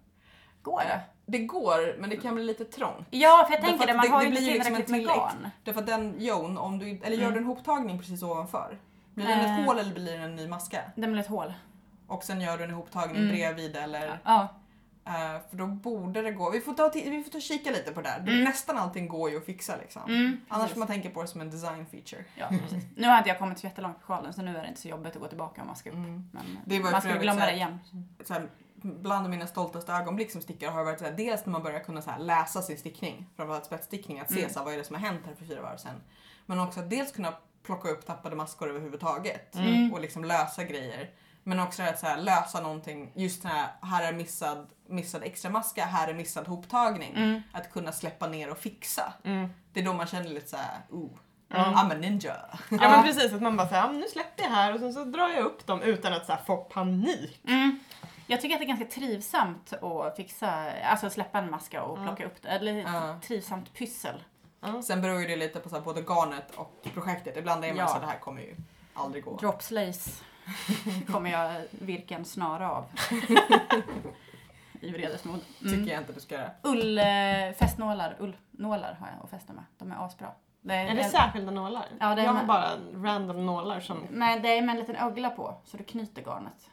Går 0.62 0.81
det? 0.81 1.00
Det 1.26 1.38
går, 1.38 1.96
men 2.00 2.11
det 2.11 2.16
kan 2.16 2.35
bli 2.35 2.44
lite 2.44 2.64
trångt. 2.64 3.06
Ja, 3.11 3.44
för 3.48 3.54
jag 3.54 3.62
tänker 3.64 3.80
att 3.80 3.87
det. 3.88 3.94
Man 3.94 4.04
det- 4.06 4.12
har 4.12 4.22
ju 4.22 4.28
inte 4.28 4.40
liksom 4.40 4.54
tillräckligt 4.64 4.85
ett 4.85 4.90
med 4.90 5.04
garn. 5.04 5.48
Därför 5.64 5.80
att 5.80 5.87
den 5.87 6.14
jon, 6.18 6.58
om 6.58 6.78
du, 6.78 6.87
eller 6.90 7.16
gör 7.16 7.22
Mm. 7.22 7.32
du 7.32 7.38
en 7.38 7.44
hoptagning 7.46 7.98
precis 7.98 8.22
ovanför? 8.22 8.78
Blir 9.14 9.26
det 9.26 9.32
ett 9.32 9.46
Eh. 9.61 9.64
hål 9.66 9.78
eller 9.78 9.94
blir 9.94 10.18
det 10.18 10.24
en 10.24 10.37
ny 10.37 10.48
maska? 10.48 10.80
Den 10.96 11.12
blir 11.12 11.22
ett 11.22 11.28
hål. 11.28 11.52
Och 12.06 12.24
sen 12.24 12.40
gör 12.40 12.58
du 12.58 12.64
en 12.64 12.70
ihoptagning 12.70 13.16
Mm. 13.16 13.28
bredvid 13.28 13.76
eller... 13.76 14.20
Ja. 14.24 14.48
eh, 15.06 15.40
för 15.50 15.56
då 15.56 15.66
borde 15.66 16.22
det 16.22 16.30
gå. 16.32 16.50
Vi 16.50 16.61
får 16.61 16.74
ta, 16.74 16.90
vi 16.94 17.22
får 17.24 17.30
ta 17.30 17.38
och 17.38 17.42
kika 17.42 17.70
lite 17.70 17.92
på 17.92 18.00
det 18.02 18.08
där. 18.08 18.18
Mm. 18.32 18.44
Nästan 18.44 18.78
allting 18.78 19.08
går 19.08 19.30
ju 19.30 19.37
att 19.37 19.44
fixa 19.46 19.76
liksom. 19.76 20.02
Mm, 20.08 20.40
Annars 20.48 20.70
får 20.70 20.78
man 20.78 20.88
tänka 20.88 21.11
på 21.11 21.22
det 21.22 21.28
som 21.28 21.40
en 21.40 21.50
design 21.50 21.87
feature. 21.87 22.24
Ja, 22.35 22.46
precis. 22.48 22.85
Nu 22.96 23.08
har 23.08 23.18
inte 23.18 23.28
jag 23.30 23.38
kommit 23.38 23.58
så 23.58 23.66
jättelångt 23.66 24.00
på 24.00 24.06
sjalen 24.06 24.32
så 24.32 24.42
nu 24.42 24.56
är 24.58 24.62
det 24.62 24.68
inte 24.68 24.80
så 24.80 24.88
jobbigt 24.88 25.14
att 25.16 25.22
gå 25.22 25.28
tillbaka 25.28 25.61
och 25.61 25.66
maska 25.66 25.90
upp. 25.90 25.96
Mm. 25.96 26.28
Men 26.32 26.58
Det 26.64 26.80
var 26.80 26.90
man 26.90 27.00
skulle 27.00 27.18
glömma 27.18 27.46
det 27.46 27.52
igen. 27.52 27.78
så 28.24 28.32
här, 28.35 28.48
bland 28.82 29.28
mina 29.30 29.46
stoltaste 29.46 29.92
ögonblick 29.92 30.32
som 30.32 30.40
stickare 30.40 30.70
har 30.70 30.84
varit 30.84 30.98
så 30.98 31.04
här, 31.04 31.12
dels 31.12 31.46
när 31.46 31.52
man 31.52 31.62
börjar 31.62 31.80
kunna 31.80 32.02
så 32.02 32.10
här, 32.10 32.18
läsa 32.18 32.62
sin 32.62 32.78
stickning, 32.78 33.26
framförallt 33.36 33.66
spetsstickning, 33.66 34.20
att 34.20 34.32
se 34.32 34.38
Mm. 34.38 34.52
så 34.52 34.58
här, 34.58 34.64
vad 34.64 34.74
är 34.74 34.78
det 34.78 34.84
som 34.84 34.94
har 34.96 35.02
hänt 35.02 35.20
här 35.26 35.34
för 35.34 35.44
fyra 35.44 35.62
varv 35.62 35.76
sedan. 35.76 36.02
Men 36.46 36.60
också 36.60 36.80
att 36.80 36.90
dels 36.90 37.12
kunna 37.12 37.34
plocka 37.62 37.88
upp 37.88 38.06
tappade 38.06 38.36
maskor 38.36 38.68
överhuvudtaget 38.68 39.54
Mm. 39.56 39.92
och 39.92 40.00
liksom 40.00 40.24
lösa 40.24 40.64
grejer. 40.64 41.10
Men 41.44 41.60
också 41.60 41.82
att 41.82 41.98
så 41.98 42.06
här, 42.06 42.16
lösa 42.16 42.60
någonting, 42.60 43.12
just 43.14 43.44
här, 43.44 43.66
här 43.82 44.08
är 44.08 44.12
missad, 44.16 44.66
missad 44.88 45.22
extra 45.24 45.50
maska, 45.50 45.84
här 45.84 46.08
är 46.08 46.14
missad 46.14 46.46
hoptagning. 46.48 47.12
Mm. 47.16 47.42
Att 47.52 47.72
kunna 47.72 47.92
släppa 47.92 48.26
ner 48.26 48.50
och 48.50 48.58
fixa. 48.58 49.12
Mm. 49.24 49.48
Det 49.72 49.80
är 49.80 49.84
då 49.84 49.92
man 49.92 50.06
känner 50.06 50.28
lite 50.28 50.48
så 50.48 50.56
här, 50.56 50.80
ooh, 50.90 51.10
Ja. 51.54 51.58
I'm 51.58 51.92
a 51.92 51.94
ninja. 52.00 52.36
Ja 52.70 52.76
men 52.90 53.02
precis, 53.06 53.32
att 53.32 53.42
man 53.42 53.56
bara 53.56 53.68
säger 53.68 53.88
nu 53.92 54.06
släpper 54.12 54.42
jag 54.42 54.50
här 54.50 54.74
och 54.74 54.80
sen 54.80 54.92
så 54.92 55.04
drar 55.04 55.28
jag 55.28 55.44
upp 55.44 55.66
dem 55.66 55.82
utan 55.82 56.12
att 56.12 56.26
så 56.26 56.32
här, 56.32 56.40
få 56.46 56.56
panik. 56.56 57.40
Jag 58.26 58.40
tycker 58.40 58.54
att 58.54 58.61
det 58.61 58.64
är 58.64 58.68
ganska 58.76 58.87
trivsamt 58.87 59.72
att 59.72 60.16
fixa, 60.16 60.72
alltså 60.85 61.11
släppa 61.11 61.38
en 61.38 61.50
maska 61.50 61.82
och 61.82 61.96
plocka 62.04 62.26
upp 62.26 62.42
det. 62.42 62.48
Eller 62.48 62.72
Ja. 62.72 63.20
trivsamt 63.22 63.74
pyssel. 63.74 64.22
Sen 64.85 65.02
beror 65.02 65.20
ju 65.20 65.26
det 65.26 65.37
lite 65.37 65.61
på 65.61 65.68
så 65.68 65.74
här, 65.76 65.82
både 65.82 66.00
garnet 66.02 66.50
och 66.56 66.87
projektet. 66.94 67.37
Ibland 67.37 67.64
är 67.64 67.68
man 67.68 67.76
Ja. 67.76 67.87
så 67.87 67.92
här, 67.94 68.00
det 68.00 68.06
här 68.06 68.18
kommer 68.18 68.42
ju 68.42 68.56
aldrig 68.94 69.24
gå. 69.24 69.37
Dropslace 69.37 70.24
kommer 71.12 71.30
jag 71.32 71.62
virka 71.70 72.14
en 72.14 72.24
snara 72.24 72.70
av. 72.70 72.85
I 74.80 74.90
vredesmod. 74.90 75.40
Tycker 75.58 75.74
Mm. 75.74 75.88
jag 75.88 76.00
inte 76.00 76.12
du 76.12 76.20
ska 76.20 76.35
göra. 76.35 76.50
Ull, 76.62 76.98
eh, 76.98 77.04
fästnålar, 77.58 78.16
ullnålar 78.18 78.96
har 79.00 79.08
jag 79.16 79.24
att 79.24 79.30
fästa 79.30 79.52
med. 79.52 79.64
De 79.78 79.92
är 79.92 80.06
asbra. 80.06 80.28
Det 80.61 80.74
är, 80.74 80.87
Är 80.87 80.94
det 80.94 81.04
särskilda 81.04 81.50
nålar? 81.50 81.85
Ja, 82.00 82.14
det 82.14 82.20
är 82.22 82.24
jag 82.26 82.32
har 82.32 82.38
med- 82.38 82.46
bara 82.46 82.70
random 82.94 83.46
nålar 83.46 83.80
som... 83.80 84.06
Nej, 84.11 84.40
det 84.40 84.48
är 84.58 84.62
med 84.62 84.72
en 84.72 84.80
liten 84.80 84.96
ögla 84.96 85.30
på. 85.30 85.54
Så 85.64 85.76
du 85.76 85.85
knyter 85.85 86.22
garnet 86.22 86.70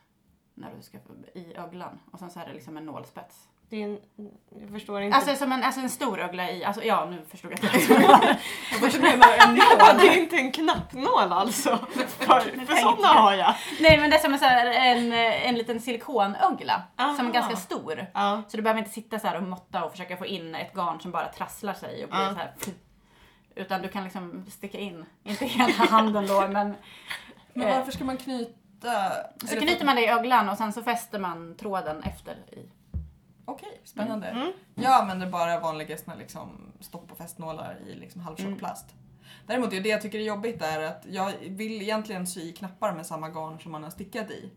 när 0.60 0.72
du 0.78 0.82
ska 0.84 0.98
i 1.34 1.56
öglan. 1.56 2.00
Och 2.12 2.20
sen 2.20 2.32
så 2.32 2.40
är 2.40 2.46
det 2.48 2.54
liksom 2.54 2.78
en 2.78 2.86
nålspets. 2.86 3.48
Det 3.70 3.84
är 3.84 3.86
en, 3.86 4.00
jag 4.62 4.70
förstår 4.72 5.02
inte. 5.02 5.18
Alltså 5.18 5.36
som 5.36 5.52
en, 5.52 5.64
alltså 5.64 5.82
en 5.82 5.90
stor 5.90 6.20
ögla 6.20 6.52
i, 6.52 6.64
alltså 6.64 6.84
ja 6.84 7.06
nu 7.10 7.22
förstod 7.30 7.52
jag 7.52 7.66
att 7.66 7.72
det 9.02 9.08
en 9.44 9.56
Ja, 9.56 9.94
är 10.04 10.18
inte 10.18 10.36
en 10.36 10.52
knappnål 10.52 11.32
alltså. 11.32 11.70
För, 12.08 12.66
för 12.66 12.76
sådana 12.76 13.08
har 13.08 13.34
jag. 13.34 13.56
Nej 13.80 13.98
men 14.00 14.10
det 14.10 14.16
är 14.16 14.20
som 14.20 14.34
en, 14.34 14.40
så 14.40 14.46
här, 14.46 14.66
en, 14.66 15.12
en 15.14 15.56
liten 15.56 15.80
silikonögla. 15.80 16.84
Aha. 16.98 17.16
Som 17.16 17.28
är 17.28 17.32
ganska 17.32 17.56
stor. 17.56 18.06
Ja. 18.14 18.42
Så 18.48 18.58
du 18.58 18.64
behöver 18.64 18.80
inte 18.80 18.92
sitta 18.94 19.20
så 19.20 19.28
här 19.28 19.38
och 19.38 19.44
måtta 19.44 19.84
och 19.84 19.92
försöka 19.92 20.18
få 20.18 20.26
in 20.26 20.56
ett 20.56 20.74
garn 20.74 21.00
som 21.00 21.12
bara 21.12 21.28
trasslar 21.28 21.74
sig 21.74 22.04
och 22.04 22.10
blir 22.10 22.20
Ja. 22.20 22.30
så 22.30 22.36
här. 22.36 22.54
Utan 23.56 23.82
du 23.82 23.88
kan 23.90 24.04
liksom 24.04 24.46
sticka 24.50 24.78
in, 24.78 25.06
inte 25.24 25.46
hela 25.46 25.86
handen 25.86 26.28
då 26.28 26.48
men 26.48 26.76
Men 27.54 27.68
Eh. 27.68 27.78
varför 27.78 27.92
ska 27.92 28.04
man 28.04 28.18
knyta? 28.18 28.52
Så 29.48 29.56
knyter 29.56 29.86
man 29.86 29.96
det 29.96 30.02
i 30.02 30.08
öglan 30.10 30.50
och 30.50 30.58
sen 30.58 30.74
så 30.74 30.84
fäster 30.84 31.20
man 31.20 31.56
tråden 31.56 32.04
efter 32.04 32.34
i. 32.52 32.70
Okej, 33.46 33.82
spännande. 33.84 34.28
Mm. 34.28 34.52
Jag 34.76 35.02
använder 35.02 35.28
bara 35.28 35.60
vanliga 35.60 35.98
såna 35.98 36.16
liksom 36.18 36.72
stopp 36.80 37.12
och 37.12 37.18
fästnålar 37.18 37.78
i 37.88 37.96
liksom 37.96 38.22
halvtjock 38.22 38.48
Mm. 38.48 38.60
plast. 38.60 38.86
Däremot 39.48 39.70
det 39.72 39.78
jag 39.90 40.02
tycker 40.02 40.20
är 40.20 40.24
jobbigt 40.24 40.62
är 40.62 40.80
att 40.84 41.06
jag 41.10 41.32
vill 41.42 41.82
egentligen 41.82 42.28
sy 42.28 42.42
i 42.42 42.54
knappar 42.54 42.94
med 42.94 43.06
samma 43.06 43.30
garn 43.30 43.60
som 43.60 43.72
man 43.72 43.84
har 43.84 43.90
stickat 43.90 44.32
i. 44.32 44.52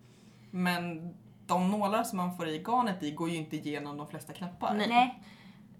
Men 0.50 1.14
de 1.46 1.70
nålar 1.70 2.04
som 2.04 2.16
man 2.16 2.36
får 2.36 2.48
i 2.48 2.58
garnet 2.58 3.02
i 3.02 3.10
går 3.10 3.30
ju 3.30 3.36
inte 3.36 3.56
igenom 3.56 3.96
de 3.96 4.06
flesta 4.08 4.32
knappar. 4.32 4.74
Nej. 4.74 4.88
Nej. 4.88 5.22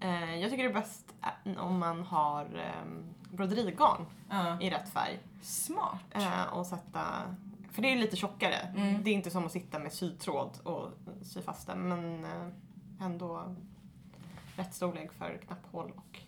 Eh, 0.01 0.35
jag 0.41 0.51
tycker 0.51 0.65
det 0.65 0.71
är 0.71 0.75
bäst 0.75 1.15
eh, 1.45 1.65
om 1.67 1.79
man 1.79 2.03
har 2.03 2.45
um, 2.85 3.15
broderigarn 3.31 4.07
Ja. 4.31 4.61
i 4.61 4.71
rätt 4.71 4.89
färg. 4.89 5.19
Smart. 5.43 6.01
Eh, 6.15 6.43
och 6.53 6.67
sätta... 6.67 7.01
För 7.73 7.83
det 7.83 7.93
är 7.93 7.97
lite 7.97 8.17
tjockare. 8.17 8.55
Mm. 8.77 9.03
Det 9.05 9.11
är 9.11 9.15
inte 9.15 9.31
som 9.31 9.47
att 9.47 9.53
sitta 9.53 9.79
med 9.79 9.93
sytråd 9.93 10.59
och 10.65 10.89
sy 11.23 11.43
fast 11.43 11.67
den 11.67 11.89
men 11.89 12.25
eh, 12.25 13.07
ändå 13.07 13.57
rätt 14.57 14.75
storlek 14.75 15.13
för 15.13 15.39
knapphål 15.47 15.93
och 15.97 16.19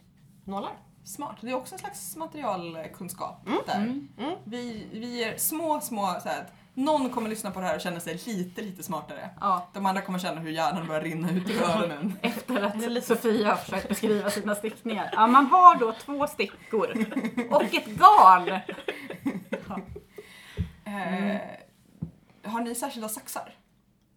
nålar. 0.44 0.72
Smart. 1.04 1.37
Det 1.40 1.50
är 1.50 1.54
också 1.54 1.74
en 1.74 1.78
slags 1.78 2.16
materialkunskap 2.16 3.46
Mm. 3.46 3.59
där. 3.66 3.76
Mm. 3.76 4.09
Mm. 4.18 4.35
Vi, 4.44 4.87
vi 4.92 5.18
ger 5.18 5.37
små, 5.37 5.80
små 5.80 6.16
så 6.22 6.28
här, 6.28 6.46
någon 6.74 7.11
kommer 7.11 7.28
lyssna 7.28 7.50
på 7.50 7.61
det 7.61 7.66
här 7.66 7.74
och 7.74 7.80
känna 7.80 8.00
sig 8.00 8.20
lite, 8.26 8.62
lite 8.62 8.83
smartare. 8.83 9.30
Ja. 9.40 9.68
De 9.72 9.87
andra 9.87 10.02
kommer 10.02 10.18
känna 10.18 10.40
hur 10.40 10.50
hjärnan 10.50 10.87
börjar 10.87 11.00
rinna 11.02 11.30
ut 11.30 11.50
ur 11.50 11.62
öronen. 11.62 12.16
Efter 12.22 12.62
att 12.62 13.04
Sofia 13.04 13.48
har 13.48 13.57
försökt 13.57 13.88
beskriva 13.88 14.30
sina 14.30 14.54
stickningar. 14.54 15.11
Ja, 15.12 15.26
man 15.26 15.46
har 15.46 15.76
då 15.76 15.92
två 15.92 16.26
stickor 16.26 16.90
och 17.50 17.62
ett 17.62 17.87
garn. 17.87 18.61
Eh, 20.85 21.40
har 22.51 22.61
ni 22.61 22.75
särskilda 22.75 23.09
saxar? 23.09 23.55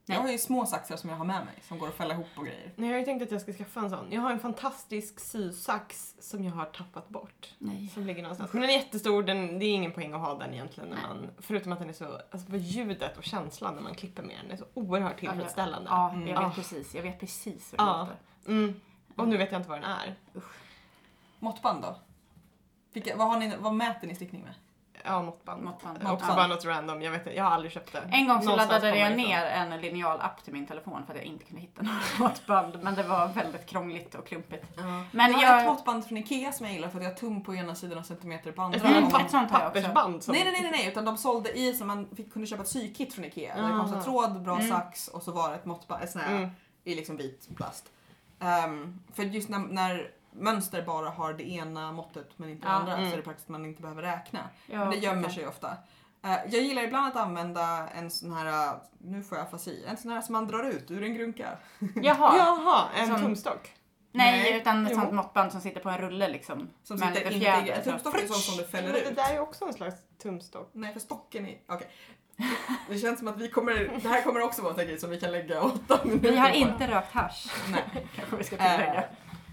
Nej. 0.06 0.18
Jag 0.18 0.24
har 0.24 0.32
ju 0.32 0.38
små 0.38 0.66
saxar 0.66 0.98
som 0.98 1.10
jag 1.10 1.18
har 1.18 1.26
med 1.26 1.46
mig 1.46 1.54
som 1.62 1.80
går 1.80 1.88
att 1.88 1.94
fälla 1.94 2.14
ihop 2.14 2.28
och 2.36 2.46
grejer. 2.46 2.72
Nej, 2.76 2.90
jag 2.90 2.96
har 2.96 3.00
ju 3.00 3.06
tänkt 3.06 3.22
att 3.24 3.32
jag 3.32 3.42
ska 3.42 3.54
skaffa 3.54 3.80
en 3.80 3.90
sån. 3.90 4.08
Jag 4.12 4.22
har 4.22 4.32
en 4.32 4.40
fantastisk 4.40 5.20
sysax 5.20 6.16
som 6.20 6.44
jag 6.44 6.52
har 6.52 6.66
tappat 6.66 7.10
bort. 7.10 7.54
Nej. 7.58 7.88
Som 7.94 8.06
ligger 8.06 8.22
någonstans. 8.22 8.54
Men 8.54 8.62
den 8.62 8.70
är 8.72 8.74
jättestor, 8.74 9.24
den, 9.24 9.60
det 9.60 9.66
är 9.66 9.74
ingen 9.74 9.92
poäng 9.92 10.14
att 10.14 10.22
ha 10.22 10.38
den 10.38 10.54
egentligen. 10.54 10.90
När 10.90 11.02
man, 11.02 11.30
förutom 11.38 11.72
att 11.72 11.80
den 11.80 11.90
är 11.90 11.94
så, 11.94 12.22
alltså 12.32 12.56
ljudet 12.58 13.18
och 13.18 13.24
känslan 13.24 13.76
när 13.76 13.82
man 13.82 13.96
klipper 13.96 14.24
med 14.24 14.36
den 14.44 14.52
är 14.52 14.58
så 14.58 14.66
oerhört 14.74 15.20
tillfredsställande. 15.20 15.90
Ja, 15.90 16.10
Mm. 16.10 16.28
jag 16.28 16.36
vet 16.40 16.46
Ah. 16.52 16.52
precis. 16.56 16.96
Jag 16.96 17.04
vet 17.04 17.20
precis 17.20 17.74
hur 17.74 17.78
det 17.78 17.84
Ja. 17.84 18.00
låter. 18.00 18.16
Mm. 18.48 18.82
Och 19.16 19.28
nu 19.28 19.38
vet 19.38 19.52
jag 19.52 19.60
inte 19.60 19.70
vad 19.70 19.82
den 19.82 19.90
är. 19.92 20.16
Måttband 21.40 21.82
då? 21.82 21.96
Vilka, 22.94 23.16
vad, 23.18 23.28
har 23.28 23.40
ni, 23.40 23.54
vad 23.60 23.74
mäter 23.74 24.08
ni 24.08 24.16
stickning 24.16 24.42
med? 24.44 24.54
Ja, 25.08 25.22
måttband. 25.24 25.64
Måttband. 25.64 25.98
Också 25.98 26.08
Måttband. 26.12 26.36
bara 26.36 26.48
något 26.48 26.66
random, 26.66 27.02
jag 27.02 27.12
vet 27.12 27.22
inte, 27.22 27.38
jag 27.38 27.44
har 27.44 27.52
aldrig 27.52 27.72
köpt 27.72 27.92
det. 27.94 28.00
En 28.12 28.28
gång 28.28 28.42
så 28.42 28.50
Någonstans 28.50 28.72
laddade 28.84 28.98
jag 29.00 29.18
ner 29.18 29.46
en 29.46 29.82
linjal-app 29.82 30.44
till 30.44 30.54
min 30.54 30.68
telefon 30.68 31.04
för 31.06 31.14
att 31.14 31.20
jag 31.20 31.26
inte 31.26 31.46
kunde 31.46 31.62
hitta 31.62 31.82
något 31.84 32.20
måttband. 32.20 32.80
Men 32.82 32.96
det 32.96 33.04
var 33.04 33.28
väldigt 33.28 33.66
krångligt 33.66 34.16
och 34.16 34.28
klumpigt. 34.28 34.66
Ja. 34.78 34.84
Men 35.12 35.32
jag 35.32 35.38
har 35.38 35.44
jag... 35.46 35.60
ett 35.62 35.68
måttband 35.68 36.06
från 36.06 36.18
Ikea 36.18 36.52
som 36.52 36.66
jag 36.66 36.76
gillar 36.76 36.90
för 36.90 36.98
att 36.98 37.04
jag 37.04 37.12
har 37.12 37.18
tum 37.18 37.44
på 37.44 37.56
ena 37.56 37.76
sidan 37.76 37.98
och 37.98 38.06
centimeter 38.06 38.52
på 38.52 38.62
andra. 38.62 38.80
Mm, 38.80 39.04
ett 39.04 39.32
sånt 39.32 39.52
har 39.52 39.60
jag. 39.60 39.74
Pappersband 39.74 40.24
som... 40.24 40.34
Nej, 40.36 40.44
nej, 40.52 40.62
nej, 40.62 40.72
nej, 40.72 40.88
utan 40.88 41.06
de 41.06 41.18
sålde 41.18 41.58
i 41.60 41.74
som 41.74 41.88
man 41.88 42.08
fick, 42.16 42.34
kunde 42.34 42.48
köpa 42.48 42.62
ett 42.64 42.70
sykit 42.70 43.14
från 43.14 43.26
Ikea. 43.26 43.56
Där 43.56 43.64
det 43.64 43.80
kom 43.80 43.88
så 43.90 43.96
Ah. 43.98 44.02
tråd, 44.04 44.42
bra 44.42 44.56
Mm. 44.56 44.70
sax 44.70 45.08
och 45.08 45.24
så 45.24 45.32
var 45.32 45.50
det 45.50 45.56
ett 45.56 45.66
måttband, 45.66 46.04
ett 46.04 46.12
sån 46.12 46.22
här, 46.22 46.36
Mm. 46.38 46.50
i 46.84 46.96
liksom 46.96 47.18
vit 47.18 47.48
plast. 47.56 47.86
Ehm, 48.40 49.00
för 49.14 49.24
just 49.24 49.50
när, 49.50 49.60
när 49.60 50.12
mönster 50.38 50.82
bara 50.82 51.10
har 51.10 51.34
det 51.34 51.50
ena 51.50 51.92
måttet 51.92 52.30
men 52.36 52.50
inte 52.50 52.68
det 52.68 52.72
Ja, 52.72 52.76
andra 52.76 52.94
mm. 52.98 53.06
så 53.10 53.14
är 53.14 53.18
det 53.18 53.24
praktiskt 53.24 53.46
att 53.48 53.52
man 53.52 53.66
inte 53.66 53.82
behöver 53.82 54.02
räkna. 54.02 54.40
Ja, 54.68 54.80
men 54.80 54.90
det 54.90 54.98
gömmer 54.98 55.30
sig 55.30 55.48
ofta. 55.48 55.78
Eh, 56.24 56.32
jag 56.50 56.62
gillar 56.62 56.84
ibland 56.84 57.08
att 57.08 57.16
använda 57.16 57.88
en 57.96 58.12
sån 58.12 58.34
här, 58.34 58.46
eh, 58.68 58.74
nu 58.98 59.24
får 59.24 59.38
jag 59.38 59.48
afasi, 59.48 59.86
en 59.88 59.98
sån 59.98 60.12
här 60.12 60.22
som 60.22 60.34
man 60.34 60.48
drar 60.48 60.64
ut 60.64 60.92
ur 60.92 61.04
en 61.04 61.14
grunka. 61.16 61.58
Jaha. 61.96 62.38
Jaha, 62.38 62.86
en 62.96 63.08
Som- 63.08 63.22
tumstock. 63.22 63.74
Nej, 64.12 64.32
Nej. 64.52 64.58
utan 64.62 64.86
ett 64.86 64.92
Jo. 64.96 65.00
sånt 65.02 65.14
måttband 65.14 65.52
som 65.52 65.62
sitter 65.62 65.80
på 65.82 65.90
en 65.90 65.98
rulle 65.98 66.28
liksom. 66.28 66.70
Som 66.84 66.98
sitter 66.98 67.22
inuti. 67.22 67.40
fjäder, 67.40 67.74
En 67.74 67.84
tumstock 67.84 68.16
är 68.24 68.28
sån 68.28 68.36
som 68.36 68.56
du 68.58 68.62
Men 68.62 68.72
fäller 68.72 68.94
det 68.94 69.10
ut. 69.10 69.16
där 69.16 69.34
är 69.34 69.40
också 69.40 69.66
en 69.66 69.74
slags 69.74 69.96
tumstock. 70.24 70.70
Nej, 70.74 70.94
för 70.94 71.00
stocken 71.00 71.46
är... 71.46 71.58
Okej. 71.68 71.88
Det 72.90 72.98
känns 72.98 73.20
som 73.20 73.28
att 73.28 73.38
vi 73.38 73.50
kommer... 73.50 74.00
Det 74.04 74.10
här 74.10 74.22
kommer 74.22 74.42
också 74.42 74.62
vara 74.62 74.74
en 74.82 74.88
grej 74.88 75.00
som 75.00 75.10
vi 75.10 75.20
kan 75.20 75.32
lägga 75.32 75.62
åtta 75.62 76.00
minuter 76.04 76.32
Vi 76.32 76.38
har 76.38 76.50
på. 76.50 76.56
inte 76.56 76.88
rökt 76.88 77.12
hasch. 77.14 77.46
Nej. 77.72 78.08
Kanske 78.16 78.36
vi 78.36 78.44
ska 78.44 78.56
Eh, 78.58 78.72
tillägga. 78.72 79.04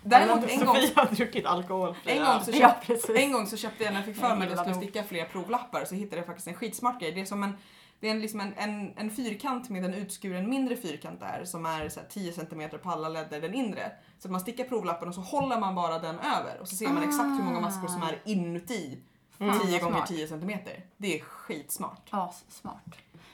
Däremot 0.05 0.51
en 0.51 0.67
gång, 0.67 0.77
Sofia 0.77 0.91
har 0.97 1.15
druckit 1.15 1.47
alkoholfria. 1.47 2.15
en, 2.15 2.25
gång 2.25 2.45
så 2.45 2.51
Ja, 2.51 2.59
köpte, 2.59 2.87
precis. 2.87 3.11
en 3.17 3.33
gång 3.33 3.47
så 3.47 3.57
köpte 3.57 3.85
jag 3.85 3.93
när 3.93 4.01
jag 4.01 4.07
fick 4.07 4.17
för 4.17 4.37
mig 4.37 4.49
att 4.49 4.51
jag 4.57 4.61
skulle 4.61 4.77
sticka 4.87 5.05
fler 5.05 5.25
provlappar 5.25 5.85
så 5.85 5.95
hittade 5.95 6.17
jag 6.17 6.27
faktiskt 6.27 6.49
en 6.49 6.55
skitsmart 6.55 7.01
grej. 7.01 7.13
Det 7.13 7.21
är 7.21 7.25
som 7.25 7.43
en, 7.43 7.57
det 8.01 8.07
är 8.07 8.11
en, 8.11 8.21
liksom 8.21 8.41
en, 8.41 8.55
en, 8.57 8.99
en 8.99 9.11
fyrkant 9.11 9.69
med 9.71 9.85
en 9.85 9.95
utskuren 9.95 10.51
mindre 10.51 10.77
fyrkant 10.77 11.21
där 11.21 11.45
som 11.45 11.67
är 11.67 11.89
så 11.89 12.01
här 12.01 12.07
10 12.09 12.33
cm 12.33 12.71
på 12.83 12.91
alla 12.91 13.09
ledder, 13.09 13.41
den 13.41 13.55
inre. 13.55 13.93
Så 14.19 14.29
man 14.29 14.41
stickar 14.41 14.65
provlappen 14.65 15.09
och 15.09 15.15
så 15.15 15.21
håller 15.21 15.61
man 15.61 15.75
bara 15.75 15.99
den 15.99 16.19
över 16.19 16.61
och 16.61 16.69
så 16.69 16.77
ser 16.77 16.89
man 16.89 17.03
exakt 17.03 17.39
hur 17.39 17.43
många 17.45 17.61
maskor 17.61 17.89
som 17.89 18.03
är 18.03 18.23
inuti 18.25 18.99
Mm, 19.39 19.61
10 19.61 19.73
vad 19.73 19.81
gånger 19.81 19.97
smart. 19.97 20.09
10 20.09 20.29
cm. 20.29 20.51
Det 20.97 21.19
är 21.19 21.23
skitsmart. 21.23 22.09
Ja, 22.11 22.35
smart. 22.49 22.85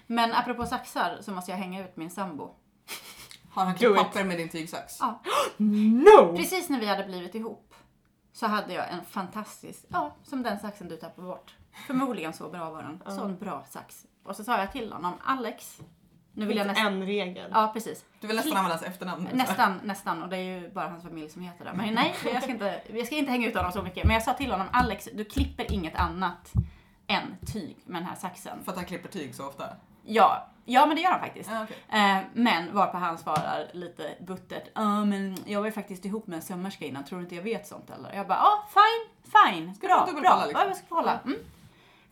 Men 0.06 0.32
apropå 0.32 0.66
saxar 0.66 1.18
så 1.20 1.32
måste 1.32 1.50
jag 1.50 1.58
hänga 1.58 1.84
ut 1.84 1.96
min 1.96 2.10
sambo. 2.10 2.54
Har 3.50 3.64
han 3.64 3.74
klippt 3.74 3.96
papper 3.96 4.24
med 4.24 4.38
din 4.38 4.48
tygsax? 4.48 4.96
Ja. 5.00 5.22
No! 5.56 6.36
Precis 6.36 6.68
när 6.68 6.80
vi 6.80 6.86
hade 6.86 7.04
blivit 7.04 7.34
ihop 7.34 7.74
så 8.32 8.46
hade 8.46 8.72
jag 8.72 8.92
en 8.92 9.04
fantastisk, 9.04 9.84
ja, 9.88 10.16
som 10.22 10.42
den 10.42 10.58
saxen 10.58 10.88
du 10.88 10.96
tappade 10.96 11.26
bort. 11.26 11.54
Förmodligen 11.86 12.32
så 12.32 12.48
bra 12.48 12.70
var 12.70 12.82
den. 12.82 13.16
Sån 13.16 13.36
bra 13.36 13.64
sax. 13.70 14.06
Och 14.24 14.36
så 14.36 14.44
sa 14.44 14.58
jag 14.58 14.72
till 14.72 14.92
honom, 14.92 15.14
Alex, 15.24 15.80
nu 16.32 16.46
vill 16.46 16.56
jag 16.56 16.66
nästan... 16.66 16.86
En 16.86 17.06
regel. 17.06 17.50
Ja, 17.54 17.70
precis. 17.72 18.04
Du 18.20 18.26
vill 18.26 18.36
nästan 18.36 18.56
använda 18.56 18.76
hans 18.76 18.86
efternamn. 18.86 19.28
Nästan, 19.32 19.80
nästan. 19.84 20.22
Och 20.22 20.28
det 20.28 20.36
är 20.36 20.60
ju 20.60 20.70
bara 20.70 20.88
hans 20.88 21.02
familj 21.02 21.28
som 21.28 21.42
heter 21.42 21.64
det. 21.64 21.72
Men 21.74 21.94
nej, 21.94 22.14
jag 22.24 22.42
ska, 22.42 22.52
inte, 22.52 22.82
jag 22.92 23.06
ska 23.06 23.16
inte 23.16 23.30
hänga 23.30 23.48
ut 23.48 23.56
honom 23.56 23.72
så 23.72 23.82
mycket. 23.82 24.04
Men 24.04 24.14
jag 24.14 24.22
sa 24.22 24.32
till 24.32 24.50
honom, 24.50 24.66
Alex, 24.72 25.08
du 25.14 25.24
klipper 25.24 25.72
inget 25.72 25.96
annat 25.96 26.52
än 27.06 27.36
tyg 27.52 27.76
med 27.84 28.02
den 28.02 28.08
här 28.08 28.16
saxen. 28.16 28.64
För 28.64 28.72
att 28.72 28.76
han 28.76 28.86
klipper 28.86 29.08
tyg 29.08 29.34
så 29.34 29.46
ofta? 29.46 29.64
Ja, 30.04 30.46
ja 30.64 30.86
men 30.86 30.96
det 30.96 31.02
gör 31.02 31.10
han 31.10 31.20
faktiskt. 31.20 31.50
Ja, 31.50 31.64
okej. 31.64 31.76
Eh, 32.02 32.18
men 32.32 32.74
varpå 32.74 32.96
han 32.98 33.18
svarar 33.18 33.70
lite 33.72 34.14
buttert. 34.20 34.68
Ja 34.74 35.04
men 35.04 35.36
jag 35.46 35.60
var 35.60 35.66
ju 35.66 35.72
faktiskt 35.72 36.04
ihop 36.04 36.26
med 36.26 36.36
en 36.36 36.42
sömmerska 36.42 36.84
innan, 36.84 37.04
tror 37.04 37.18
du 37.18 37.22
inte 37.24 37.34
jag 37.36 37.42
vet 37.42 37.66
sånt 37.66 37.90
eller? 37.90 38.12
Jag 38.14 38.26
bara, 38.28 38.38
ja 38.38 38.64
fine, 38.68 39.32
fine, 39.32 39.74
Ska 39.74 39.86
bra, 39.86 40.04
du 40.06 40.12
dubbelkolla, 40.12 40.36
bra. 40.36 40.46
liksom? 40.46 40.60
Ja, 40.62 40.68
jag 40.68 40.76
ska 40.76 40.86
kolla. 40.88 41.18
Mm. 41.24 41.38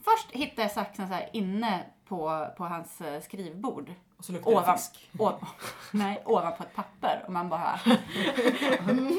Först 0.04 0.30
hittade 0.30 0.62
jag 0.62 0.70
saxen 0.70 1.08
så 1.08 1.14
här 1.14 1.28
inne 1.32 1.82
på, 2.08 2.46
på 2.56 2.64
hans 2.64 3.00
eh, 3.00 3.20
skrivbord. 3.20 3.92
Och 4.18 4.24
så 4.24 4.32
luktar 4.32 4.50
det 4.50 4.56
Ovan, 4.56 4.78
fisk. 4.78 5.08
o- 5.18 5.32
nej, 5.90 6.22
ovanpå 6.24 6.62
ett 6.62 6.74
papper 6.74 7.22
och 7.26 7.32
man 7.32 7.48
bara 7.48 7.80
mm, 8.88 9.16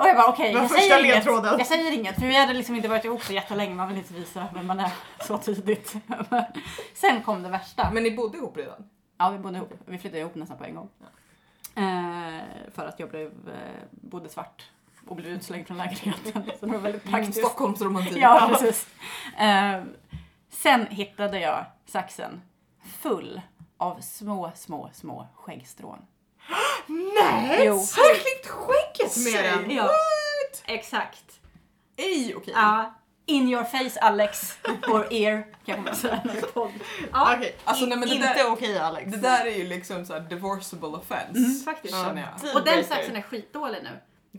Och 0.00 0.06
jag 0.08 0.16
bara 0.16 0.28
okej, 0.28 0.48
Det 0.52 0.54
var 0.54 0.62
jag, 0.62 0.70
säger 0.70 1.04
inget, 1.04 1.24
jag 1.58 1.66
säger 1.66 1.92
inget 1.92 2.14
för 2.14 2.26
vi 2.26 2.36
hade 2.36 2.52
liksom 2.52 2.74
inte 2.76 2.88
varit 2.88 3.04
ihop 3.04 3.22
så 3.22 3.32
jättelänge, 3.32 3.74
man 3.74 3.88
vill 3.88 3.96
inte 3.98 4.14
visa 4.14 4.46
vem 4.54 4.66
man 4.66 4.80
är 4.80 4.90
så 5.26 5.38
tidigt. 5.38 5.94
Sen 6.94 7.22
kom 7.22 7.42
det 7.42 7.48
värsta. 7.48 7.90
Men 7.90 8.02
ni 8.02 8.10
bodde 8.16 8.38
ihop 8.38 8.56
redan? 8.56 8.88
Ja, 9.18 9.30
vi 9.30 9.38
bodde 9.38 9.56
ihop. 9.56 9.72
Vi 9.86 9.98
flyttade 9.98 10.20
ihop 10.20 10.34
nästan 10.34 10.58
på 10.58 10.64
en 10.64 10.74
gång. 10.74 10.88
Eh, 11.76 12.42
för 12.74 12.86
att 12.86 13.00
jag 13.00 13.10
blev, 13.10 13.26
eh, 13.26 13.82
bodde 13.90 14.28
svart 14.28 14.62
och 15.06 15.16
blev 15.16 15.28
utslängd 15.32 15.66
från 15.66 15.76
lägenheten. 15.76 16.50
Så 16.60 16.66
det 16.66 16.72
var 16.72 16.78
väldigt 16.78 17.04
praktiskt. 17.04 17.38
Stockholmsromantik. 17.38 18.16
Ja, 18.16 18.48
precis. 18.52 18.88
Eh, 19.38 19.82
sen 20.50 20.86
hittade 20.86 21.40
jag 21.40 21.64
saxen 21.86 22.40
full 23.00 23.40
av 23.84 24.00
små, 24.00 24.52
små, 24.54 24.90
små 24.94 25.26
skäggstrån. 25.34 25.98
Nej! 26.88 27.66
Jo. 27.66 27.72
Har 27.72 28.14
du 28.14 28.20
klippt 28.20 28.46
skägget 28.46 29.16
med 29.16 29.44
den? 29.44 29.76
Ja, 29.76 29.90
exakt. 30.64 31.40
Ej, 31.96 32.34
okej. 32.36 32.54
Ja. 32.56 32.94
In 33.26 33.48
your 33.48 33.64
face 33.64 34.00
Alex, 34.00 34.58
or 34.88 35.12
ear, 35.12 35.46
kan 35.66 35.84
man 35.84 35.94
säga. 35.96 36.20
Ja, 37.12 37.34
Okej, 37.36 37.56
Alltså, 37.64 37.86
nej, 37.86 37.98
men 37.98 38.08
det 38.08 38.14
inte 38.14 38.44
okej 38.44 38.78
Alex. 38.78 39.12
Det 39.12 39.16
där 39.18 39.46
är 39.46 39.50
ju 39.56 39.66
liksom 39.66 40.06
såhär 40.06 40.20
divorceable 40.20 40.88
offense. 40.88 41.38
Mm, 41.38 41.60
faktiskt. 41.64 41.94
Känner 41.94 42.36
jag. 42.42 42.54
och 42.56 42.64
den 42.64 42.84
saxen 42.84 43.16
är 43.16 43.22
skitdålig 43.22 43.82
nu. 43.82 43.90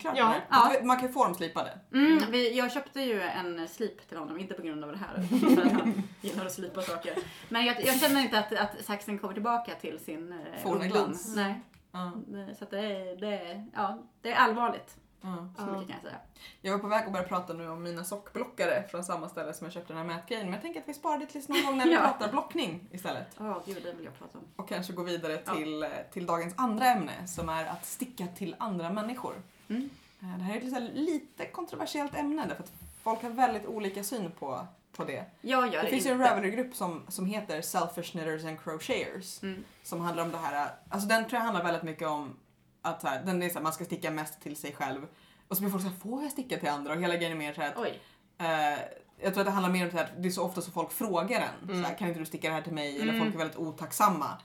Klart 0.01 0.17
Ja. 0.17 0.33
Ja. 0.49 0.71
Man 0.83 0.97
kan 0.97 1.07
ju 1.07 1.13
få 1.13 1.23
dem 1.25 1.35
slipade. 1.35 1.79
Mm, 1.93 2.31
vi, 2.31 2.57
jag 2.57 2.71
köpte 2.71 3.01
ju 3.01 3.21
en 3.21 3.67
slip 3.67 4.09
till 4.09 4.17
honom, 4.17 4.39
inte 4.39 4.53
på 4.53 4.61
grund 4.61 4.83
av 4.83 4.91
det 4.91 4.97
här, 4.97 5.25
utan 5.35 5.55
för 5.55 5.61
att 5.65 5.71
han 5.81 6.03
gillar 6.21 6.45
att 6.45 6.51
slipa 6.53 6.81
saker. 6.81 7.13
Men 7.49 7.65
jag, 7.65 7.85
jag 7.85 7.99
känner 7.99 8.21
inte 8.21 8.39
att, 8.39 8.53
att 8.53 8.85
saxen 8.85 9.19
kommer 9.19 9.33
tillbaka 9.33 9.71
till 9.81 9.99
sin 9.99 10.31
eh, 10.31 10.61
Forna 10.63 10.75
ungdom. 10.75 10.89
glans. 10.91 11.35
Nej, 11.35 11.61
Ja. 11.91 12.11
det- 12.27 12.55
så 12.55 12.63
att 12.63 12.71
det, 12.71 12.79
är, 12.79 13.15
det, 13.15 13.27
är, 13.37 13.65
ja, 13.73 13.99
det 14.21 14.31
är 14.31 14.35
allvarligt. 14.35 14.97
Ja. 15.21 15.49
Så 15.57 15.63
Ja. 15.67 15.71
mycket 15.71 15.87
kan 15.87 15.95
jag 15.95 16.01
säga. 16.11 16.17
Jag 16.61 16.71
var 16.71 16.79
på 16.79 16.87
väg 16.87 17.05
att 17.05 17.11
börja 17.11 17.27
prata 17.27 17.53
nu 17.53 17.69
om 17.69 17.83
mina 17.83 18.03
sockblockare 18.03 18.83
från 18.91 19.03
samma 19.03 19.29
ställe 19.29 19.53
som 19.53 19.65
jag 19.65 19.73
köpte 19.73 19.93
den 19.93 19.97
här 20.09 20.15
mätgrejen. 20.15 20.45
Men 20.45 20.53
jag 20.53 20.61
tänker 20.61 20.81
att 20.81 20.87
vi 20.89 20.93
sparar 20.93 21.17
det 21.19 21.25
tills 21.25 21.47
någon 21.49 21.65
gång 21.65 21.77
när 21.77 21.85
vi 21.85 21.93
Ja. 21.93 21.99
pratar 22.01 22.31
blockning 22.31 22.87
istället. 22.91 23.27
Åh 23.39 23.57
gud, 23.65 23.83
det 23.83 23.93
vill 23.93 24.05
jag 24.05 24.19
prata 24.19 24.37
om. 24.37 24.43
Och 24.55 24.69
kanske 24.69 24.93
gå 24.93 25.03
vidare 25.03 25.41
Ja. 25.45 25.55
till, 25.55 25.83
eh, 25.83 25.89
till 26.13 26.25
dagens 26.25 26.53
andra 26.57 26.85
ämne 26.85 27.27
som 27.27 27.49
är 27.49 27.65
att 27.65 27.85
sticka 27.85 28.27
till 28.27 28.55
andra 28.59 28.89
människor. 28.89 29.33
Mm. 29.69 29.89
Eh, 30.21 30.37
Det 30.37 30.43
här 30.43 30.55
är 30.55 30.77
ett 30.87 30.93
lite, 30.95 31.45
kontroversiellt 31.45 32.15
ämne 32.15 32.45
därför 32.47 32.63
att 32.63 32.71
folk 33.03 33.21
har 33.23 33.29
väldigt 33.29 33.65
olika 33.65 34.03
syn 34.03 34.31
på, 34.39 34.67
på 34.91 35.03
det. 35.05 35.25
Jag 35.41 35.73
gör 35.73 35.83
Det 35.83 35.89
finns 35.89 36.05
ju 36.05 36.11
en. 36.11 36.19
Ravelry-grupp 36.19 36.75
som, 36.75 37.01
som 37.07 37.25
heter 37.25 37.61
Selfish 37.61 38.11
Knitters 38.11 38.45
and 38.45 38.59
Crocheters. 38.63 39.43
Mm. 39.43 39.63
Som 39.83 40.01
handlar 40.01 40.23
om 40.23 40.31
det 40.31 40.37
här, 40.37 40.69
alltså 40.89 41.07
den 41.07 41.23
tror 41.27 41.33
jag 41.33 41.41
handlar 41.45 41.63
väldigt 41.63 41.83
mycket 41.83 42.07
om 42.07 42.35
att 42.81 43.03
här, 43.03 43.23
den 43.25 43.43
är 43.43 43.49
så 43.49 43.55
här, 43.55 43.61
man 43.61 43.73
ska 43.73 43.85
sticka 43.85 44.11
mest 44.11 44.41
till 44.41 44.55
sig 44.55 44.73
själv. 44.73 45.07
Och 45.47 45.55
så 45.57 45.61
blir 45.61 45.71
folk 45.71 45.83
såhär, 45.83 45.95
får 45.97 46.23
jag 46.23 46.31
sticka 46.31 46.57
till 46.57 46.69
andra? 46.69 46.93
Och 46.93 47.01
hela 47.01 47.15
grejen 47.15 47.31
är 47.31 47.35
mer 47.37 47.53
såhär 47.53 47.69
att, 47.71 47.77
Oj. 47.77 47.99
eh, 48.37 48.79
jag 49.19 49.33
tror 49.33 49.39
att 49.39 49.45
det 49.45 49.51
handlar 49.51 49.69
mer 49.71 49.89
om 49.89 49.97
här, 49.97 50.03
att 50.03 50.21
det 50.21 50.27
är 50.27 50.31
så 50.31 50.43
ofta 50.43 50.61
så 50.61 50.71
folk 50.71 50.91
frågar 50.91 51.41
en. 51.41 51.69
Mm. 51.69 51.83
Så 51.83 51.89
här, 51.89 51.97
kan 51.97 52.07
inte 52.07 52.19
du 52.19 52.25
sticka 52.25 52.47
det 52.47 52.53
här 52.53 52.61
till 52.61 52.73
mig? 52.73 52.95
Eller 53.01 53.13
Mm. 53.13 53.19
folk 53.23 53.33
är 53.33 53.37
väldigt 53.37 53.57
otacksamma. 53.57 54.37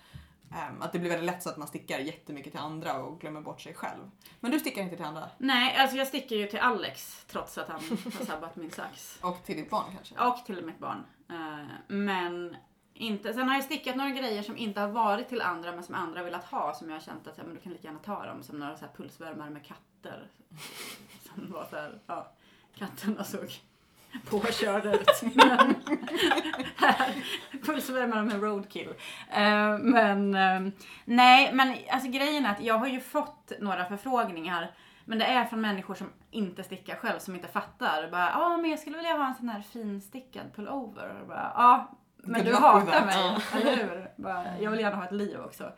Ehm, 0.52 0.82
att 0.82 0.92
det 0.92 0.98
blir 0.98 1.10
väldigt 1.10 1.26
lätt 1.26 1.42
så 1.42 1.50
att 1.50 1.56
man 1.56 1.68
stickar 1.68 1.98
jättemycket 1.98 2.52
till 2.52 2.60
andra 2.60 3.02
och 3.02 3.20
glömmer 3.20 3.40
bort 3.40 3.60
sig 3.60 3.74
själv. 3.74 4.10
Men 4.40 4.50
du 4.50 4.60
stickar 4.60 4.82
inte 4.82 4.96
till 4.96 5.04
andra? 5.04 5.30
Nej, 5.38 5.76
alltså 5.76 5.96
jag 5.96 6.06
sticker 6.06 6.36
ju 6.36 6.46
till 6.46 6.58
Alex 6.58 7.24
trots 7.24 7.58
att 7.58 7.68
han 7.68 7.80
har 8.04 8.24
sabbat 8.24 8.56
min 8.56 8.70
sax. 8.70 9.18
Och 9.22 9.44
till 9.44 9.56
ditt 9.56 9.70
barn 9.70 9.84
kanske? 9.94 10.14
Och 10.18 10.46
till 10.46 10.64
mitt 10.64 10.78
barn. 10.78 11.04
Eh, 11.30 11.66
Men 11.88 12.56
inte. 12.94 13.34
Sen 13.34 13.48
har 13.48 13.54
jag 13.54 13.64
stickat 13.64 13.96
några 13.96 14.10
grejer 14.10 14.42
som 14.42 14.56
inte 14.56 14.80
har 14.80 14.88
varit 14.88 15.28
till 15.28 15.40
andra 15.42 15.72
men 15.72 15.84
som 15.84 15.94
andra 15.94 16.22
velat 16.22 16.44
ha 16.44 16.74
som 16.74 16.88
jag 16.88 16.96
har 16.96 17.00
känt 17.00 17.26
att 17.26 17.36
men 17.36 17.54
du 17.54 17.60
kan 17.60 17.72
lika 17.72 17.88
gärna 17.88 17.98
ta 17.98 18.26
dem. 18.26 18.42
Som 18.42 18.58
några 18.58 18.76
så 18.76 18.84
här 18.84 18.92
pulsvärmare 18.96 19.50
med 19.50 19.64
katter. 19.66 20.30
Som 21.34 21.52
var 21.52 21.66
så 21.70 21.76
här, 21.76 22.00
ja, 22.06 22.32
katterna 22.74 23.24
såg 23.24 23.52
påkörda 24.30 24.92
ut. 24.92 25.22
Men 25.36 25.76
här 28.12 28.24
med 28.24 28.42
roadkill. 28.42 28.88
Eh, 29.30 29.78
men 29.78 30.34
eh, 30.34 30.72
nej, 31.04 31.50
men 31.52 31.76
alltså 31.90 32.10
grejen 32.10 32.46
är 32.46 32.50
att 32.50 32.62
jag 32.62 32.78
har 32.78 32.86
ju 32.86 33.00
fått 33.00 33.52
några 33.60 33.84
förfrågningar 33.84 34.70
men 35.04 35.18
det 35.18 35.24
är 35.24 35.44
från 35.44 35.60
människor 35.60 35.94
som 35.94 36.06
inte 36.30 36.62
stickar 36.62 36.96
själv, 36.96 37.18
som 37.18 37.34
inte 37.34 37.48
fattar. 37.48 38.10
Bara, 38.10 38.30
ja 38.30 38.56
men 38.56 38.70
jag 38.70 38.78
skulle 38.78 38.96
vilja 38.96 39.12
ha 39.12 39.28
en 39.28 39.34
sån 39.34 39.48
här 39.48 39.60
finstickad 39.60 40.54
pullover. 40.54 41.24
Ja, 41.28 41.90
men 42.16 42.44
Good 42.44 42.52
du 42.52 42.56
hatar 42.56 43.06
mig, 43.06 43.36
eller 43.54 43.76
hur? 43.76 44.10
Bara, 44.16 44.58
jag 44.60 44.70
vill 44.70 44.80
gärna 44.80 44.96
ha 44.96 45.04
ett 45.04 45.12
liv 45.12 45.40
också. 45.40 45.72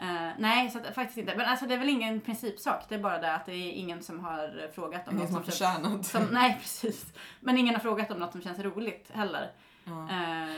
Eh, 0.00 0.30
nej, 0.38 0.70
så 0.70 0.78
att, 0.78 0.94
faktiskt 0.94 1.18
inte. 1.18 1.36
Men 1.36 1.46
alltså 1.46 1.66
det 1.66 1.74
är 1.74 1.78
väl 1.78 1.88
ingen 1.88 2.20
principsak. 2.20 2.84
Det 2.88 2.94
är 2.94 2.98
bara 2.98 3.18
det 3.18 3.32
att 3.34 3.46
det 3.46 3.52
är 3.52 3.72
ingen 3.72 4.02
som 4.02 4.20
har 4.24 4.70
frågat 4.74 5.08
om 5.08 5.14
Ingen 5.16 5.24
något 5.32 5.34
som 5.34 5.44
förtjänat. 5.44 6.06
Som, 6.06 6.22
nej, 6.32 6.58
precis. 6.60 7.06
Men 7.40 7.58
ingen 7.58 7.74
har 7.74 7.80
frågat 7.80 8.10
om 8.10 8.18
något 8.18 8.32
som 8.32 8.42
känns 8.42 8.58
roligt 8.58 9.10
heller. 9.12 9.52
Eh, 9.86 9.92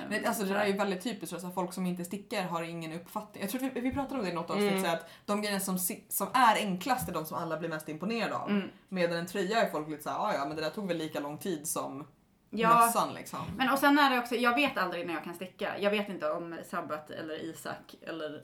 Men 0.08 0.26
alltså 0.26 0.42
det 0.44 0.48
där 0.54 0.60
är 0.60 0.66
ju 0.66 0.72
väldigt 0.72 1.02
typiskt, 1.02 1.40
så 1.40 1.46
att 1.46 1.54
folk 1.54 1.72
som 1.72 1.86
inte 1.86 2.04
stickar 2.04 2.42
har 2.42 2.62
ingen 2.62 2.92
uppfattning. 2.92 3.42
Jag 3.42 3.50
tror 3.50 3.60
vi, 3.60 3.80
vi 3.80 3.92
pratade 3.92 4.18
om 4.20 4.24
det 4.24 4.30
i 4.30 4.34
något 4.34 4.50
avsnitt, 4.50 4.72
Mm. 4.72 4.90
att 4.92 5.10
de 5.26 5.42
grejerna 5.42 5.60
som, 5.60 5.78
som 6.08 6.28
är 6.34 6.56
enklast 6.56 7.08
är 7.08 7.12
de 7.12 7.24
som 7.24 7.36
alla 7.38 7.56
blir 7.58 7.68
mest 7.68 7.88
imponerade 7.88 8.34
av. 8.36 8.50
Mm. 8.50 8.68
Medan 8.88 9.16
en 9.18 9.26
tröja 9.26 9.62
är 9.66 9.70
folk 9.70 9.88
lite 9.88 10.02
såhär, 10.02 10.18
"Ah, 10.18 10.34
ja 10.34 10.44
men 10.46 10.56
det 10.56 10.62
där 10.62 10.70
tog 10.70 10.88
väl 10.88 10.96
lika 10.96 11.20
lång 11.20 11.38
tid 11.38 11.68
som 11.68 12.06
Ja, 12.52 12.68
mössan 12.80 13.14
liksom. 13.14 13.38
Men 13.56 13.70
och 13.70 13.78
sen 13.78 13.98
är 13.98 14.10
det 14.10 14.18
också, 14.18 14.34
jag 14.34 14.54
vet 14.54 14.78
aldrig 14.78 15.06
när 15.06 15.14
jag 15.14 15.24
kan 15.24 15.34
sticka. 15.34 15.78
Jag 15.78 15.90
vet 15.90 16.08
inte 16.08 16.30
om 16.30 16.58
Sabbat 16.70 17.10
eller 17.10 17.44
Isak 17.44 17.94
eller 18.06 18.42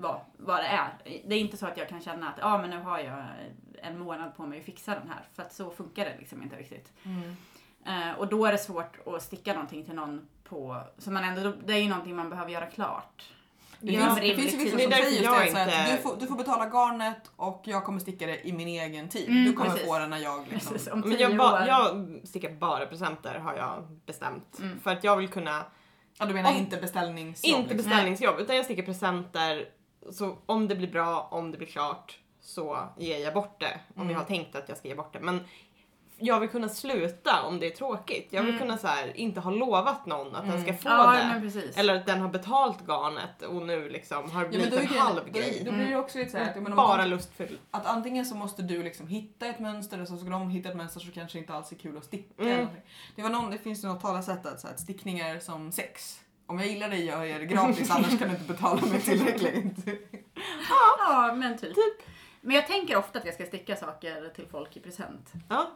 vad, 0.00 0.20
vad 0.36 0.56
det 0.56 0.66
är. 0.66 0.88
Det 1.04 1.34
är 1.34 1.38
inte 1.38 1.56
så 1.56 1.66
att 1.66 1.76
jag 1.76 1.88
kan 1.88 2.00
känna 2.00 2.28
att 2.28 2.38
ja 2.40 2.58
men 2.58 2.70
nu 2.70 2.78
har 2.80 2.98
jag 2.98 3.24
en 3.82 3.98
månad 3.98 4.36
på 4.36 4.46
mig 4.46 4.58
att 4.58 4.64
fixa 4.64 4.94
den 4.94 5.08
här. 5.08 5.28
För 5.34 5.42
att 5.42 5.52
så 5.52 5.70
funkar 5.70 6.04
det 6.04 6.16
liksom 6.18 6.42
inte 6.42 6.56
riktigt. 6.56 6.92
Eh, 7.86 8.18
och 8.18 8.28
då 8.28 8.46
är 8.46 8.52
det 8.52 8.58
svårt 8.58 8.98
att 9.06 9.22
sticka 9.22 9.52
någonting 9.52 9.84
till 9.84 9.94
någon 9.94 10.28
på, 10.44 10.82
så 10.98 11.10
man 11.10 11.24
ändå, 11.24 11.52
det 11.64 11.72
är 11.72 11.78
ju 11.78 11.88
någonting 11.88 12.16
man 12.16 12.30
behöver 12.30 12.50
göra 12.50 12.66
klart. 12.66 13.32
Det, 13.80 13.92
finns, 13.92 14.14
det 14.20 14.34
finns 14.34 14.54
ju 14.54 14.58
vissa 14.58 14.70
som 14.70 14.78
säger 14.78 14.90
därför 14.90 15.10
just 15.10 15.18
det, 15.18 15.24
jag 15.24 15.50
så 15.50 15.58
att 15.58 15.66
inte- 15.66 15.96
du, 15.96 16.02
får, 16.02 16.16
du 16.20 16.26
får 16.26 16.36
betala 16.36 16.66
garnet 16.66 17.30
och 17.36 17.62
jag 17.64 17.84
kommer 17.84 18.00
sticka 18.00 18.26
det 18.26 18.48
i 18.48 18.52
min 18.52 18.68
egen 18.68 19.08
tid. 19.08 19.28
Mm, 19.28 19.44
du 19.44 19.52
kommer 19.52 19.70
precis. 19.70 19.86
få 19.86 19.98
det 19.98 20.06
när 20.06 20.18
jag 20.18 20.46
liksom... 20.48 20.72
Precis, 20.72 20.92
om 20.92 21.00
Men 21.00 21.18
jag, 21.18 21.36
ba, 21.36 21.66
jag 21.66 22.20
stickar 22.24 22.50
bara 22.50 22.86
presenter 22.86 23.34
har 23.34 23.54
jag 23.54 23.84
bestämt. 24.06 24.58
Mm. 24.58 24.80
För 24.80 24.90
att 24.90 25.04
jag 25.04 25.16
vill 25.16 25.28
kunna, 25.28 25.64
Ja, 26.18 26.26
du 26.26 26.34
menar 26.34 26.50
Om- 26.50 26.56
inte 26.56 26.76
beställningsjobb? 26.76 27.48
inte 27.60 27.74
liksom. 27.74 27.76
beställningsjobb, 27.90 28.40
utan 28.40 28.56
jag 28.56 28.64
stickar 28.64 28.82
presenter. 28.82 29.68
Så 30.10 30.38
om 30.46 30.68
det 30.68 30.74
blir 30.74 30.88
bra, 30.90 31.28
om 31.30 31.50
det 31.50 31.58
blir 31.58 31.68
klart, 31.68 32.18
så 32.40 32.78
ger 32.98 33.18
jag 33.18 33.34
bort 33.34 33.60
det. 33.60 33.80
Om 33.94 34.02
Mm. 34.02 34.12
jag 34.12 34.18
har 34.20 34.26
tänkt 34.26 34.56
att 34.56 34.68
jag 34.68 34.78
ska 34.78 34.88
ge 34.88 34.94
bort 34.94 35.12
det. 35.12 35.20
Men 35.20 35.40
jag 36.22 36.40
vill 36.40 36.48
kunna 36.48 36.68
sluta 36.68 37.42
om 37.42 37.58
det 37.60 37.66
är 37.66 37.70
tråkigt. 37.70 38.28
Jag 38.30 38.42
vill 38.42 38.50
Mm. 38.54 38.60
kunna 38.62 38.78
så 38.78 38.86
här, 38.86 39.16
inte 39.16 39.40
ha 39.40 39.50
lovat 39.50 40.06
någon 40.06 40.34
att 40.36 40.46
den 40.46 40.60
ska 40.60 40.70
Mm. 40.70 40.78
få 40.82 40.88
Ja, 40.88 41.16
det. 41.40 41.78
Eller 41.80 41.94
att 41.94 42.06
den 42.06 42.20
har 42.20 42.28
betalt 42.28 42.78
garnet 42.86 43.42
och 43.42 43.54
nu 43.66 43.88
liksom 43.88 44.30
har 44.30 44.40
Ja, 44.42 44.48
men 44.48 44.48
blivit 44.50 44.70
då, 44.70 44.76
är 44.76 44.80
en 44.82 44.86
halv 44.88 45.20
då, 45.26 45.32
grej. 45.38 45.62
då 45.64 45.72
blir 45.72 45.86
det 45.90 45.96
också 45.96 46.18
lite 46.18 46.38
menar, 46.54 46.70
om 46.70 46.76
Bara 46.76 47.06
lustfylld. 47.06 47.58
att 47.70 47.86
antingen 47.86 48.26
så 48.26 48.34
måste 48.34 48.62
du 48.62 48.82
liksom 48.82 49.06
hitta 49.06 49.46
ett 49.46 49.58
mönster 49.58 50.00
och 50.02 50.08
så 50.08 50.16
ska 50.16 50.28
de 50.30 50.50
hitta 50.50 50.68
ett 50.68 50.76
mönster 50.76 51.00
så 51.00 51.12
kanske 51.12 51.38
inte 51.38 51.54
alls 51.54 51.72
är 51.72 51.76
kul 51.76 51.96
att 51.96 52.04
sticka. 52.04 52.42
Mm. 52.42 52.52
eller. 52.58 52.68
Det, 53.16 53.22
var 53.22 53.30
någon, 53.30 53.50
det 53.50 53.58
finns 53.58 53.84
ju 53.84 53.88
något 53.88 54.00
talesätt 54.02 54.46
att, 54.46 54.60
så 54.60 54.66
här, 54.66 54.74
att 54.74 54.80
stickningar 54.80 55.38
som 55.38 55.72
sex. 55.72 56.18
Om 56.46 56.58
jag 56.58 56.68
gillar 56.68 56.88
dig 56.88 57.04
gör 57.04 57.24
jag 57.24 57.40
det 57.40 57.46
gratis 57.46 57.90
annars 57.96 58.18
kan 58.18 58.28
du 58.28 58.34
inte 58.34 58.52
betala 58.52 58.86
mig 58.86 59.00
tillräckligt. 59.00 59.76
Ja, 60.68 61.32
men 61.36 61.58
typ. 61.58 61.72
Men 62.44 62.56
jag 62.56 62.66
tänker 62.66 62.96
ofta 62.96 63.18
att 63.18 63.24
jag 63.24 63.34
ska 63.34 63.44
sticka 63.46 63.76
saker 63.76 64.28
till 64.34 64.46
folk 64.50 64.76
i 64.76 64.80
present. 64.80 65.32
Ja. 65.48 65.70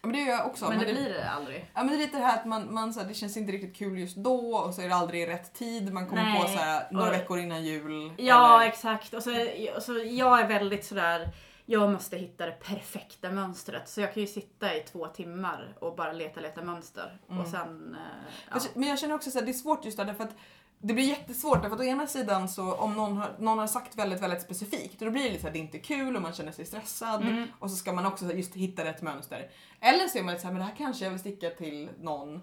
Ja, 0.00 0.06
men 0.08 0.12
det 0.12 0.18
gör 0.18 0.36
jag 0.36 0.46
också. 0.46 0.68
men 0.68 0.78
det 0.78 0.84
blir 0.84 1.08
det 1.14 1.30
aldrig. 1.30 1.70
Ja 1.74 1.80
men 1.84 1.88
det 1.88 1.94
är 1.94 1.98
lite 1.98 2.16
det 2.18 2.22
här 2.24 2.36
att 2.38 2.46
man, 2.46 2.74
man 2.74 2.92
så 2.94 3.00
här, 3.00 3.08
det 3.08 3.14
känns 3.14 3.36
inte 3.36 3.52
riktigt 3.52 3.76
kul 3.76 3.98
just 3.98 4.16
då 4.16 4.56
och 4.56 4.74
så 4.74 4.82
är 4.82 4.88
det 4.88 4.94
aldrig 4.94 5.22
i 5.22 5.26
rätt 5.26 5.54
tid. 5.54 5.92
Man 5.92 6.06
kommer 6.08 6.22
Nej. 6.22 6.40
på 6.42 6.48
så 6.48 6.58
här, 6.58 6.86
några 6.90 7.06
Och- 7.06 7.12
veckor 7.14 7.38
innan 7.38 7.64
jul. 7.64 8.12
Ja, 8.16 8.56
eller, 8.60 8.68
exakt. 8.72 9.14
Och 9.14 9.22
så, 9.22 9.30
och 9.76 9.82
så 9.82 9.92
jag 10.04 10.40
är 10.40 10.48
väldigt 10.48 10.84
sådär, 10.84 11.28
jag 11.66 11.92
måste 11.92 12.16
hitta 12.16 12.46
det 12.46 12.52
perfekta 12.52 13.30
mönstret. 13.30 13.88
Så 13.88 14.00
jag 14.00 14.14
kan 14.14 14.20
ju 14.20 14.26
sitta 14.26 14.76
i 14.76 14.80
två 14.80 15.06
timmar 15.06 15.76
och 15.80 15.96
bara 15.96 16.12
leta, 16.12 16.40
leta 16.40 16.62
mönster. 16.62 17.18
Mm. 17.28 17.40
Och 17.40 17.48
sen, 17.48 17.94
eh, 17.94 18.32
ja. 18.50 18.60
Men 18.74 18.88
jag 18.88 18.98
känner 18.98 19.14
också 19.14 19.38
att 19.38 19.46
det 19.46 19.50
är 19.50 19.52
svårt 19.52 19.84
just 19.84 19.96
där 19.96 20.14
för 20.14 20.24
att 20.24 20.36
det 20.78 20.94
blir 20.94 21.04
jättesvårt 21.04 21.62
därför 21.62 21.76
att 21.76 21.80
å 21.80 21.84
ena 21.84 22.06
sidan 22.06 22.48
så 22.48 22.74
om 22.74 22.94
någon 22.94 23.16
har, 23.16 23.30
någon 23.38 23.58
har 23.58 23.66
sagt 23.66 23.96
väldigt, 23.96 24.22
väldigt 24.22 24.42
specifikt 24.42 25.00
då 25.00 25.10
blir 25.10 25.22
det 25.22 25.28
lite 25.28 25.40
så 25.40 25.46
här, 25.46 25.52
det 25.52 25.58
är 25.58 25.60
inte 25.60 25.78
kul 25.78 26.16
och 26.16 26.22
man 26.22 26.32
känner 26.32 26.52
sig 26.52 26.64
stressad 26.66 27.22
Mm. 27.22 27.48
och 27.58 27.70
så 27.70 27.76
ska 27.76 27.92
man 27.92 28.06
också 28.06 28.32
just 28.32 28.54
hitta 28.54 28.84
rätt 28.84 29.02
mönster. 29.02 29.50
Eller 29.80 30.08
så 30.08 30.18
är 30.18 30.22
man 30.22 30.32
lite 30.32 30.42
så 30.42 30.46
här, 30.46 30.52
men 30.54 30.60
det 30.62 30.68
här 30.68 30.76
kanske 30.76 31.04
jag 31.04 31.10
vill 31.10 31.20
sticka 31.20 31.50
till 31.50 31.90
någon 32.00 32.40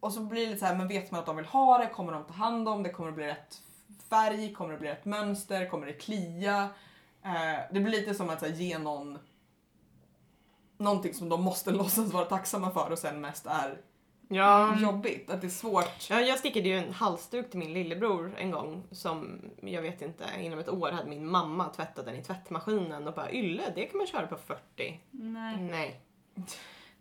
och 0.00 0.12
så 0.12 0.20
blir 0.20 0.40
det 0.40 0.46
lite 0.46 0.60
så 0.60 0.66
här, 0.66 0.76
men 0.76 0.88
vet 0.88 1.10
man 1.10 1.20
att 1.20 1.26
de 1.26 1.36
vill 1.36 1.46
ha 1.46 1.78
det? 1.78 1.86
Kommer 1.86 2.12
de 2.12 2.24
ta 2.24 2.32
hand 2.32 2.68
om 2.68 2.82
det? 2.82 2.90
Kommer 2.90 3.10
det 3.10 3.16
bli 3.16 3.26
rätt 3.26 3.62
färg? 4.10 4.52
Kommer 4.54 4.72
det 4.72 4.78
bli 4.78 4.88
rätt 4.88 5.04
mönster? 5.04 5.70
Kommer 5.70 5.86
det 5.86 5.92
klia? 5.92 6.68
Eh, 7.24 7.58
det 7.72 7.80
blir 7.80 7.90
lite 7.90 8.14
som 8.14 8.30
att 8.30 8.40
så 8.40 8.46
här, 8.46 8.52
ge 8.52 8.78
någon 8.78 9.18
någonting 10.78 11.14
som 11.14 11.28
de 11.28 11.42
måste 11.42 11.70
låtsas 11.70 12.12
vara 12.12 12.24
tacksamma 12.24 12.70
för 12.70 12.90
och 12.90 12.98
sen 12.98 13.20
mest 13.20 13.46
är 13.46 13.80
Ja. 14.32 14.78
jobbigt. 14.80 15.30
Att 15.30 15.40
det 15.40 15.46
är 15.46 15.48
svårt. 15.50 16.10
Ja, 16.10 16.20
jag 16.20 16.38
stickade 16.38 16.68
ju 16.68 16.78
en 16.78 16.92
halsduk 16.92 17.50
till 17.50 17.58
min 17.58 17.72
lillebror 17.72 18.34
en 18.38 18.50
gång 18.50 18.82
som 18.90 19.40
jag 19.62 19.82
vet 19.82 20.02
inte, 20.02 20.24
inom 20.40 20.58
ett 20.58 20.68
år 20.68 20.90
hade 20.90 21.08
min 21.08 21.26
mamma 21.26 21.68
tvättat 21.68 22.04
den 22.04 22.14
i 22.14 22.22
tvättmaskinen 22.24 23.08
och 23.08 23.14
bara 23.14 23.32
Ylle, 23.32 23.62
det 23.74 23.84
kan 23.86 23.98
man 23.98 24.06
köra 24.06 24.26
på 24.26 24.36
40. 24.36 25.00
Nej. 25.10 25.56
Nej. 25.60 26.00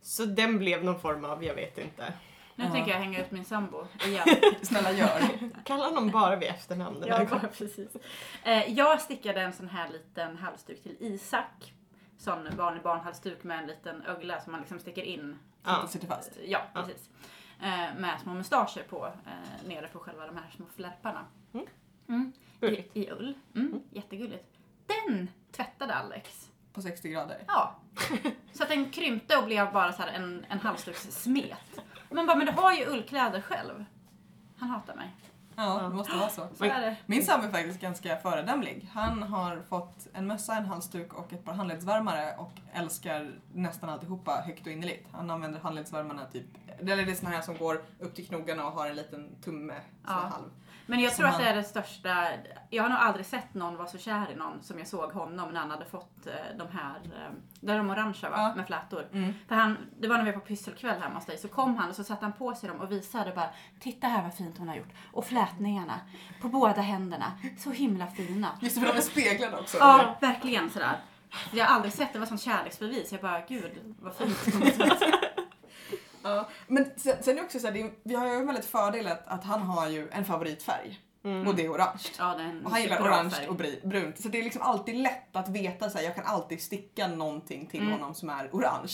Så 0.02 0.26
den 0.26 0.58
blev 0.60 0.84
någon 0.84 1.00
form 1.00 1.26
av, 1.26 1.44
jag 1.44 1.56
vet 1.56 1.78
inte. 1.78 2.14
Nu 2.60 2.66
Ja. 2.66 2.72
tänker 2.72 2.92
jag 2.92 3.00
hänga 3.00 3.22
ut 3.26 3.32
min 3.32 3.46
sambo 3.46 3.88
igen. 4.06 4.28
Snälla 4.62 4.92
gör. 4.92 5.22
Kalla 5.64 5.86
honom 5.86 6.10
bara 6.10 6.36
vid 6.36 6.50
efternamn 6.50 7.00
den 7.00 7.12
här 7.12 7.20
ja, 7.20 7.26
gången. 7.26 7.42
bara 7.42 7.52
precis. 7.52 7.96
Eh, 8.44 8.74
jag 8.74 9.02
stickade 9.02 9.42
en 9.42 9.54
sån 9.54 9.68
här 9.70 9.90
liten 9.90 10.38
halsduk 10.38 10.84
till 10.84 10.96
Isak. 11.00 11.74
Sån 12.18 12.48
vanlig 12.58 12.84
barnhalsduk 12.84 13.44
med 13.44 13.60
en 13.60 13.68
liten 13.68 14.02
ögla 14.06 14.42
som 14.42 14.52
man 14.52 14.62
liksom 14.62 14.80
sticker 14.80 15.02
in. 15.04 15.40
Så 15.64 15.70
att 15.72 15.82
det 15.82 15.88
sitter 15.88 16.08
fast. 16.08 16.32
Ja, 16.46 16.62
Ja. 16.74 16.82
precis. 16.84 17.10
Eh, 17.62 17.96
med 18.00 18.20
små 18.24 18.34
mustascher 18.34 18.84
på, 18.90 19.06
eh, 19.06 19.68
nere 19.68 19.88
på 19.88 20.00
själva 20.00 20.26
de 20.28 20.36
här 20.38 20.50
små 20.56 20.66
flärparna. 20.76 21.26
Mm. 21.54 21.66
Mm. 22.10 22.34
I, 22.62 22.86
I 22.94 23.12
ull. 23.12 23.34
Mm. 23.56 23.82
Jättegulligt. 23.92 24.46
Den 24.88 25.28
tvättade 25.52 25.94
Alex. 25.96 26.50
På 26.74 26.82
60 26.82 27.10
grader. 27.10 27.38
Ja. 27.48 27.76
Så 28.54 28.64
att 28.64 28.70
den 28.70 28.90
krympte 28.92 29.38
och 29.38 29.46
blev 29.46 29.72
bara 29.74 29.94
så 29.94 30.04
en, 30.04 30.46
en 30.50 30.60
halsdukssmet. 30.60 31.80
Men 32.10 32.26
bara, 32.28 32.38
men 32.38 32.46
du 32.46 32.52
har 32.52 32.74
ju 32.74 32.86
ullkläder 32.86 33.42
själv. 33.42 33.86
Han 34.58 34.70
hatar 34.70 34.96
mig. 34.96 35.16
Ja, 35.56 35.80
det 35.82 35.90
måste 35.96 36.16
vara 36.16 36.30
så. 36.30 36.48
Så 36.56 36.64
är 36.66 36.82
det. 36.82 36.96
Min 37.06 37.24
sambo 37.24 37.48
är 37.48 37.52
faktiskt 37.52 37.82
ganska 37.82 38.18
föredömlig. 38.18 38.90
Han 38.94 39.24
har 39.24 39.62
fått 39.70 40.08
en 40.14 40.28
mössa, 40.28 40.56
en 40.56 40.66
halsduk 40.66 41.14
och 41.14 41.34
ett 41.34 41.46
par 41.46 41.54
handledsvärmare 41.54 42.36
och 42.38 42.52
älskar 42.74 43.32
nästan 43.54 43.90
alltihopa 43.90 44.32
högt 44.46 44.66
och 44.66 44.72
innerligt. 44.72 45.08
Han 45.12 45.30
använder 45.30 45.60
handledsvärmarna 45.60 46.26
typ, 46.26 46.46
eller 46.80 46.96
det 47.06 47.12
är 47.12 47.16
såna 47.16 47.30
här 47.30 47.42
som 47.42 47.58
går 47.58 47.82
upp 48.00 48.16
till 48.16 48.28
knogarna 48.28 48.66
och 48.68 48.72
har 48.74 48.88
en 48.90 48.96
liten 48.96 49.36
tumme, 49.42 49.74
så 50.06 50.12
här 50.12 50.22
Ja. 50.22 50.28
halv. 50.28 50.50
Men 50.90 51.00
jag 51.00 51.16
tror 51.16 51.28
att 51.28 51.38
det 51.38 51.44
är 51.44 51.56
det 51.56 51.64
största. 51.64 52.28
Jag 52.70 52.84
har 52.84 52.90
nog 52.90 52.98
aldrig 53.00 53.26
sett 53.26 53.54
någon 53.54 53.78
vara 53.78 53.88
så 53.88 53.98
kär 53.98 54.32
i 54.32 54.36
någon 54.36 54.64
som 54.64 54.78
jag 54.80 54.88
såg 54.88 55.12
honom 55.12 55.50
när 55.50 55.60
han 55.60 55.72
hade 55.72 55.86
fått 55.86 56.28
eh, 56.28 56.34
de 56.58 56.68
här, 56.78 56.96
eh, 56.96 57.34
där 57.60 57.78
de 57.78 57.90
orangea 57.90 58.30
va? 58.30 58.38
Ja. 58.38 58.56
Med 58.56 58.68
flätor. 58.68 59.08
Mm. 59.14 59.34
För 59.48 59.56
han, 59.56 59.78
det 60.00 60.08
var 60.08 60.18
när 60.18 60.24
vi 60.26 60.32
var 60.32 60.40
på 60.40 60.46
pysselkväll 60.46 61.02
hemma 61.02 61.16
hos 61.16 61.26
dig, 61.26 61.38
så 61.38 61.48
kom 61.48 61.78
han 61.78 61.90
och 61.90 61.96
så 61.96 62.04
satte 62.04 62.26
han 62.26 62.34
på 62.34 62.56
sig 62.56 62.70
dem 62.70 62.80
och 62.80 62.92
visade 62.92 63.32
bara 63.32 63.50
Titta 63.80 64.08
här 64.08 64.24
vad 64.24 64.34
fint 64.34 64.58
hon 64.58 64.68
har 64.68 64.76
gjort. 64.76 64.94
Och 65.12 65.26
flätningarna 65.26 66.00
på 66.42 66.48
båda 66.48 66.82
händerna. 66.82 67.32
Så 67.58 67.72
himla 67.72 68.08
fina. 68.08 68.48
Just 68.62 68.76
det, 68.76 68.82
för 68.82 68.94
de 68.94 68.98
är 68.98 69.02
speglade 69.02 69.58
också. 69.58 69.78
Ja, 69.78 70.18
verkligen 70.22 70.70
sådär. 70.70 70.98
Jag 71.52 71.66
har 71.66 71.76
aldrig 71.76 71.94
sett 71.94 72.14
det, 72.14 72.20
var 72.20 72.26
sånt 72.26 72.42
kärleksbevis. 72.42 73.12
Jag 73.12 73.22
bara, 73.22 73.42
gud 73.42 73.96
vad 74.00 74.16
fint. 74.16 74.38
Ja. 76.24 76.48
Men 76.68 76.86
sen, 76.98 77.24
sen 77.24 77.34
är 77.34 77.36
det 77.40 77.46
också 77.46 77.60
så 77.60 77.68
här, 77.68 77.74
det 77.74 77.82
är, 77.82 77.92
vi 78.04 78.16
har 78.16 78.26
ju 78.28 78.32
en 78.34 78.46
väldigt 78.48 78.66
fördel 78.66 79.08
att, 79.08 79.28
att 79.28 79.44
han 79.44 79.62
har 79.62 79.90
ju 79.90 80.10
en 80.12 80.26
favoritfärg 80.26 81.00
Mm. 81.24 81.48
och 81.48 81.56
det 81.56 81.66
är 81.66 81.72
orange. 81.72 82.02
Ja, 82.18 82.36
det 82.38 82.44
är 82.44 82.48
en 82.48 82.66
Och 82.66 82.72
han 82.72 82.82
gillar 82.82 83.02
orange 83.02 83.30
färg. 83.30 83.48
och 83.48 83.56
brunt. 83.84 84.22
Så 84.22 84.28
det 84.30 84.40
är 84.40 84.44
liksom 84.44 84.62
alltid 84.62 84.96
lätt 84.96 85.36
att 85.36 85.50
veta 85.50 85.90
så 85.90 85.98
här, 85.98 86.06
jag 86.06 86.16
kan 86.16 86.26
alltid 86.26 86.62
sticka 86.62 87.08
någonting 87.08 87.66
till 87.66 87.80
Mm. 87.82 87.92
honom 87.94 88.14
som 88.16 88.30
är 88.30 88.50
orange. 88.52 88.94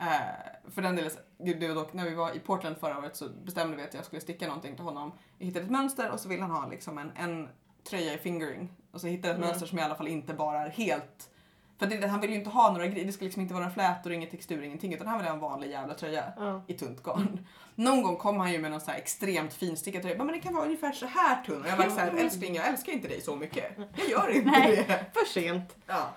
Eh, 0.00 0.70
för 0.74 0.82
den 0.82 0.96
delen, 0.96 1.10
gud, 1.38 1.60
det 1.60 1.68
var 1.68 1.74
dock, 1.74 1.92
när 1.92 2.04
vi 2.04 2.14
var 2.14 2.36
i 2.36 2.38
Portland 2.38 2.76
förra 2.78 2.98
året 2.98 3.16
så 3.16 3.28
bestämde 3.28 3.76
vi 3.76 3.82
att 3.82 3.94
jag 3.94 4.04
skulle 4.04 4.20
sticka 4.20 4.46
någonting 4.46 4.74
till 4.76 4.84
honom. 4.84 5.12
Jag 5.38 5.46
hittade 5.46 5.64
ett 5.64 5.70
mönster 5.70 6.10
och 6.10 6.20
så 6.20 6.28
vill 6.28 6.40
han 6.40 6.50
ha 6.50 6.68
liksom 6.68 6.98
en, 6.98 7.12
en 7.16 7.48
tröja 7.90 8.14
i 8.14 8.18
fingering. 8.18 8.72
Och 8.92 9.00
så 9.00 9.06
hittade 9.06 9.28
jag 9.28 9.34
ett 9.34 9.38
Mm. 9.38 9.48
mönster 9.48 9.66
som 9.66 9.78
i 9.78 9.82
alla 9.82 9.94
fall 9.94 10.08
inte 10.08 10.34
bara 10.34 10.60
är 10.62 10.70
helt 10.70 11.30
för 11.78 11.86
det, 11.86 12.06
han 12.06 12.20
vill 12.20 12.30
ju 12.30 12.36
inte 12.36 12.50
ha 12.50 12.72
några 12.72 12.86
grejer, 12.86 13.06
det 13.06 13.12
ska 13.12 13.24
liksom 13.24 13.42
inte 13.42 13.54
vara 13.54 13.64
några 13.64 13.74
flätor, 13.74 14.12
ingen 14.12 14.30
textur, 14.30 14.62
ingenting. 14.62 14.94
Utan 14.94 15.06
han 15.06 15.18
vill 15.18 15.26
ha 15.26 15.34
en 15.34 15.40
vanlig 15.40 15.70
jävla 15.70 15.94
tröja 15.94 16.24
Ja. 16.36 16.64
i 16.66 16.74
tunt 16.74 17.02
garn. 17.02 17.46
Någon 17.74 18.02
gång 18.02 18.16
kom 18.16 18.40
han 18.40 18.52
ju 18.52 18.58
med 18.58 18.70
någon 18.70 18.80
så 18.80 18.90
här 18.90 18.98
extremt 18.98 19.54
finstickad 19.54 20.02
tröja. 20.02 20.16
Men 20.18 20.26
det 20.26 20.38
kan 20.40 20.54
vara 20.54 20.64
ungefär 20.64 20.92
så 20.92 21.06
här 21.06 21.42
tunn. 21.44 21.62
Och 21.62 21.68
jag 21.68 21.76
var 21.76 21.84
så 21.88 22.00
här, 22.00 22.12
älskling 22.16 22.54
jag 22.54 22.68
älskar 22.68 22.92
inte 22.92 23.08
dig 23.08 23.20
så 23.20 23.36
mycket. 23.36 23.64
Jag 23.96 24.08
gör 24.08 24.30
inte 24.36 24.50
Nej. 24.50 24.84
det. 24.88 25.04
För 25.14 25.26
sent. 25.40 25.76
Ja. 25.86 26.08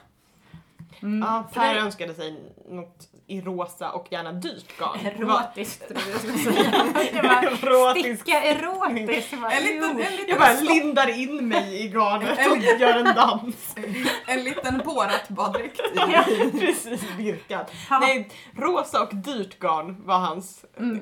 Mm. 1.02 1.28
Ja, 1.30 1.48
För 1.54 1.60
Per 1.60 1.74
det- 1.74 1.80
önskade 1.80 2.14
sig 2.14 2.54
något 2.70 3.10
i 3.28 3.42
rosa 3.42 3.92
och 3.92 4.08
gärna 4.12 4.32
dyrt 4.32 4.78
garn. 4.80 5.00
Erotiskt, 5.06 5.88
trodde 5.88 6.10
jag 6.12 6.20
skulle 6.20 6.38
säga. 6.38 6.74
Jag 7.14 7.24
bara, 7.24 7.42
Erotiskt. 7.42 8.22
sticka 8.22 8.42
erotiskt. 8.44 9.32
Jag 9.32 9.42
bara, 9.42 9.52
En 9.52 9.64
liten, 9.64 9.90
en 9.90 9.98
liten, 9.98 10.26
Jag 10.28 10.40
bara 10.40 10.50
stopp- 10.54 10.70
lindar 10.70 11.20
in 11.20 11.48
mig 11.48 11.86
i 11.86 11.88
garnet 11.88 12.52
och 12.52 12.58
gör 12.82 12.94
en 12.98 13.16
dans. 13.16 13.76
en 14.28 14.44
liten 14.44 14.82
borat 14.86 15.30
baddräkt 15.30 15.80
i. 15.80 15.84
Ja. 15.96 16.24
Precis, 16.60 17.04
virkad. 17.18 17.66
Ja. 17.90 18.00
Nej, 18.00 18.30
rosa 18.56 19.02
och 19.04 19.16
dyrt 19.16 19.60
garn 19.60 20.06
var 20.06 20.18
hans. 20.18 20.66
Mm. 20.78 21.00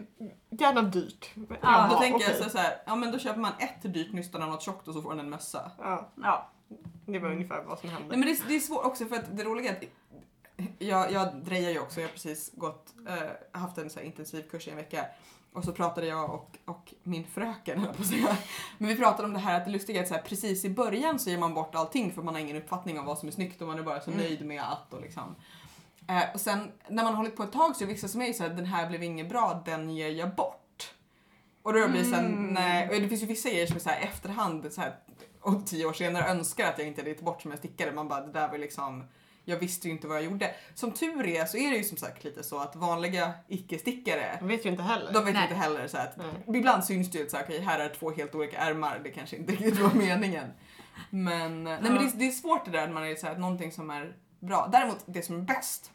Gärna 0.59 0.81
dyrt. 0.81 1.29
Ja, 1.35 1.43
Då 1.49 1.57
Jaha, 1.61 1.99
tänker 1.99 2.19
jag 2.25 2.31
okej. 2.31 2.43
så 2.43 2.49
så 2.49 2.57
här, 2.57 2.73
ja 2.85 2.95
men 2.95 3.11
då 3.11 3.19
köper 3.19 3.39
man 3.39 3.51
ett 3.59 3.93
dyrt 3.93 4.13
nystan 4.13 4.43
av 4.43 4.49
något 4.49 4.61
tjockt 4.61 4.87
och 4.87 4.93
så 4.93 5.01
får 5.01 5.09
den 5.09 5.19
en 5.19 5.29
mössa. 5.29 5.71
Ja, 5.79 6.11
Ja. 6.23 6.49
Det 7.05 7.19
var 7.19 7.31
ungefär 7.31 7.63
vad 7.63 7.79
som 7.79 7.89
hände. 7.89 8.07
Nej 8.07 8.17
men 8.17 8.27
det, 8.27 8.33
är- 8.33 8.47
det 8.47 8.55
är 8.55 8.59
svårt 8.59 8.85
också 8.85 9.05
för 9.05 9.15
att 9.15 9.37
det 9.37 9.43
roliga 9.43 9.71
är 9.71 9.75
att 9.77 9.83
jag, 10.79 11.11
jag 11.11 11.35
drejar 11.35 11.71
ju 11.71 11.79
också, 11.79 12.01
jag 12.01 12.07
har 12.07 12.13
precis 12.13 12.51
gått, 12.53 12.93
eh, 13.07 13.59
haft 13.61 13.77
en 13.77 13.89
så 13.89 13.99
intensiv 13.99 14.41
kurs 14.49 14.67
i 14.67 14.71
en 14.71 14.77
vecka 14.77 15.05
och 15.53 15.63
så 15.63 15.71
pratade 15.73 16.07
jag 16.07 16.29
och, 16.33 16.57
och 16.65 16.93
min 17.03 17.23
fröken, 17.27 17.87
på 17.97 18.03
säga. 18.03 18.37
Men 18.77 18.87
vi 18.89 18.95
pratade 18.95 19.27
om 19.27 19.33
det 19.33 19.39
här 19.39 19.57
att 19.59 19.65
det 19.65 19.71
lustiga 19.71 19.99
är 19.99 20.03
att 20.03 20.07
så 20.07 20.13
här, 20.15 20.21
precis 20.21 20.65
i 20.65 20.69
början 20.69 21.19
så 21.19 21.29
ger 21.29 21.37
man 21.37 21.53
bort 21.53 21.75
allting 21.75 22.11
för 22.11 22.21
man 22.21 22.33
har 22.33 22.41
ingen 22.41 22.55
uppfattning 22.57 22.99
om 22.99 23.05
vad 23.05 23.17
som 23.19 23.27
är 23.27 23.31
snyggt 23.33 23.61
och 23.61 23.67
man 23.67 23.79
är 23.79 23.83
bara 23.83 24.01
så 24.01 24.11
Mm. 24.11 24.23
nöjd 24.23 24.45
med 24.45 24.63
att 24.63 24.93
och 24.93 25.01
liksom. 25.01 25.35
Eh, 26.07 26.23
och 26.33 26.39
sen 26.41 26.71
när 26.89 27.03
man 27.03 27.13
har 27.13 27.17
hållit 27.17 27.35
på 27.35 27.43
ett 27.43 27.51
tag 27.51 27.75
så 27.75 27.83
är 27.83 27.87
vissa 27.87 28.07
som 28.07 28.21
är 28.21 28.33
så 28.33 28.43
här, 28.43 28.49
den 28.49 28.65
här 28.65 28.87
blev 28.89 29.03
ingen 29.03 29.27
bra, 29.27 29.61
den 29.65 29.89
ger 29.89 30.09
jag 30.09 30.35
bort. 30.35 30.56
Och 31.67 31.73
då 31.73 31.87
blir 31.87 31.99
det 31.99 32.05
sen, 32.05 32.25
Mm. 32.25 32.53
nej, 32.53 32.89
och 32.89 33.01
det 33.01 33.07
finns 33.09 33.21
ju 33.23 33.25
vissa 33.25 33.49
grejer 33.49 33.67
som 33.67 33.75
är 33.75 33.79
så 33.79 33.89
här 33.89 34.01
efterhand, 34.01 34.73
så 34.73 34.81
här, 34.81 34.95
och 35.41 35.65
tio 35.67 35.85
år 35.85 35.93
senare 35.93 36.27
önskar 36.27 36.67
att 36.69 36.77
jag 36.79 36.87
inte 36.87 37.01
hade 37.01 37.09
gett 37.09 37.21
bort 37.21 37.41
som 37.41 37.51
jag 37.51 37.57
stickade. 37.59 37.91
Man 37.91 38.07
bara, 38.07 38.21
det 38.25 38.31
där 38.31 38.47
var 38.49 38.57
liksom, 38.57 39.03
jag 39.45 39.57
visste 39.59 39.87
ju 39.87 39.93
inte 39.93 40.07
vad 40.07 40.17
jag 40.17 40.23
gjorde. 40.23 40.55
Som 40.75 40.91
tur 40.91 41.27
är 41.27 41.45
så 41.45 41.57
är 41.57 41.71
det 41.71 41.77
ju 41.77 41.83
som 41.83 41.97
sagt 41.97 42.23
lite 42.23 42.43
så 42.43 42.59
att 42.59 42.75
vanliga 42.75 43.33
icke-stickare, 43.47 44.37
Jag 44.41 44.47
vet 44.47 44.65
ju 44.65 44.69
inte 44.69 44.83
heller. 44.83 45.13
de 45.13 45.25
vet 45.25 45.33
Nej. 45.33 45.43
inte 45.43 45.55
heller 45.55 45.87
så 45.87 45.97
att 45.97 46.17
Nej. 46.17 46.57
ibland 46.57 46.83
syns 46.85 47.11
det 47.11 47.17
ju 47.17 47.23
att 47.23 47.31
så 47.31 47.37
här, 47.37 47.43
okej, 47.43 47.59
här 47.59 47.79
är 47.79 47.89
två 47.89 48.11
helt 48.11 48.35
olika 48.35 48.57
ärmar, 48.57 49.01
det 49.03 49.09
kanske 49.11 49.35
inte 49.37 49.51
riktigt 49.51 49.79
var 49.79 49.93
meningen. 49.93 50.47
Men, 51.09 51.63
nej, 51.63 51.79
men 51.81 51.93
det, 51.95 51.99
är, 51.99 52.11
det 52.19 52.27
är 52.27 52.31
svårt 52.31 52.65
det 52.65 52.71
där 52.71 52.87
när 52.87 52.93
man 52.93 53.03
är 53.07 53.15
så 53.15 53.27
här, 53.27 53.37
någonting 53.37 53.71
som 53.71 53.89
är 53.89 54.15
bra. 54.39 54.69
Däremot 54.71 54.97
det 55.05 55.21
som 55.21 55.35
är 55.35 55.41
bäst, 55.41 55.91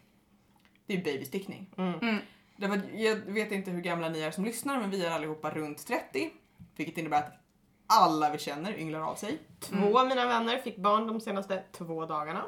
det 0.87 0.95
är 0.95 1.05
babystickning. 1.05 1.75
Mm. 1.79 1.95
Mm. 2.01 2.19
Därför 2.63 2.81
jag 2.95 3.17
vet 3.17 3.53
inte 3.53 3.71
hur 3.71 3.81
gamla 3.81 4.09
ni 4.09 4.21
är 4.21 4.31
som 4.31 4.45
lyssnar 4.45 4.81
men 4.81 4.91
vi 4.91 5.07
är 5.07 5.11
allihopa 5.11 5.51
runt 5.51 5.87
30. 5.87 6.31
Vilket 6.77 6.99
innebär 6.99 7.19
att 7.19 7.33
alla 7.87 8.31
vi 8.31 8.39
känner 8.39 8.79
ynglar 8.79 9.01
av 9.01 9.15
sig. 9.15 9.39
Två 9.61 9.99
av 9.99 10.07
mina 10.07 10.27
vänner 10.27 10.59
fick 10.59 10.77
barn 10.77 11.07
de 11.07 11.21
senaste 11.21 11.63
två 11.73 12.07
dagarna. 12.07 12.45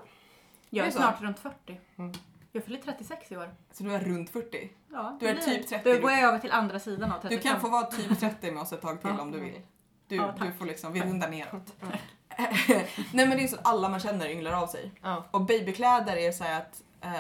Jag 0.70 0.86
är 0.86 0.90
snart 0.90 1.22
runt 1.22 1.38
40. 1.38 1.80
Mm. 1.96 2.12
Jag 2.52 2.64
fyller 2.64 2.78
36 2.78 3.32
i 3.32 3.36
år. 3.36 3.54
Så 3.72 3.82
du 3.82 3.94
är 3.94 4.00
runt 4.00 4.30
40. 4.30 4.70
Ja, 4.92 5.16
Du 5.20 5.28
är 5.28 5.34
typ 5.34 5.68
det. 5.68 5.78
30. 5.78 5.94
Då 5.94 6.00
går 6.00 6.10
jag 6.10 6.20
över 6.20 6.38
till 6.38 6.52
andra 6.52 6.78
sidan 6.78 7.12
av 7.12 7.20
35. 7.20 7.36
Du 7.36 7.42
kan 7.42 7.60
få 7.60 7.68
vara 7.68 7.86
typ 7.86 8.20
30 8.20 8.50
med 8.50 8.62
oss 8.62 8.72
ett 8.72 8.82
tag 8.82 9.00
till 9.00 9.10
om 9.10 9.30
du 9.30 9.40
vill. 9.40 9.60
Du, 10.08 10.16
Ja, 10.16 10.34
du 10.40 10.52
får 10.52 10.66
liksom, 10.66 10.92
vi 10.92 11.00
rundar 11.00 11.28
neråt. 11.30 11.74
Mm. 11.82 11.96
Nej 13.12 13.28
men 13.28 13.30
det 13.30 13.44
är 13.44 13.48
så 13.48 13.56
att 13.56 13.66
alla 13.66 13.88
man 13.88 14.00
känner 14.00 14.28
ynglar 14.28 14.52
av 14.52 14.66
sig. 14.66 14.92
Ja. 15.02 15.24
Och 15.30 15.40
babykläder 15.40 16.16
är 16.16 16.32
så 16.32 16.44
här 16.44 16.60
att 16.60 16.82
eh, 17.00 17.10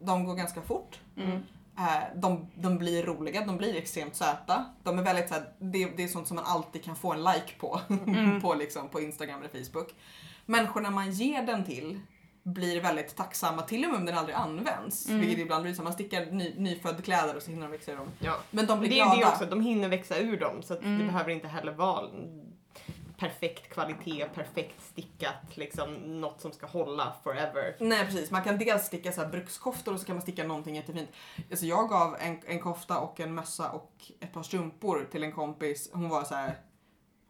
de 0.00 0.24
går 0.24 0.34
ganska 0.34 0.62
fort. 0.62 1.00
Mm. 1.16 1.42
Eh, 1.78 2.02
de, 2.20 2.50
de 2.54 2.78
blir 2.78 3.02
roliga, 3.02 3.44
de 3.46 3.56
blir 3.56 3.76
extremt 3.76 4.16
söta. 4.16 4.64
De 4.82 4.98
är 4.98 5.02
väldigt 5.02 5.28
så 5.28 5.34
här, 5.34 5.44
det, 5.58 5.96
det 5.96 6.04
är 6.04 6.08
sånt 6.08 6.28
som 6.28 6.34
man 6.34 6.44
alltid 6.44 6.84
kan 6.84 6.96
få 6.96 7.12
en 7.12 7.22
like 7.22 7.54
på. 7.58 7.80
Mm. 7.88 8.40
på, 8.42 8.54
liksom, 8.54 8.88
på 8.88 9.00
Instagram 9.00 9.40
eller 9.40 9.64
Facebook. 9.64 9.94
Människorna 10.46 10.90
man 10.90 11.10
ger 11.10 11.42
den 11.42 11.64
till 11.64 12.00
blir 12.42 12.80
väldigt 12.80 13.16
tacksamma, 13.16 13.62
till 13.62 13.84
och 13.84 13.90
med 13.90 13.98
om 13.98 14.06
den 14.06 14.18
aldrig 14.18 14.36
används. 14.36 15.08
Mm. 15.08 15.20
Vilket 15.20 15.38
ibland 15.38 15.62
blir 15.62 15.74
så, 15.74 15.82
man 15.82 15.92
stickar 15.92 16.26
ny, 16.26 16.54
nyfödd 16.56 17.04
kläder 17.04 17.36
och 17.36 17.42
så 17.42 17.50
hinner 17.50 17.62
de 17.62 17.70
växa 17.72 17.92
ur 17.92 17.96
dem. 17.96 18.08
Ja. 18.18 18.36
Men 18.50 18.66
de 18.66 18.80
blir 18.80 18.90
det 18.90 19.00
är 19.00 19.04
glada. 19.04 19.20
det 19.20 19.26
också, 19.26 19.46
de 19.46 19.60
hinner 19.60 19.88
växa 19.88 20.18
ur 20.18 20.40
dem 20.40 20.62
så 20.62 20.76
Mm. 20.78 20.98
det 20.98 21.04
behöver 21.04 21.30
inte 21.30 21.48
heller 21.48 21.72
vara 21.72 22.08
perfekt 23.18 23.72
kvalitet, 23.72 24.26
perfekt 24.34 24.82
stickat, 24.82 25.56
liksom 25.56 26.20
något 26.20 26.40
som 26.40 26.52
ska 26.52 26.66
hålla 26.66 27.12
forever. 27.24 27.76
Nej 27.80 28.04
precis, 28.04 28.30
man 28.30 28.42
kan 28.44 28.58
dels 28.58 28.86
sticka 28.86 29.12
så 29.12 29.20
här 29.20 29.28
brukskoftor 29.28 29.94
och 29.94 30.00
så 30.00 30.06
kan 30.06 30.16
man 30.16 30.22
sticka 30.22 30.44
någonting 30.44 30.76
jättefint. 30.76 31.10
Alltså 31.50 31.66
jag 31.66 31.88
gav 31.88 32.16
en, 32.20 32.40
en 32.46 32.60
kofta 32.60 32.98
och 32.98 33.20
en 33.20 33.34
mössa 33.34 33.70
och 33.70 33.92
ett 34.20 34.32
par 34.32 34.42
strumpor 34.42 35.08
till 35.10 35.22
en 35.22 35.32
kompis. 35.32 35.90
Hon 35.92 36.08
var 36.08 36.24
så 36.24 36.34
här, 36.34 36.58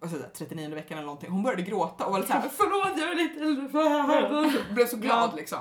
säger 0.09 0.23
jag, 0.23 0.35
39 0.35 0.75
veckan 0.75 0.99
eller 0.99 1.07
någonting. 1.07 1.31
Hon 1.31 1.43
började 1.43 1.63
gråta 1.63 2.07
och 2.07 2.13
var 2.13 2.19
lite 2.19 2.33
så 2.33 2.39
här, 2.39 2.49
förlåt 2.57 2.99
jag 2.99 3.11
är 3.11 3.15
lite 3.15 3.41
äldre. 4.17 4.75
Blev 4.75 4.87
så 4.87 4.97
glad 4.97 5.37
liksom. 5.37 5.59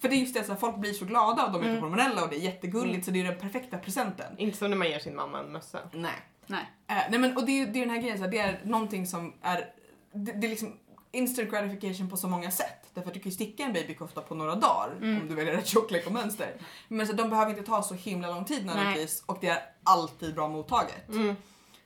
För 0.00 0.08
det 0.08 0.14
är 0.14 0.18
just 0.18 0.34
det, 0.34 0.44
så 0.44 0.52
här, 0.52 0.58
folk 0.58 0.76
blir 0.76 0.92
så 0.92 1.04
glada 1.04 1.46
och 1.46 1.52
de 1.52 1.62
är 1.62 1.68
Mm. 1.68 1.80
hormonella 1.82 2.22
och 2.24 2.30
det 2.30 2.36
är 2.36 2.40
jättegulligt 2.40 3.04
så 3.04 3.10
det 3.10 3.20
är 3.20 3.24
den 3.24 3.38
perfekta 3.38 3.78
presenten. 3.78 4.38
Inte 4.38 4.56
som 4.58 4.70
när 4.70 4.76
man 4.76 4.88
ger 4.88 4.98
sin 4.98 5.16
mamma 5.16 5.38
en 5.38 5.52
mössa. 5.52 5.78
Nej. 5.92 6.14
Nej. 6.50 6.70
Eh, 6.88 6.96
nej 7.10 7.18
men 7.18 7.36
och 7.36 7.46
det 7.46 7.62
är, 7.62 7.66
det 7.66 7.78
är 7.78 7.80
den 7.80 7.90
här 7.94 8.00
grejen, 8.02 8.18
så 8.18 8.24
här, 8.24 8.30
det 8.30 8.38
är 8.38 8.60
någonting 8.64 9.06
som 9.06 9.34
är, 9.42 9.72
det, 10.12 10.32
det 10.32 10.46
är 10.46 10.48
liksom 10.48 10.78
instant 11.12 11.50
gratification 11.50 12.10
på 12.10 12.16
så 12.16 12.28
många 12.28 12.50
sätt. 12.50 12.90
Därför 12.94 13.08
att 13.08 13.14
du 13.14 13.20
kan 13.20 13.30
ju 13.30 13.34
sticka 13.34 13.62
en 13.62 13.72
babykofta 13.72 14.20
på 14.20 14.34
några 14.34 14.54
dagar 14.54 14.96
Mm. 14.96 15.22
om 15.22 15.28
du 15.28 15.34
väljer 15.34 15.54
rätt 15.56 15.66
tjocklek 15.66 16.06
och 16.06 16.12
mönster. 16.12 16.54
Men 16.88 17.06
så 17.06 17.12
de 17.12 17.30
behöver 17.30 17.50
inte 17.50 17.62
ta 17.62 17.82
så 17.82 17.94
himla 17.94 18.28
lång 18.30 18.44
tid 18.44 18.66
nödvändigtvis 18.66 19.22
och 19.26 19.38
det 19.40 19.48
är 19.48 19.62
alltid 19.84 20.34
bra 20.34 20.48
mottaget. 20.48 21.08
Mm. 21.08 21.36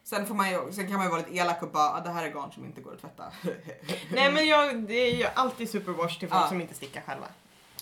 Sen, 0.05 0.27
får 0.27 0.35
man 0.35 0.51
ju, 0.51 0.73
sen 0.73 0.87
kan 0.87 0.97
man 0.97 1.05
ju 1.07 1.11
vara 1.11 1.21
lite 1.21 1.37
elak 1.37 1.63
och 1.63 1.71
bara, 1.71 1.91
ah, 1.91 2.01
det 2.01 2.11
här 2.11 2.25
är 2.25 2.31
garn 2.31 2.53
som 2.53 2.65
inte 2.65 2.81
går 2.81 2.93
att 2.93 3.01
tvätta. 3.01 3.25
Nej 4.13 4.33
men 4.33 4.47
jag, 4.47 4.83
det 4.83 4.95
är 4.95 5.17
ju 5.17 5.25
alltid 5.35 5.71
superwash 5.71 6.19
till 6.19 6.29
folk 6.29 6.43
Ja. 6.43 6.49
som 6.49 6.61
inte 6.61 6.75
stickar 6.75 7.01
själva. 7.01 7.27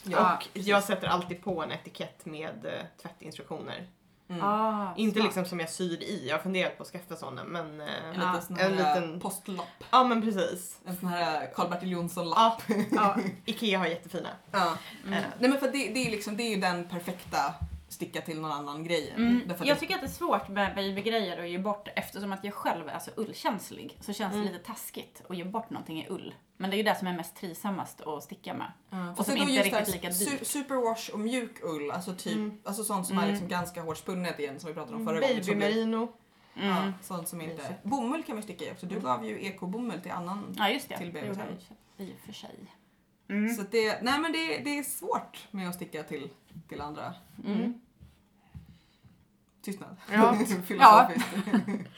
Ja, 0.04 0.36
och 0.36 0.58
jag 0.58 0.84
sätter 0.84 1.06
alltid 1.06 1.42
på 1.44 1.62
en 1.62 1.72
etikett 1.72 2.26
med 2.26 2.66
eh, 2.66 3.02
tvättinstruktioner. 3.02 3.86
Mm. 4.28 4.42
Ah, 4.44 4.94
Inte 4.96 5.14
smart. 5.14 5.24
liksom 5.26 5.44
som 5.44 5.60
jag 5.60 5.70
syr 5.70 6.02
i, 6.02 6.24
jag 6.28 6.34
har 6.36 6.42
funderat 6.42 6.76
på 6.76 6.82
att 6.82 6.88
skaffa 6.88 7.16
sådana 7.16 7.44
men... 7.44 7.80
eh, 7.80 7.86
En 8.04 8.14
liten 8.14 8.42
sån 8.42 8.56
en 8.58 8.78
här 8.78 8.94
liten- 9.00 9.20
postlapp. 9.20 9.84
Ja 9.90 10.04
men 10.04 10.22
precis. 10.22 10.78
En 10.84 10.96
sån 10.96 11.08
här 11.08 11.50
Karl-Bertil 11.54 11.90
Jonsson-lapp. 11.90 12.62
Ja, 12.68 12.76
ja, 12.90 13.16
Ikea 13.44 13.78
har 13.78 13.86
jättefina. 13.86 14.28
Ja. 14.50 14.72
Mm. 15.06 15.12
Eh, 15.18 15.24
Nej 15.38 15.50
men 15.50 15.58
för 15.60 15.66
det, 15.66 15.72
det, 15.94 16.06
är 16.06 16.10
liksom, 16.10 16.36
det 16.36 16.42
är 16.42 16.50
ju 16.54 16.60
den 16.60 16.88
perfekta 16.88 17.54
sticka 17.92 18.20
till 18.20 18.40
någon 18.40 18.50
annan 18.52 18.84
grejen. 18.84 19.16
Mm. 19.16 19.42
Därför 19.48 19.64
Jag 19.64 19.76
det- 19.76 19.80
tycker 19.80 19.94
att 19.94 20.00
det 20.00 20.06
är 20.06 20.10
svårt 20.10 20.48
med 20.48 20.74
babygrejer 20.74 21.42
att 21.42 21.48
ge 21.48 21.58
bort 21.58 21.88
eftersom 21.96 22.32
att 22.32 22.44
jag 22.44 22.54
själv 22.54 22.88
är 22.88 22.98
så 22.98 23.10
ullkänslig 23.16 23.96
så 24.00 24.12
känns 24.12 24.34
Mm. 24.34 24.46
det 24.46 24.52
lite 24.52 24.64
taskigt 24.64 25.22
att 25.28 25.36
ge 25.36 25.44
bort 25.44 25.70
någonting 25.70 26.02
i 26.02 26.06
ull. 26.10 26.34
Men 26.56 26.70
det 26.70 26.76
är 26.76 26.78
ju 26.78 26.82
det 26.84 26.94
som 26.98 27.08
är 27.08 27.16
mest 27.16 27.36
trivsammast 27.36 28.00
att 28.00 28.22
sticka 28.22 28.54
med. 28.54 28.72
Ja, 28.90 29.14
Och 29.18 29.24
som 29.26 29.36
inte 29.36 29.52
är 29.52 29.56
riktigt 29.64 29.74
här 29.74 29.86
lika 29.86 30.08
dyrt. 30.08 30.28
su- 30.40 30.44
superwash 30.44 31.10
och 31.12 31.20
mjuk 31.20 31.56
ull, 31.62 31.90
alltså 31.90 32.14
typ, 32.14 32.34
Mm. 32.34 32.58
alltså 32.64 32.84
sånt 32.84 33.06
som 33.06 33.18
är 33.18 33.22
Mm. 33.22 33.30
liksom 33.32 33.48
ganska 33.48 33.82
hårt 33.82 33.96
spunnet 33.98 34.38
igen 34.38 34.60
som 34.60 34.68
vi 34.68 34.74
pratade 34.74 34.96
om 34.96 35.06
förra 35.06 35.20
gången. 35.20 35.44
som 35.44 35.56
blir- 35.58 35.68
Babymerino. 35.68 35.96
Mm. 36.56 36.68
Ja, 36.68 36.86
Ja, 36.86 36.92
sånt 37.02 37.28
som 37.28 37.40
inte... 37.40 37.74
Bomull 37.82 38.22
kan 38.22 38.36
vi 38.36 38.42
sticka 38.42 38.64
i 38.64 38.72
också. 38.72 38.86
Du 38.86 39.00
gav 39.00 39.26
ju 39.26 39.42
ekobomull 39.42 40.00
till 40.00 40.12
annan. 40.12 40.56
just 40.72 40.88
det. 40.88 40.98
Till 40.98 41.12
det 41.12 41.20
gjorde 41.20 41.34
bebisen. 41.38 41.76
jag 41.96 42.06
i 42.08 42.12
och 42.12 42.26
för 42.26 42.32
sig. 42.32 42.50
Mm. 43.32 43.54
Så 43.54 43.62
det, 43.70 44.02
nej 44.02 44.18
men 44.18 44.32
det, 44.32 44.58
det 44.58 44.78
är 44.78 44.82
svårt 44.82 45.38
med 45.50 45.68
att 45.68 45.74
sticka 45.74 46.02
till, 46.02 46.30
till 46.68 46.80
andra. 46.80 47.14
Mm. 47.46 47.80
Tystnad. 49.62 49.96
Ja. 50.12 50.34
Filosofiskt. 50.66 51.28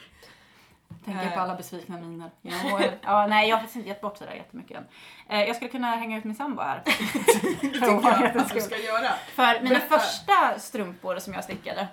Tänker 1.05 1.23
Eh. 1.27 1.35
på 1.35 1.41
alla 1.41 1.55
besvikna 1.57 2.01
miner. 2.01 2.31
Ja, 2.43 2.81
ja, 3.03 3.27
nej, 3.27 3.49
jag 3.49 3.57
har 3.57 3.61
faktiskt 3.61 3.77
inte 3.77 3.89
gett 3.89 4.01
bort 4.01 4.19
sådär 4.19 4.35
jättemycket 4.35 4.77
än. 4.79 4.85
Eh, 5.29 5.45
jag 5.47 5.57
skulle 5.57 5.71
kunna 5.71 5.91
hänga 5.97 6.19
ut 6.19 6.25
min 6.25 6.35
sambo 6.35 6.63
här. 6.63 6.81
tycker 6.87 7.87
jag 7.87 8.37
att 8.37 8.55
du 8.55 8.61
ska 8.61 8.79
göra. 8.79 9.11
För 9.35 9.61
mina 9.63 9.75
Berätta. 9.75 9.99
första 9.99 10.59
strumpor 10.59 11.19
som 11.19 11.33
jag 11.35 11.45
stickade, 11.45 11.89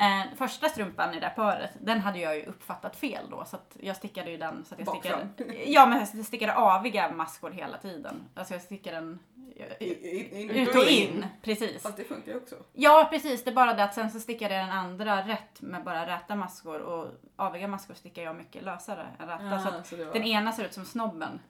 eh, 0.00 0.36
första 0.36 0.68
strumpan 0.68 1.14
i 1.14 1.20
det 1.20 1.26
här 1.26 1.34
paret, 1.34 1.70
den 1.80 2.00
hade 2.00 2.18
jag 2.18 2.36
ju 2.36 2.44
uppfattat 2.44 2.96
fel 2.96 3.24
då. 3.30 3.44
Så 3.44 3.56
att 3.56 3.76
jag 3.80 3.96
stickade 3.96 4.30
ju 4.30 4.36
den 4.36 4.64
så 4.64 4.74
att 4.74 4.80
jag 4.80 4.88
stickade... 4.88 5.28
Ja, 5.66 5.86
men 5.86 6.06
jag 6.14 6.26
stickade 6.26 6.54
aviga 6.54 7.12
maskor 7.12 7.50
hela 7.50 7.78
tiden. 7.78 8.28
Alltså 8.34 8.54
jag 8.54 8.62
stickade 8.62 8.96
den 8.96 9.18
I- 9.80 9.84
i- 9.84 10.42
in- 10.42 10.50
ut 10.50 10.74
och 10.76 10.84
in. 10.84 11.26
Precis. 11.42 11.82
Fast 11.82 11.96
det 11.96 12.04
funkar 12.04 12.32
ju 12.32 12.38
också. 12.38 12.56
Ja, 12.72 13.06
precis. 13.10 13.44
Det 13.44 13.50
är 13.50 13.54
bara 13.54 13.74
det 13.74 13.84
att 13.84 13.94
sen 13.94 14.10
så 14.10 14.20
stickade 14.20 14.54
jag 14.54 14.64
den 14.66 14.76
andra 14.76 15.26
rätt 15.26 15.60
med 15.60 15.84
bara 15.84 16.06
räta 16.06 16.34
maskor 16.36 16.80
och 16.80 17.06
aviga 17.36 17.68
maskor 17.68 17.94
stickar 17.94 18.22
jag 18.22 18.36
mycket 18.36 18.62
lösare 18.62 19.06
än 19.18 19.28
räta. 19.28 19.58
så 19.58 19.68
att 19.68 19.86
så 19.86 19.96
var... 19.96 20.12
den 20.12 20.24
ena 20.24 20.52
ser 20.52 20.64
ut 20.64 20.74
som 20.74 20.84
snobben. 20.84 21.40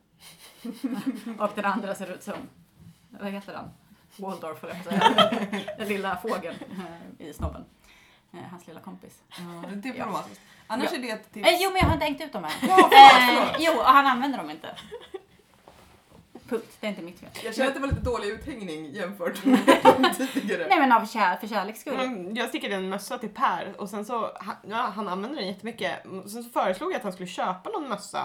och 1.39 1.51
den 1.55 1.65
andra 1.65 1.95
ser 1.95 2.11
ut 2.13 2.23
som, 2.23 2.35
vad 3.11 3.31
heter 3.33 3.53
den? 3.53 3.71
Waldorf 4.17 4.63
höll 4.63 4.71
jag 4.75 4.85
på 4.85 4.91
att 4.91 5.01
säga. 5.41 5.61
Den 5.79 5.89
lilla 5.89 6.17
fågeln 6.17 6.57
eh, 7.19 7.27
i 7.27 7.33
snobben. 7.33 7.65
Eh, 8.33 8.39
Hans 8.51 8.67
lilla 8.67 8.81
kompis. 8.81 9.19
Ja, 9.29 9.69
det 9.77 9.89
är 9.89 9.93
problematiskt. 9.99 10.41
Annars 10.67 10.89
Ja. 10.93 10.99
är 10.99 11.03
det 11.03 11.11
ett 11.11 11.33
tips. 11.33 11.49
Eh, 11.49 11.55
jo, 11.61 11.71
men 11.71 11.79
jag 11.81 11.87
har 11.87 11.93
inte 11.95 12.05
hängt 12.05 12.21
ut 12.21 12.33
dem 12.33 12.45
än. 12.45 12.51
Eh, 12.71 13.57
jo, 13.59 13.73
och 13.73 13.85
han 13.85 14.07
använder 14.07 14.39
dem 14.39 14.51
inte. 14.51 14.77
Punkt. 16.51 16.77
Det 16.81 16.87
är 16.87 16.91
inte 16.91 17.03
mitt 17.03 17.21
fel. 17.21 17.29
Jag 17.45 17.55
känner 17.55 17.69
att 17.69 17.75
det 17.75 17.81
var 17.81 17.89
lite 17.89 18.01
dålig 18.01 18.29
uthängning 18.29 18.91
jämfört 18.95 19.45
med 19.45 19.59
de 19.83 20.27
tidigare. 20.33 20.67
Nej 20.69 20.79
men 20.79 20.93
av 20.93 21.07
kär, 21.07 21.37
för 21.37 21.47
kärleks 21.47 21.81
skull. 21.81 21.97
Men 21.97 22.35
Jag 22.37 22.49
stickade 22.49 22.75
en 22.75 22.89
mössa 22.89 23.19
till 23.19 23.29
Per 23.29 23.75
och 23.79 23.89
sen 23.89 24.05
så, 24.05 24.31
han- 24.41 24.57
ja, 24.69 24.93
han 24.97 25.09
använder 25.09 25.39
den 25.39 25.49
jättemycket. 25.49 26.03
Sen 26.33 26.43
så 26.45 26.51
föreslog 26.51 26.93
jag 26.93 26.97
att 26.97 27.03
han 27.03 27.13
skulle 27.13 27.29
köpa 27.29 27.71
någon 27.71 27.89
mössa. 27.89 28.21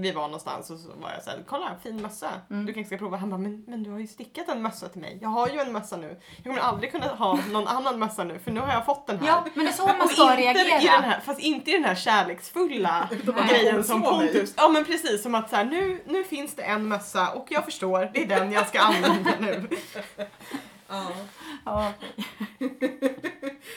Vi 0.00 0.12
var 0.12 0.22
någonstans 0.22 0.70
och 0.70 0.78
så 0.78 0.88
var 0.88 1.10
jag 1.10 1.22
såhär, 1.22 1.38
kolla 1.46 1.70
fin 1.82 2.02
mössa. 2.02 2.30
Mm. 2.50 2.66
Du 2.66 2.72
kanske 2.72 2.88
ska 2.96 2.98
prova. 2.98 3.16
Han 3.16 3.30
bara, 3.30 3.38
men, 3.38 3.64
men 3.66 3.82
du 3.82 3.90
har 3.90 3.98
ju 3.98 4.06
stickat 4.06 4.48
en 4.48 4.62
mössa 4.62 4.88
till 4.88 5.00
mig. 5.00 5.18
Jag 5.22 5.28
har 5.28 5.48
ju 5.48 5.58
en 5.58 5.72
mössa 5.72 5.96
nu. 5.96 6.20
Jag 6.36 6.44
kommer 6.44 6.58
aldrig 6.60 6.92
kunna 6.92 7.06
ha 7.06 7.38
någon 7.50 7.66
annan 7.68 7.98
mössa 7.98 8.24
nu 8.24 8.38
för 8.38 8.50
nu 8.50 8.60
har 8.60 8.72
jag 8.72 8.86
fått 8.86 9.06
den 9.06 9.18
här. 9.18 9.26
Ja, 9.26 9.44
men 9.54 9.64
det 9.64 9.70
är 9.70 9.74
så 9.74 9.86
man 9.86 10.08
ska 10.08 10.30
inte 10.38 10.42
i 10.60 10.64
reagera. 10.64 10.92
den 11.00 11.10
här, 11.10 11.20
fast 11.20 11.40
inte 11.40 11.70
i 11.70 11.74
den 11.74 11.84
här 11.84 11.94
kärleksfulla 11.94 13.08
grejen 13.48 13.84
som. 13.84 14.02
Pontus. 14.02 14.54
Ja 14.56 14.68
men 14.68 14.84
precis, 14.84 15.22
som 15.22 15.34
att 15.34 15.50
så 15.50 15.56
här, 15.56 15.64
nu, 15.64 16.02
nu 16.06 16.24
finns 16.24 16.54
det 16.54 16.62
en 16.62 16.88
mössa 16.88 17.28
och 17.30 17.46
jag 17.50 17.63
förstår, 17.64 18.10
det 18.14 18.22
är 18.22 18.26
den 18.26 18.52
jag 18.52 18.68
ska 18.68 18.80
använda 18.80 19.30
nu. 19.40 19.68
Ja. 20.88 21.10
Ja, 21.64 21.92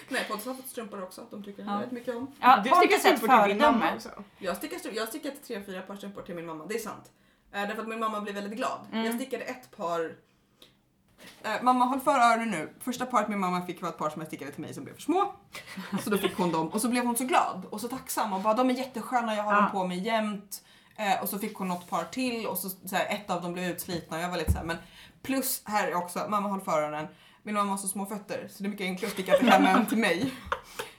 Nej, 0.10 0.26
Pontus 0.30 0.46
har 0.46 0.54
fått 0.54 0.68
strumpor 0.68 1.04
också. 1.04 1.26
De 1.32 1.44
tycker 1.44 1.64
Ja. 1.64 1.72
väldigt 1.72 1.92
mycket 1.92 2.16
om. 2.16 2.32
ja 2.42 2.62
Du 2.64 2.70
stickar 2.70 2.98
strumpor 2.98 3.44
till 3.44 3.50
din 3.58 3.62
mamma 3.62 3.94
också. 3.96 4.10
Jag 4.38 4.58
stickar, 4.58 4.80
jag 4.94 5.02
har 5.02 5.08
stickat 5.08 5.34
tre, 5.48 5.62
fyra 5.66 5.82
par 5.82 5.96
strumpor 5.96 6.22
till 6.22 6.36
min 6.36 6.46
mamma, 6.46 6.66
det 6.66 6.76
är 6.76 6.80
sant. 6.80 7.12
Eh, 7.54 7.62
därför 7.62 7.82
att 7.82 7.88
min 7.88 8.00
mamma 8.00 8.22
blir 8.22 8.34
väldigt 8.34 8.58
glad. 8.58 8.80
Mm. 8.92 9.06
Jag 9.06 9.16
stickade 9.16 9.44
ett 9.44 9.78
par... 9.78 10.16
Eh, 11.44 11.52
mamma 11.62 11.86
håll 11.86 12.00
för 12.00 12.12
öronen 12.20 12.50
nu. 12.52 12.74
Första 12.80 13.06
paret 13.06 13.28
min 13.30 13.40
mamma 13.40 13.66
fick 13.66 13.82
var 13.82 13.90
ett 13.90 13.98
par 13.98 14.10
som 14.10 14.22
jag 14.22 14.28
stickade 14.28 14.52
till 14.52 14.62
mig 14.62 14.74
som 14.74 14.84
blev 14.84 14.94
för 14.94 15.02
små. 15.02 15.34
Så 16.04 16.10
då 16.10 16.18
fick 16.18 16.38
hon 16.38 16.52
dem 16.52 16.68
och 16.70 16.82
så 16.82 16.90
blev 16.90 17.06
hon 17.06 17.16
så 17.18 17.24
glad 17.26 17.66
och 17.70 17.82
så 17.82 17.88
tacksam 17.88 18.34
och 18.34 18.42
bara 18.42 18.54
de 18.54 18.70
är 18.70 18.74
jättesköna, 18.74 19.36
jag 19.36 19.44
har 19.44 19.54
Ja. 19.54 19.62
dem 19.62 19.72
på 19.72 19.88
mig 19.88 20.00
jämt. 20.00 20.64
Eh, 20.98 21.22
och 21.22 21.30
så 21.30 21.40
fick 21.40 21.56
hon 21.58 21.68
något 21.68 21.90
par 21.90 22.04
till 22.04 22.48
och 22.48 22.58
så, 22.58 22.70
så 22.70 22.96
här, 22.96 23.06
ett 23.10 23.30
av 23.30 23.42
dem 23.42 23.54
blev 23.54 23.66
utslitna 23.70 24.18
och 24.18 24.24
jag 24.24 24.30
var 24.30 24.38
lite 24.38 24.52
så 24.52 24.58
här, 24.58 24.66
men 24.66 24.78
plus 25.24 25.62
här 25.66 25.88
är 25.88 25.96
också, 25.96 26.26
mamma 26.30 26.50
håll 26.50 26.62
för 26.62 26.82
öronen. 26.82 27.08
Min 27.44 27.56
mamma 27.56 27.72
har 27.72 27.78
så 27.78 27.88
små 27.88 28.06
fötter 28.06 28.48
så 28.52 28.64
det 28.64 28.68
är 28.68 28.70
mycket 28.70 28.86
enklare 28.86 29.08
att 29.08 29.14
sticka 29.14 29.38
till 29.38 29.50
henne 29.50 29.70
än 29.70 29.86
till 29.86 29.98
mig. 29.98 30.34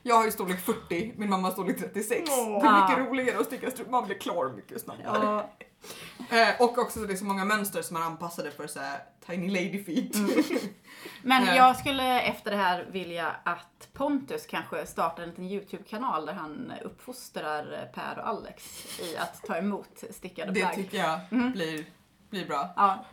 Jag 0.03 0.15
har 0.17 0.25
ju 0.25 0.31
storlek 0.31 0.61
40, 0.61 1.13
min 1.17 1.31
mamma 1.31 1.49
har 1.49 1.53
storlek 1.53 1.79
36. 1.79 2.31
Åh. 2.31 2.37
Det 2.63 2.69
är 2.69 2.83
mycket 2.83 2.99
Ah. 2.99 3.11
roligare 3.11 3.39
att 3.41 3.47
sticka 3.47 3.71
strumpor, 3.71 3.93
man 3.93 4.07
blir 4.07 4.19
klar 4.19 4.53
mycket 4.57 4.81
snabbare. 4.83 5.03
Ja, 5.25 5.51
Eh, 6.31 6.63
och 6.63 6.79
också 6.79 7.01
så 7.01 7.07
det 7.07 7.13
är 7.13 7.17
så 7.17 7.25
många 7.25 7.45
mönster 7.45 7.83
som 7.83 7.97
är 7.97 8.01
anpassade 8.01 8.51
för 8.51 8.67
så 8.67 8.81
här 8.81 9.01
tiny 9.27 9.49
lady 9.51 9.85
feet. 9.85 10.17
Men 11.23 11.45
Nej. 11.45 11.57
jag 11.57 11.77
skulle 11.77 12.21
efter 12.23 12.51
det 12.51 12.57
här 12.57 12.87
vilja 12.91 13.37
att 13.45 13.89
Pontus 13.93 14.47
kanske 14.47 14.87
startar 14.87 15.23
en 15.23 15.29
liten 15.29 15.45
YouTube-kanal 15.45 16.27
där 16.27 16.33
han 16.33 16.73
uppfostrar 16.85 17.91
Per 17.95 18.19
och 18.19 18.29
Alex 18.29 18.87
i 19.01 19.17
att 19.17 19.43
ta 19.47 19.57
emot 19.57 20.05
stickade 20.11 20.53
Det 20.53 20.61
plagg. 20.61 20.75
tycker 20.75 20.99
jag 20.99 21.21
Mm. 21.31 21.53
blir, 21.53 21.85
blir 22.31 22.47
bra. 22.47 22.69
Ja, 22.77 23.05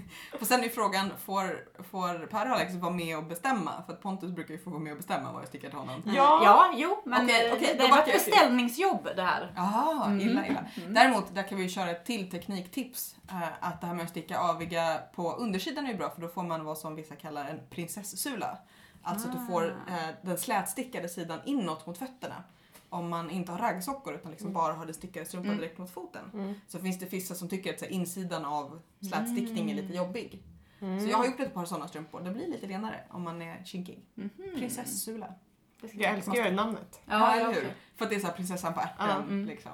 Och 0.40 0.46
sen 0.46 0.64
är 0.64 0.68
frågan, 0.68 1.10
får, 1.24 1.58
får 1.90 2.26
Per 2.26 2.46
och 2.50 2.56
Alex 2.56 2.74
vara 2.74 2.92
med 2.92 3.16
och 3.18 3.24
bestämma? 3.24 3.82
För 3.86 3.92
att 3.92 4.02
Pontus 4.02 4.30
brukar 4.30 4.54
ju 4.54 4.60
få 4.60 4.70
vara 4.70 4.80
med 4.80 4.92
och 4.92 4.96
bestämma 4.98 5.32
vad 5.32 5.42
jag 5.42 5.48
stickar 5.48 5.68
till 5.68 5.78
honom. 5.78 6.02
Ja. 6.06 6.12
ja 6.44 6.72
jo, 6.76 7.02
men 7.04 7.20
eh, 7.28 7.34
okej, 7.52 7.74
det 7.78 7.82
då 7.82 7.88
var 7.88 7.98
ett 7.98 8.12
beställningsjobb 8.12 9.08
det 9.16 9.22
här. 9.22 9.52
Jaha, 9.56 10.06
Mm. 10.06 10.20
illa 10.20 10.46
illa. 10.46 10.64
Mm. 10.76 10.94
Däremot, 10.94 11.34
där 11.34 11.42
kan 11.48 11.58
vi 11.58 11.64
ju 11.64 11.70
köra 11.70 11.90
ett 11.90 12.04
till 12.04 12.30
tekniktips. 12.30 13.16
Eh, 13.30 13.42
att 13.60 13.80
det 13.80 13.86
här 13.86 13.94
med 13.94 14.04
att 14.04 14.10
sticka 14.10 14.38
aviga 14.38 14.98
på 15.14 15.32
undersidan 15.32 15.86
är 15.86 15.90
ju 15.90 15.96
bra 15.96 16.10
för 16.10 16.20
då 16.20 16.28
får 16.28 16.42
man 16.42 16.64
vad 16.64 16.78
som 16.78 16.94
vissa 16.94 17.16
kallar 17.16 17.44
en 17.48 17.60
prinsessula. 17.70 18.58
Alltså 19.02 19.28
att 19.28 19.34
du 19.40 19.46
får 19.46 19.76
Ah. 19.88 19.90
eh, 19.92 20.14
den 20.22 20.38
slätstickade 20.38 21.08
sidan 21.08 21.40
inåt 21.44 21.86
mot 21.86 21.98
fötterna. 21.98 22.34
Om 22.92 23.08
man 23.08 23.30
inte 23.30 23.52
har 23.52 23.58
raggsockor 23.58 24.14
utan 24.14 24.30
liksom 24.30 24.52
bara 24.52 24.72
har 24.72 24.84
den 24.86 24.94
stickade 24.94 25.26
strumpan 25.26 25.50
Mm. 25.50 25.60
direkt 25.60 25.78
mot 25.78 25.90
foten. 25.90 26.30
Mm. 26.34 26.54
Så 26.68 26.78
finns 26.78 26.98
det 26.98 27.06
vissa 27.12 27.34
som 27.34 27.48
tycker 27.48 27.72
att 27.72 27.78
så 27.78 27.84
här, 27.84 27.92
insidan 27.92 28.44
av 28.44 28.80
slätstickning 29.08 29.70
är 29.70 29.74
lite 29.74 29.94
jobbig. 29.94 30.42
Mm. 30.80 31.00
Så 31.00 31.06
jag 31.10 31.18
har 31.18 31.26
gjort 31.26 31.40
ett 31.40 31.54
par 31.54 31.64
sådana 31.64 31.88
strumpor. 31.88 32.20
Det 32.20 32.30
blir 32.30 32.48
lite 32.48 32.66
renare 32.66 33.00
om 33.10 33.22
man 33.22 33.42
är 33.42 33.64
kinkig. 33.64 34.04
Mhm. 34.14 34.30
Prinsessula. 34.56 35.34
Det 35.80 35.94
Jag 35.94 36.14
älskar 36.14 36.34
ju 36.34 36.50
namnet. 36.50 37.00
Ja, 37.06 37.32
eller 37.32 37.44
jag 37.44 37.52
hur? 37.52 37.74
För 37.96 38.04
att 38.04 38.10
det 38.10 38.16
är 38.16 38.20
så 38.20 38.26
här 38.26 38.34
prinsessan 38.34 38.74
på 38.74 38.80
ärten. 38.80 39.06
Ja, 39.08 39.16
mm. 39.16 39.46
liksom. 39.46 39.72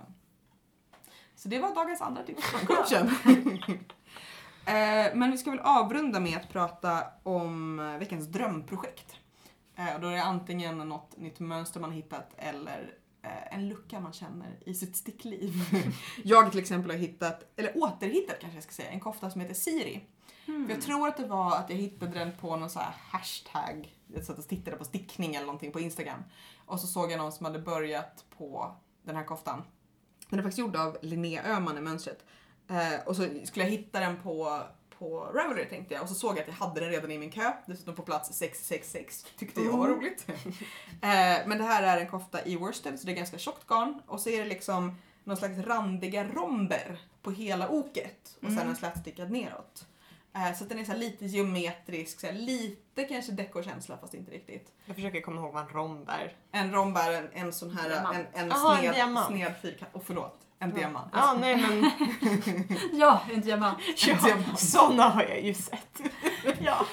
Så 1.34 1.48
det 1.48 1.58
var 1.58 1.74
dagens 1.74 2.00
andra 2.00 2.22
tips 2.22 2.42
från 2.42 2.66
coachen. 2.66 3.10
Eh, 4.64 5.14
Men 5.14 5.30
vi 5.30 5.38
ska 5.38 5.50
väl 5.50 5.60
avrunda 5.60 6.20
med 6.20 6.36
att 6.36 6.48
prata 6.48 7.04
om 7.22 7.80
eh, 7.80 7.98
veckans 7.98 8.26
drömprojekt. 8.26 9.16
Eh, 9.76 9.94
Och 9.94 10.00
då 10.00 10.06
är 10.08 10.12
det 10.12 10.22
antingen 10.22 10.78
något 10.78 11.16
nytt 11.18 11.40
mönster 11.40 11.80
man 11.80 11.92
hittat 11.92 12.34
eller 12.36 12.90
en 13.50 13.68
lucka 13.68 14.00
man 14.00 14.12
känner 14.12 14.58
i 14.66 14.74
sitt 14.74 14.96
stickliv. 14.96 15.54
jag 16.24 16.50
till 16.50 16.60
exempel 16.60 16.90
har 16.90 16.98
hittat, 16.98 17.52
eller 17.56 17.76
återhittat 17.76 18.36
kanske 18.40 18.56
jag 18.56 18.64
ska 18.64 18.72
säga, 18.72 18.90
en 18.90 19.00
kofta 19.00 19.30
som 19.30 19.40
heter 19.40 19.54
Siri. 19.54 20.04
Mm. 20.46 20.66
För 20.66 20.74
jag 20.74 20.82
tror 20.82 21.08
att 21.08 21.16
det 21.16 21.26
var 21.26 21.56
att 21.56 21.70
jag 21.70 21.76
hittade 21.76 22.18
den 22.18 22.32
på 22.40 22.56
någon 22.56 22.70
så 22.70 22.78
här 22.78 22.94
hashtag. 23.10 23.96
Jag 24.06 24.24
satt 24.24 24.38
och 24.38 24.48
tittade 24.48 24.76
på 24.76 24.84
stickning 24.84 25.34
eller 25.34 25.46
någonting 25.46 25.72
på 25.72 25.80
Instagram. 25.80 26.22
Och 26.66 26.80
så 26.80 26.86
såg 26.86 27.12
jag 27.12 27.18
någon 27.18 27.32
som 27.32 27.46
hade 27.46 27.58
börjat 27.58 28.24
på 28.38 28.76
den 29.02 29.16
här 29.16 29.24
koftan. 29.24 29.62
Den 30.30 30.38
är 30.38 30.42
faktiskt 30.42 30.58
gjord 30.58 30.76
av 30.76 30.98
Linnea 31.02 31.42
Öhman 31.42 31.78
i 31.78 31.80
mönstret. 31.80 32.24
Eh, 32.68 33.06
och 33.06 33.16
så 33.16 33.28
skulle 33.44 33.64
jag 33.64 33.70
hitta 33.70 34.00
den 34.00 34.22
på, 34.22 34.62
på 34.98 35.20
Ravelry 35.34 35.68
tänkte 35.68 35.94
jag 35.94 36.02
och 36.02 36.08
så 36.08 36.14
såg 36.14 36.32
jag 36.36 36.40
att 36.40 36.48
jag 36.48 36.54
hade 36.54 36.80
den 36.80 36.90
redan 36.90 37.10
i 37.10 37.18
min 37.18 37.30
kö. 37.30 37.52
Dessutom 37.66 37.94
på 37.94 38.02
plats 38.02 38.38
666. 38.38 39.26
Tyckte 39.38 39.60
jag 39.60 39.72
var 39.78 39.88
roligt. 39.88 40.26
eh, 41.02 41.46
men 41.46 41.58
det 41.58 41.64
här 41.64 41.82
är 41.82 42.00
en 42.00 42.08
kofta 42.08 42.44
i 42.44 42.56
worsted 42.56 43.00
så 43.00 43.06
det 43.06 43.12
är 43.12 43.16
ganska 43.16 43.38
tjockt 43.38 43.66
garn. 43.66 44.02
Och 44.06 44.20
så 44.20 44.30
är 44.30 44.38
det 44.38 44.48
liksom 44.48 44.96
någon 45.24 45.36
slags 45.36 45.58
randiga 45.58 46.24
romber 46.24 46.98
på 47.22 47.30
hela 47.30 47.68
oket. 47.68 48.36
Och 48.42 48.48
sen 48.48 48.52
Mm. 48.58 48.68
en 48.68 48.76
slätstickad 48.76 49.30
neråt. 49.30 49.86
Eh, 50.34 50.54
Så 50.58 50.64
den 50.64 50.78
är 50.78 50.84
så 50.84 50.94
lite 50.94 51.26
geometrisk, 51.26 52.20
så 52.20 52.32
lite 52.32 53.04
kanske 53.04 53.32
dekorkänsla 53.32 53.96
fast 53.98 54.14
inte 54.14 54.30
riktigt. 54.32 54.72
Jag 54.84 54.96
försöker 54.96 55.20
komma 55.20 55.40
ihåg 55.40 55.52
vad 55.54 55.62
en 55.62 55.68
romb 55.68 56.08
är. 56.08 56.36
En 56.52 56.72
romb 56.72 56.96
är 56.96 57.12
en, 57.12 57.28
en 57.32 57.52
sån 57.52 57.70
här, 57.70 57.88
Diamant. 57.88 58.16
en, 58.16 58.26
en 58.44 58.52
Aha, 58.52 58.72
en 58.74 58.78
sned, 58.80 58.94
diamant. 58.94 59.26
sned 59.26 59.52
fyrkant. 59.62 59.90
Och 59.94 60.02
förlåt, 60.04 60.38
en 60.58 60.74
diamant. 60.74 61.10
Ja, 61.12 61.34
nej 61.40 61.56
men 61.56 61.90
Ja, 63.00 63.20
en 63.32 63.40
diamant. 63.40 63.78
ja, 64.06 64.16
diamant. 64.24 64.58
såna 64.60 65.02
har 65.08 65.22
jag 65.22 65.40
ju 65.42 65.54
sett. 65.54 66.00
ja. 66.60 66.86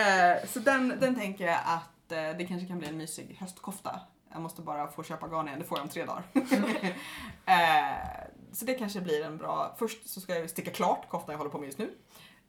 Eh, 0.00 0.48
Så 0.48 0.58
den, 0.58 0.88
den 1.00 1.14
tänker 1.14 1.46
jag 1.46 1.58
att 1.64 2.12
eh, 2.12 2.38
det 2.38 2.46
kanske 2.48 2.66
kan 2.68 2.78
bli 2.78 2.88
en 2.88 2.96
mysig 2.96 3.36
höstkofta. 3.40 4.00
Jag 4.32 4.42
måste 4.42 4.62
bara 4.62 4.88
få 4.88 5.02
köpa 5.02 5.28
garn 5.28 5.48
igen, 5.48 5.58
det 5.58 5.64
får 5.64 5.78
jag 5.78 5.82
om 5.82 5.88
tre 5.88 6.04
dagar. 6.04 6.22
Eh, 7.46 8.26
Så 8.52 8.64
det 8.64 8.74
kanske 8.74 9.00
blir 9.00 9.24
en 9.24 9.36
bra... 9.38 9.74
Först 9.78 10.08
så 10.08 10.20
ska 10.20 10.38
jag 10.38 10.50
sticka 10.50 10.70
klart 10.70 11.08
koftan 11.08 11.32
jag 11.32 11.38
håller 11.38 11.50
på 11.50 11.58
med 11.58 11.66
just 11.66 11.78
nu. 11.78 11.90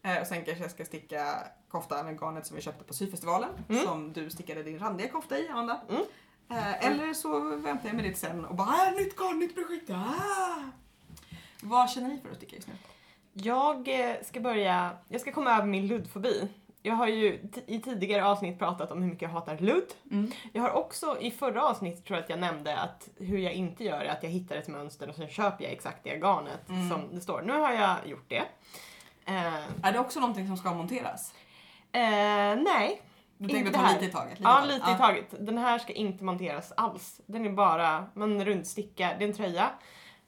Eh, 0.04 0.22
Och 0.22 0.28
sen 0.28 0.46
kanske 0.46 0.64
jag 0.64 0.72
ska 0.72 0.86
sticka 0.86 1.38
kofta 1.70 2.04
med 2.04 2.20
garnet 2.20 2.46
som 2.48 2.56
vi 2.56 2.62
köpte 2.62 2.84
på 2.84 2.94
syfestivalen. 2.94 3.50
Mm. 3.70 3.86
Som 3.86 4.14
du 4.14 4.30
stickade 4.30 4.64
din 4.64 4.80
randiga 4.80 5.08
kofta 5.10 5.38
i, 5.38 5.48
Amanda. 5.50 5.82
Mm. 5.90 6.02
Eh, 6.58 6.86
Eller 6.88 7.14
så 7.14 7.40
väntar 7.40 7.88
jag 7.90 7.96
med 7.96 8.06
det 8.06 8.18
sen 8.18 8.46
och 8.46 8.56
bara 8.56 8.68
ah, 8.68 8.92
nytt 8.92 9.16
garn, 9.16 9.40
nytt 9.40 9.56
projekt. 9.56 9.90
Ah! 9.90 10.64
Vad 11.62 11.90
känner 11.90 12.08
ni 12.10 12.20
för 12.22 12.32
att 12.32 12.38
sticka 12.38 12.56
just 12.56 12.68
nu? 12.68 12.74
Jag 13.34 13.88
eh, 14.10 14.16
ska 14.24 14.40
börja, 14.40 14.92
jag 15.08 15.22
ska 15.22 15.32
komma 15.32 15.52
över 15.58 15.68
min 15.68 15.88
luddfobi. 15.88 16.48
Jag 16.86 16.94
har 16.94 17.08
ju 17.08 17.40
i 17.68 17.80
tidigare 17.80 18.26
avsnitt 18.26 18.60
pratat 18.60 18.92
om 18.92 19.02
hur 19.02 19.10
mycket 19.10 19.22
jag 19.22 19.30
hatar 19.30 19.58
ludd. 19.58 19.94
Mm. 20.12 20.32
Jag 20.54 20.62
har 20.62 20.72
också 20.72 21.18
i 21.22 21.32
förra 21.32 21.64
avsnittet 21.66 22.06
tror 22.06 22.18
jag 22.18 22.24
att 22.24 22.30
jag 22.30 22.40
nämnde 22.40 22.78
att 22.78 23.10
hur 23.18 23.38
jag 23.38 23.54
inte 23.54 23.84
gör 23.84 24.00
är 24.02 24.10
att 24.10 24.24
jag 24.24 24.30
hittar 24.30 24.56
ett 24.56 24.68
mönster 24.68 25.10
och 25.10 25.16
sen 25.16 25.28
köper 25.28 25.64
jag 25.64 25.74
exakt 25.74 26.04
det 26.04 26.10
garnet 26.20 26.70
Mm. 26.70 26.90
som 26.90 27.16
det 27.16 27.22
står. 27.22 27.42
Nu 27.42 27.54
har 27.54 27.72
jag 27.72 27.96
gjort 28.08 28.30
det. 28.30 28.44
Eh, 29.26 29.86
Är 29.88 29.92
det 29.94 30.00
också 30.00 30.20
någonting 30.20 30.48
som 30.48 30.58
ska 30.58 30.74
monteras? 30.74 31.34
eh, 31.92 32.02
nej, 32.56 33.02
Du 33.38 33.50
tänkte 33.50 33.74
ta 33.74 33.80
här. 33.80 33.94
lite 33.94 34.06
i 34.06 34.12
taget? 34.12 34.40
Lite 34.40 34.44
ja 34.44 34.66
lite 34.66 34.92
i 34.92 34.96
taget. 34.96 35.26
Den 35.40 35.58
här 35.58 35.80
ska 35.80 35.94
inte 35.94 36.24
monteras 36.24 36.72
alls. 36.78 37.22
Den 37.26 37.46
är 37.46 37.50
bara, 37.50 38.06
man 38.14 38.46
rundstickar, 38.46 39.16
det 39.20 39.26
är 39.26 39.28
en 39.30 39.36
tröja 39.36 39.70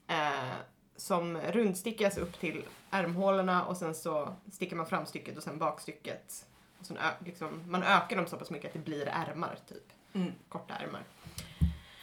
eh, 0.07 0.55
som 0.95 1.37
rundstickas 1.37 2.17
upp 2.17 2.39
till 2.39 2.65
ärmhålorna 2.91 3.65
och 3.65 3.77
sen 3.77 3.95
så 3.95 4.35
stickar 4.51 4.75
man 4.75 4.85
framstycket 4.85 5.37
och 5.37 5.43
sen 5.43 5.57
bakstycket. 5.57 6.45
Och 6.79 6.85
sen 6.85 6.97
liksom, 7.25 7.63
man 7.67 7.83
ökar 7.83 8.15
dem 8.15 8.27
så 8.27 8.37
pass 8.37 8.49
mycket 8.49 8.67
att 8.67 8.73
det 8.73 8.79
blir 8.79 9.07
ärmar 9.07 9.57
typ. 9.67 9.83
Mm. 10.13 10.31
Korta 10.49 10.73
ärmar. 10.75 11.03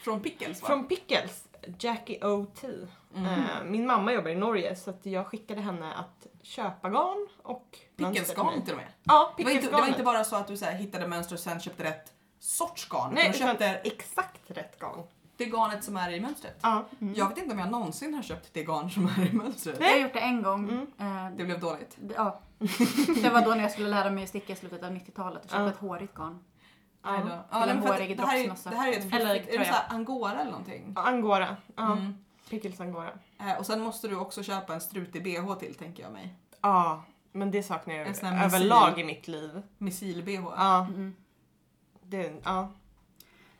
Från 0.02 0.20
Pickles 0.20 0.62
va? 0.62 0.68
Från 0.68 0.88
Pickles, 0.88 1.48
Jackie 1.78 2.24
O.T. 2.24 2.68
Mm. 3.16 3.26
Eh, 3.26 3.64
min 3.64 3.86
mamma 3.86 4.12
jobbar 4.12 4.30
i 4.30 4.34
Norge 4.34 4.76
så 4.76 4.90
att 4.90 5.06
jag 5.06 5.26
skickade 5.26 5.60
henne 5.60 5.94
att 5.94 6.26
köpa 6.42 6.90
garn 6.90 7.28
och 7.42 7.78
mönster 7.96 8.34
till 8.64 8.72
och 8.72 8.76
med. 8.78 8.86
Ja, 9.04 9.34
Det 9.36 9.44
var, 9.44 9.50
inte, 9.50 9.66
det 9.66 9.72
var 9.72 9.86
inte 9.86 10.02
bara 10.02 10.24
så 10.24 10.36
att 10.36 10.46
du 10.46 10.56
så 10.56 10.64
här, 10.64 10.72
hittade 10.72 11.06
mönster 11.06 11.34
och 11.34 11.40
sen 11.40 11.60
köpte 11.60 11.84
rätt 11.84 12.12
sorts 12.38 12.88
garn. 12.88 13.10
Nej, 13.14 13.28
du 13.30 13.36
utan 13.36 13.48
köpte 13.48 13.66
exakt 13.66 14.40
rätt 14.50 14.78
garn. 14.78 15.02
det 15.36 15.44
garnet 15.44 15.84
som 15.84 15.96
är 15.96 16.10
i 16.12 16.20
mönstret. 16.20 16.58
Ja. 16.62 16.84
Mm. 17.00 17.14
Jag 17.14 17.28
vet 17.28 17.38
inte 17.38 17.52
om 17.52 17.58
jag 17.58 17.70
någonsin 17.70 18.14
har 18.14 18.22
köpt 18.22 18.54
det 18.54 18.64
garn 18.64 18.90
som 18.90 19.06
är 19.06 19.26
i 19.30 19.32
mönstret. 19.32 19.76
Jag 19.80 19.88
har 19.90 19.96
gjort 19.98 20.12
det 20.12 20.20
en 20.20 20.42
gång. 20.42 20.68
Mm. 20.98 21.26
Eh, 21.26 21.36
Det 21.36 21.44
blev 21.44 21.60
dåligt. 21.60 21.96
det- 22.00 22.14
ja. 22.14 22.40
det 23.22 23.30
var 23.30 23.40
då 23.44 23.50
när 23.50 23.62
jag 23.62 23.70
skulle 23.72 23.88
lära 23.88 24.10
mig 24.10 24.22
att 24.22 24.28
sticka 24.28 24.52
i 24.52 24.56
slutet 24.56 24.82
av 24.82 24.90
90-talet 24.90 25.44
och 25.44 25.50
köpa 25.50 25.62
Ja. 25.62 25.68
ett 25.70 25.76
hårigt 25.78 26.14
garn. 26.14 26.44
Ja. 27.04 27.44
Ja, 27.50 27.62
Eller 27.62 27.72
för 27.74 27.80
att 27.88 27.94
hårig 27.94 28.16
det 28.18 28.26
här 28.26 28.36
är-. 28.38 28.70
Det 28.70 28.76
här 28.76 28.88
är 28.88 28.92
ett 28.98 29.12
Eller 29.14 29.34
fluffigt, 29.34 29.54
är 29.54 29.58
det 29.58 29.64
så 29.64 29.72
här 29.72 29.84
angora 29.88 30.32
eller 30.40 30.50
någonting? 30.50 30.92
Angora. 30.96 31.56
Ja. 31.76 31.92
Mm. 31.92 32.24
Pickles 32.50 32.80
angora. 32.80 33.10
Eh, 33.42 33.58
och 33.58 33.66
sen 33.66 33.80
måste 33.80 34.08
du 34.08 34.16
också 34.16 34.42
köpa 34.42 34.74
en 34.74 34.80
strutig 34.80 35.22
bh 35.24 35.54
till 35.58 35.74
tänker 35.74 36.02
jag 36.02 36.12
mig. 36.12 36.34
Ja. 36.60 37.04
Men 37.32 37.50
det 37.50 37.62
saknar 37.62 37.94
jag 37.94 38.08
överlag 38.44 39.00
i 39.00 39.04
mitt 39.04 39.28
liv. 39.28 39.62
Missil-bh. 39.78 40.52
Ja, 40.56 40.86
Mm. 40.86 41.14
det, 42.02 42.32
ja. 42.44 42.72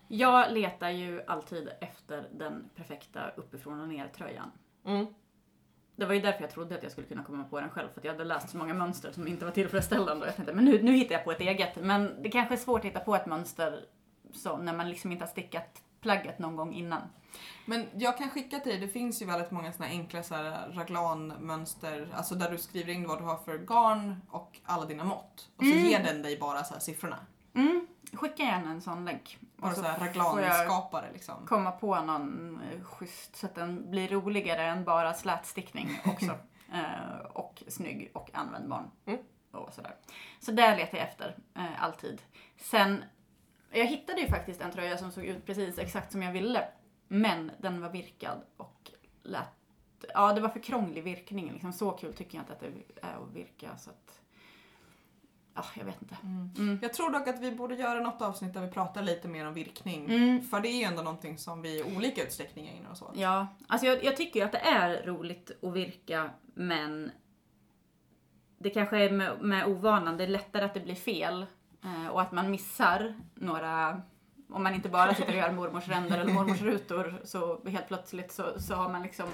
Jag 0.09 0.53
letar 0.53 0.91
ju 0.91 1.23
alltid 1.27 1.69
efter 1.81 2.29
den 2.33 2.71
perfekta 2.77 3.31
uppifrån 3.37 3.81
och 3.81 3.89
ner 3.89 4.09
tröjan. 4.09 4.51
Mm. 4.87 5.07
Det 5.97 6.07
var 6.07 6.15
ju 6.15 6.21
därför 6.21 6.41
jag 6.41 6.51
trodde 6.51 6.75
att 6.75 6.83
jag 6.83 6.93
skulle 6.93 7.07
kunna 7.07 7.25
komma 7.25 7.45
på 7.45 7.61
den 7.61 7.69
själv, 7.71 7.89
för 7.93 8.01
att 8.01 8.05
jag 8.05 8.13
hade 8.13 8.25
läst 8.25 8.51
så 8.51 8.57
många 8.57 8.75
mönster 8.75 9.13
som 9.13 9.29
inte 9.29 9.45
var 9.45 9.53
tillfredsställande. 9.53 10.23
Och 10.23 10.29
jag 10.29 10.37
tänkte, 10.37 10.55
men 10.55 10.65
nu, 10.65 10.83
nu 10.83 10.93
hittar 10.93 11.15
jag 11.15 11.25
på 11.25 11.33
ett 11.33 11.41
eget. 11.41 11.77
Men 11.77 12.23
det 12.23 12.29
kanske 12.31 12.55
är 12.55 12.59
svårt 12.59 12.81
att 12.81 12.85
hitta 12.87 13.01
på 13.01 13.15
ett 13.15 13.27
mönster 13.27 13.85
så, 14.33 14.57
när 14.57 14.77
man 14.77 14.89
liksom 14.91 15.13
inte 15.13 15.25
har 15.25 15.31
stickat 15.31 15.83
plagget 16.03 16.39
någon 16.39 16.57
gång 16.57 16.75
innan. 16.75 17.03
Men 17.67 17.89
jag 17.97 18.19
kan 18.19 18.31
skicka 18.31 18.59
till 18.61 18.71
dig, 18.73 18.81
det 18.81 18.89
finns 18.89 19.23
ju 19.23 19.27
väldigt 19.27 19.51
många 19.51 19.73
såna 19.73 19.89
enkla 19.89 20.23
så 20.23 20.35
här 20.35 20.71
raglanmönster, 20.73 22.09
alltså 22.17 22.35
där 22.35 22.51
du 22.51 22.59
skriver 22.59 22.93
in 22.93 23.09
vad 23.09 23.19
du 23.19 23.25
har 23.25 23.37
för 23.37 23.59
garn 23.59 24.23
och 24.31 24.61
alla 24.65 24.85
dina 24.87 25.05
mått. 25.05 25.49
Och 25.57 25.65
så 25.65 25.71
Mm. 25.73 25.85
ger 25.85 26.05
den 26.05 26.23
dig 26.23 26.39
bara 26.39 26.65
så 26.65 26.75
här 26.75 26.81
siffrorna. 26.81 27.19
Mm, 27.55 27.87
skicka 28.13 28.43
gärna 28.43 28.71
en 28.71 28.81
sån 28.81 29.05
länk. 29.05 29.39
Och 29.61 29.73
så 29.73 29.85
jag 29.85 30.01
raglanskapare 30.01 31.13
liksom. 31.13 31.47
komma 31.47 31.71
på 31.73 32.01
någon 32.01 32.61
eh, 32.73 32.85
schysst 32.85 33.37
så 33.37 33.47
att 33.47 33.55
den 33.55 33.91
blir 33.91 34.09
roligare 34.09 34.63
än 34.65 34.85
bara 34.85 35.15
slätstickning 35.15 35.89
också. 36.07 36.31
eh, 36.73 37.19
och 37.33 37.63
snygg 37.69 38.11
och 38.15 38.31
användbar. 38.35 38.91
Mm. 39.07 39.21
Och 39.53 39.73
sådär. 39.75 39.95
Så 40.41 40.53
där 40.53 40.77
letar 40.77 40.99
jag 40.99 41.09
efter, 41.09 41.37
eh, 41.57 41.83
alltid. 41.85 42.23
Sen, 42.57 43.05
jag 43.73 43.87
hittade 43.87 44.21
ju 44.21 44.27
faktiskt 44.27 44.61
en 44.61 44.73
tröja 44.73 44.99
som 44.99 45.13
såg 45.13 45.25
ut 45.25 45.47
precis 45.47 45.79
exakt 45.79 46.13
som 46.13 46.23
jag 46.23 46.33
ville. 46.33 46.69
Men 47.09 47.51
den 47.59 47.81
var 47.81 47.91
virkad 47.91 48.43
och 48.57 48.91
lät, 49.23 49.49
ja 50.15 50.33
det 50.33 50.41
var 50.41 50.49
för 50.49 50.61
krånglig 50.61 51.05
virkning. 51.05 51.53
Liksom, 51.53 51.73
så 51.73 51.91
kul 51.91 52.13
tycker 52.13 52.39
jag 52.39 52.43
inte 52.43 52.53
att 52.53 52.61
det 52.61 52.67
är 53.03 53.23
att 53.23 53.33
virka 53.35 53.77
så 53.77 53.91
att, 53.91 54.21
ja 55.55 55.65
jag 55.77 55.85
vet 55.85 56.03
inte. 56.03 56.17
Mm. 56.23 56.79
Jag 56.83 56.93
tror 56.95 57.11
dock 57.11 57.29
att 57.29 57.41
vi 57.41 57.53
borde 57.53 57.75
göra 57.75 58.01
något 58.01 58.23
avsnitt 58.23 58.55
där 58.55 58.61
vi 58.61 58.71
pratar 58.71 59.03
lite 59.03 59.29
mer 59.29 59.47
om 59.47 59.55
virkning. 59.55 60.11
Mm. 60.11 60.43
För 60.43 60.61
det 60.61 60.69
är 60.69 60.79
ju 60.79 60.85
ändå 60.85 61.03
någonting 61.03 61.39
som 61.39 61.63
vi 61.63 61.79
i 61.79 61.97
olika 61.97 62.23
utsträckning 62.23 62.69
ägnar 62.69 62.91
oss 62.91 63.03
åt. 63.03 63.17
Ja, 63.17 63.47
alltså 63.67 63.87
jag, 63.87 64.05
jag 64.05 64.17
tycker 64.17 64.41
ju 64.41 64.47
att 64.47 64.53
det 64.53 64.59
är 64.59 65.07
roligt 65.07 65.51
att 65.63 65.73
virka 65.73 66.31
men 66.55 67.11
det 68.59 68.71
kanske 68.71 68.97
är 68.97 69.11
med, 69.11 69.41
med 69.41 69.67
ovanan, 69.67 70.17
det 70.17 70.25
är 70.25 70.29
lättare 70.29 70.65
att 70.65 70.75
det 70.75 70.81
blir 70.81 70.95
fel 70.95 71.47
och 72.13 72.23
att 72.23 72.33
man 72.33 72.51
missar 72.51 73.15
några 73.35 74.03
om 74.51 74.63
man 74.63 74.75
inte 74.75 74.89
bara 74.89 75.15
sitter 75.15 75.33
och 75.33 75.39
gör 75.39 75.53
mormors 75.53 75.89
ränder 75.89 76.19
eller 76.19 76.33
mormors 76.33 76.61
rutor 76.61 77.21
så 77.25 77.61
helt 77.69 77.89
plötsligt 77.89 78.33
så, 78.33 78.61
så 78.61 78.75
har 78.75 78.89
man 78.89 79.03
liksom 79.03 79.27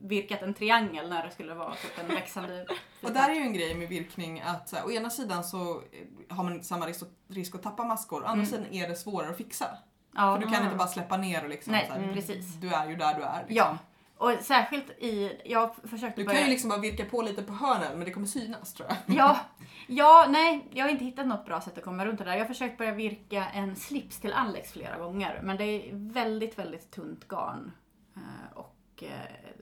virkat 0.00 0.42
en 0.42 0.54
triangel 0.54 1.08
när 1.10 1.24
det 1.26 1.30
skulle 1.30 1.54
vara 1.54 1.74
typ 1.74 1.98
en 1.98 2.14
växande 2.14 2.66
Och 3.02 3.12
där 3.12 3.30
är 3.30 3.34
ju 3.34 3.40
en 3.40 3.52
grej 3.52 3.74
med 3.74 3.88
virkning 3.88 4.40
att 4.40 4.72
här, 4.72 4.86
å 4.86 4.90
ena 4.90 5.10
sidan 5.10 5.44
så 5.44 5.70
eh, 5.72 6.36
har 6.36 6.44
man 6.44 6.62
samma 6.62 6.86
risk, 6.86 7.02
risk 7.28 7.54
att 7.54 7.62
tappa 7.62 7.84
maskor, 7.84 8.22
å 8.22 8.26
andra 8.26 8.32
Mm. 8.32 8.46
sidan 8.46 8.66
är 8.72 8.88
det 8.88 8.96
svårare 8.96 9.30
att 9.30 9.36
fixa. 9.36 9.66
ja, 10.14 10.34
För 10.36 10.46
du 10.46 10.52
kan 10.52 10.64
inte 10.64 10.76
bara 10.76 10.88
släppa 10.88 11.16
ner 11.16 11.42
och 11.42 11.48
liksom 11.50 11.72
Nej, 11.72 11.86
så 11.86 11.92
här, 11.92 12.00
mm. 12.02 12.14
precis. 12.14 12.54
du 12.54 12.68
är 12.74 12.88
ju 12.88 12.96
där 12.96 13.14
du 13.14 13.22
är. 13.22 13.38
Liksom. 13.48 13.56
Ja, 13.56 13.78
och 14.22 14.32
särskilt 14.40 14.90
i, 14.90 15.40
jag 15.44 15.74
försökte 15.84 16.20
Du 16.20 16.24
börja... 16.26 16.38
kan 16.38 16.46
ju 16.46 16.50
liksom 16.52 16.70
bara 16.70 16.80
virka 16.80 17.04
på 17.04 17.22
lite 17.22 17.42
på 17.42 17.52
hörnen 17.52 17.98
men 17.98 18.04
det 18.04 18.10
kommer 18.10 18.26
synas 18.26 18.74
tror 18.74 18.88
jag. 18.88 19.16
Ja, 19.16 19.38
ja, 19.86 20.26
nej, 20.28 20.68
jag 20.70 20.84
har 20.84 20.90
inte 20.90 21.04
hittat 21.04 21.26
något 21.26 21.46
bra 21.46 21.60
sätt 21.60 21.78
att 21.78 21.84
komma 21.84 22.06
runt 22.06 22.18
det 22.18 22.24
där. 22.24 22.32
Jag 22.32 22.40
har 22.40 22.46
försökt 22.46 22.78
börja 22.78 22.94
virka 22.94 23.46
en 23.54 23.76
slips 23.76 24.20
till 24.20 24.32
Alex 24.32 24.72
flera 24.72 24.98
gånger, 24.98 25.40
men 25.42 25.56
det 25.56 25.64
är 25.64 25.90
väldigt, 25.92 26.58
väldigt 26.58 26.90
tunt 26.90 27.28
garn. 27.28 27.72
Eh, 28.16 28.56
Och, 28.58 28.76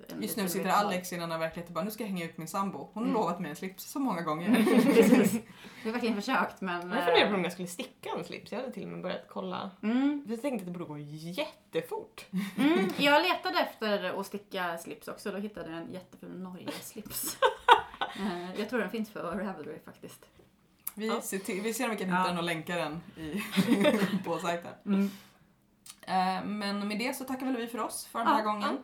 en 0.08 0.22
Just 0.22 0.36
nu 0.36 0.48
sitter. 0.48 0.70
Alex 0.70 1.12
i 1.12 1.16
en 1.16 1.22
annan 1.22 1.40
verklighet 1.40 1.68
och 1.68 1.74
bara 1.74 1.84
nu 1.84 1.90
ska 1.90 2.02
jag 2.04 2.08
hänga 2.08 2.24
ut 2.24 2.38
min 2.38 2.48
sambo. 2.48 2.78
Hon 2.78 3.02
har 3.02 3.10
Mm. 3.10 3.14
lovat 3.14 3.40
mig 3.40 3.50
en 3.50 3.56
slips 3.56 3.84
så 3.90 3.98
många 3.98 4.22
gånger. 4.22 4.64
Precis. 4.94 5.32
Jag 5.82 5.88
har 5.88 5.92
verkligen 5.92 6.14
försökt, 6.16 6.60
men... 6.60 6.90
Jag 6.90 7.04
funderade 7.04 7.20
på 7.26 7.28
eh, 7.32 7.34
om 7.34 7.42
jag 7.44 7.52
skulle 7.52 7.68
sticka 7.68 8.10
en 8.18 8.24
slips. 8.24 8.52
Jag 8.52 8.58
hade 8.60 8.72
till 8.72 8.82
och 8.82 8.88
med 8.88 9.02
börjat 9.02 9.24
kolla. 9.28 9.70
Mm, 9.82 10.24
Jag 10.28 10.42
tänkte 10.42 10.62
att 10.62 10.66
det 10.72 10.78
borde 10.78 10.84
gå 10.84 10.98
jättefort. 10.98 12.26
mm, 12.58 12.88
jag 12.96 13.22
letade 13.22 13.60
efter 13.60 14.20
att 14.20 14.26
sticka 14.26 14.78
slips 14.78 15.08
också, 15.08 15.30
då 15.32 15.38
hittade 15.38 15.70
jag 15.70 15.78
en 15.80 15.92
jätteful 15.92 16.38
Norge-slips. 16.40 17.36
Eh, 18.16 18.60
Jag 18.60 18.68
tror 18.70 18.78
den 18.80 18.90
finns 18.90 19.10
på 19.10 19.18
Ravelry 19.18 19.78
faktiskt. 19.84 20.26
Vi, 20.94 21.06
Ja. 21.06 21.20
ser, 21.20 21.38
till, 21.38 21.60
vi 21.62 21.74
ser 21.74 21.84
om 21.84 21.90
vi 21.90 21.96
kan 21.96 22.06
hitta 22.06 22.18
Ja. 22.20 22.26
den 22.28 22.38
och 22.38 22.44
länka 22.44 22.76
den 22.76 23.00
i, 23.16 23.42
på 24.24 24.38
sajten. 24.38 24.72
Mm. 24.86 25.10
Eh, 26.02 26.44
Men 26.44 26.88
med 26.88 26.98
det 26.98 27.16
så 27.16 27.24
tackar 27.24 27.46
väl 27.46 27.56
vi 27.56 27.66
för 27.66 27.78
oss 27.78 28.06
för 28.06 28.18
den 28.18 28.28
Ja, 28.28 28.34
här 28.34 28.42
gången. 28.44 28.78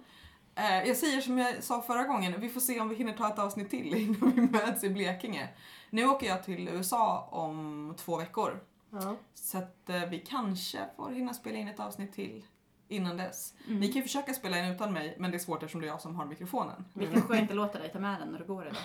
Eh, 0.56 0.88
Jag 0.88 0.96
säger 0.96 1.20
som 1.20 1.38
jag 1.38 1.62
sa 1.62 1.82
förra 1.82 2.04
gången, 2.04 2.40
vi 2.40 2.48
får 2.48 2.60
se 2.60 2.80
om 2.80 2.88
vi 2.88 2.94
hinner 2.94 3.12
ta 3.12 3.28
ett 3.32 3.38
avsnitt 3.38 3.70
till 3.70 3.94
innan 3.96 4.32
vi 4.36 4.40
möts 4.40 4.84
i 4.84 4.90
Blekinge. 4.90 5.48
Nu 5.90 6.06
åker 6.06 6.26
jag 6.26 6.44
till 6.44 6.68
USA 6.68 7.28
om 7.30 7.94
två 7.98 8.16
veckor. 8.16 8.60
Ja. 8.90 9.16
Så 9.34 9.58
att 9.58 9.90
eh, 9.90 10.04
vi 10.10 10.18
kanske 10.18 10.78
får 10.96 11.10
hinna 11.10 11.34
spela 11.34 11.58
in 11.58 11.68
ett 11.68 11.80
avsnitt 11.80 12.12
till 12.12 12.44
innan 12.88 13.16
dess. 13.16 13.54
Mm. 13.66 13.80
Ni 13.80 13.86
kan 13.86 13.96
ju 13.96 14.02
försöka 14.02 14.34
spela 14.34 14.58
in 14.58 14.64
utan 14.74 14.92
mig, 14.92 15.16
men 15.18 15.30
det 15.30 15.36
är 15.36 15.38
svårt 15.38 15.62
eftersom 15.62 15.80
det 15.80 15.86
är 15.86 15.90
jag 15.90 16.00
som 16.00 16.16
har 16.16 16.26
mikrofonen. 16.26 16.84
Vi 16.92 17.06
kanske 17.06 17.38
inte 17.38 17.54
låter 17.54 17.78
dig 17.78 17.92
ta 17.92 17.98
med 17.98 18.20
den 18.20 18.28
när 18.28 18.38
du 18.38 18.44
går 18.44 18.66
idag. 18.66 18.82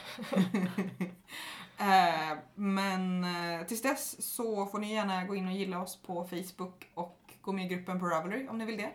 Eh, 1.78 2.38
men 2.56 3.24
eh, 3.24 3.66
tills 3.68 3.82
dess 3.82 4.34
så 4.36 4.66
får 4.66 4.80
ni 4.80 4.94
gärna 4.94 5.24
gå 5.26 5.36
in 5.36 5.48
och 5.48 5.54
gilla 5.54 5.82
oss 5.82 6.02
på 6.02 6.26
Facebook 6.26 6.92
och 6.94 7.34
gå 7.42 7.52
med 7.52 7.66
i 7.66 7.76
gruppen 7.76 8.00
på 8.00 8.06
Ravelry 8.06 8.48
om 8.48 8.58
ni 8.58 8.66
vill 8.66 8.78
det. 8.78 8.92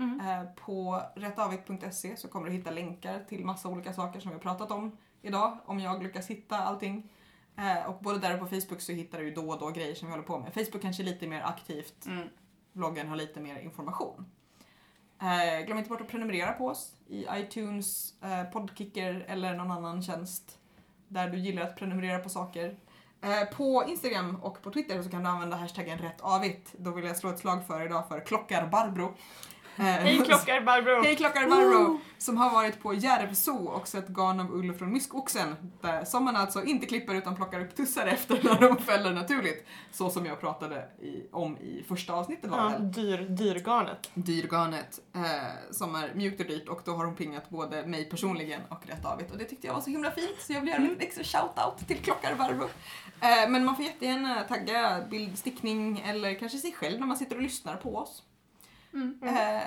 Mm. 0.00 0.20
Eh, 0.20 0.44
på 0.64 1.02
rättavigt.se 1.14 2.16
så 2.16 2.28
kommer 2.28 2.46
du 2.46 2.52
hitta 2.52 2.70
länkar 2.70 3.24
till 3.28 3.44
massa 3.44 3.68
olika 3.68 3.92
saker 3.92 4.20
som 4.20 4.30
vi 4.30 4.34
har 4.34 4.42
pratat 4.42 4.70
om 4.70 4.96
idag, 5.22 5.58
om 5.64 5.80
jag 5.80 6.02
lyckas 6.02 6.26
hitta 6.26 6.58
allting. 6.58 7.10
Eh, 7.56 7.90
och 7.90 7.98
både 8.02 8.18
där 8.18 8.34
och 8.34 8.40
på 8.40 8.46
Facebook 8.46 8.80
så 8.80 8.92
hittar 8.92 9.18
du 9.18 9.24
ju 9.24 9.34
då 9.34 9.50
och 9.50 9.58
då 9.58 9.70
grejer 9.70 9.94
som 9.94 10.08
vi 10.08 10.12
håller 10.12 10.24
på 10.24 10.38
med. 10.38 10.54
Facebook 10.54 10.82
kanske 10.82 11.02
är 11.02 11.04
lite 11.04 11.26
mer 11.26 11.42
aktivt, 11.42 12.06
Mm. 12.06 12.28
bloggen 12.72 13.08
har 13.08 13.16
lite 13.16 13.40
mer 13.40 13.58
information. 13.58 14.26
Eh, 15.22 15.66
glöm 15.66 15.78
inte 15.78 15.90
bort 15.90 16.00
att 16.00 16.08
prenumerera 16.08 16.52
på 16.52 16.66
oss 16.66 16.94
i 17.06 17.26
iTunes, 17.32 18.14
Podkicker 18.52 19.24
eller 19.28 19.54
någon 19.56 19.70
annan 19.70 20.02
tjänst 20.02 20.58
där 21.08 21.28
du 21.28 21.38
gillar 21.38 21.62
att 21.62 21.76
prenumerera 21.76 22.18
på 22.18 22.28
saker. 22.28 22.76
På 23.56 23.84
Instagram 23.88 24.36
och 24.36 24.62
på 24.62 24.70
Twitter 24.70 25.02
så 25.02 25.10
kan 25.10 25.22
du 25.22 25.28
använda 25.28 25.56
hashtaggen 25.56 25.98
rättavigt. 25.98 26.74
Då 26.78 26.90
vill 26.90 27.04
jag 27.04 27.16
slå 27.16 27.30
ett 27.30 27.38
slag 27.38 27.66
för 27.66 27.84
idag 27.86 28.08
för 28.08 28.20
klockar 28.26 28.66
Barbro. 28.66 29.14
Eh, 29.76 29.84
Hej 29.84 30.18
klockar 30.26 30.60
Barbro! 30.60 31.02
Hej 31.02 31.16
klockar 31.16 31.48
Barbro! 31.48 32.00
Som 32.18 32.36
har 32.36 32.50
varit 32.50 32.82
på 32.82 32.94
Järvso 32.94 33.52
och 33.66 33.88
sett 33.88 34.08
garn 34.08 34.40
av 34.40 34.54
ull 34.54 34.74
från 34.74 34.92
myskoxen. 34.92 35.54
Där, 35.80 36.04
som 36.04 36.24
man 36.24 36.36
alltså 36.36 36.64
inte 36.64 36.86
klipper 36.86 37.14
utan 37.14 37.36
plockar 37.36 37.60
upp 37.60 37.76
tussar 37.76 38.06
efter 38.06 38.40
när 38.42 38.60
de 38.68 38.76
fäller 38.82 39.12
naturligt. 39.12 39.66
Så 39.92 40.10
som 40.10 40.26
jag 40.26 40.40
pratade 40.40 40.76
i, 41.02 41.22
om 41.32 41.58
i 41.58 41.84
första 41.88 42.12
avsnittet 42.12 42.50
var 42.50 42.58
det 42.58 42.64
Ja, 42.64 42.68
väl? 42.78 42.92
dyr, 42.92 43.18
dyrgarnet. 43.28 44.10
Dyrgarnet 44.14 45.00
eh, 45.14 45.22
som 45.70 45.94
är 45.94 46.14
mjukt 46.14 46.40
och 46.40 46.46
dyrt 46.46 46.68
och 46.68 46.80
då 46.84 46.92
har 46.92 47.04
hon 47.04 47.16
pingat 47.16 47.50
både 47.50 47.86
mig 47.86 48.04
personligen 48.04 48.60
och 48.68 48.86
Rättavigt 48.86 49.30
och 49.32 49.38
det 49.38 49.44
tyckte 49.44 49.66
jag 49.66 49.74
var 49.74 49.80
så 49.80 49.90
himla 49.90 50.10
fint 50.10 50.36
så 50.40 50.52
jag 50.52 50.60
vill 50.60 50.68
göra 50.68 50.78
en 50.82 50.96
extra 51.00 51.24
shoutout 51.24 51.88
till 51.88 51.96
klockar 51.98 52.34
Barbro. 52.34 52.64
Eh, 53.20 53.50
men 53.50 53.64
man 53.64 53.76
får 53.76 53.84
jättegärna 53.84 54.40
tagga 54.42 55.00
bildstickning 55.10 56.00
eller 56.06 56.34
kanske 56.34 56.58
sig 56.58 56.72
själv 56.72 57.00
när 57.00 57.06
man 57.06 57.16
sitter 57.16 57.36
och 57.36 57.42
lyssnar 57.42 57.76
på 57.76 57.96
oss. 57.96 58.22
Mm. 58.94 59.18
Eh, 59.22 59.62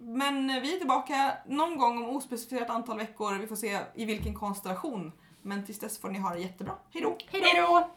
men 0.00 0.46
vi 0.46 0.74
är 0.74 0.78
tillbaka 0.78 1.32
någon 1.46 1.78
gång 1.78 2.04
om 2.04 2.16
ospecificerat 2.16 2.70
antal 2.70 2.98
veckor. 2.98 3.38
Vi 3.38 3.46
får 3.46 3.56
se 3.56 3.78
i 3.94 4.04
vilken 4.04 4.34
konstellation. 4.34 5.12
Men 5.42 5.64
tills 5.66 5.78
dess 5.78 5.98
får 5.98 6.08
ni 6.08 6.18
ha 6.18 6.30
det 6.30 6.40
jättebra. 6.40 6.74
Hej 6.92 7.02
då! 7.02 7.18
Hej 7.30 7.52
då! 7.56 7.90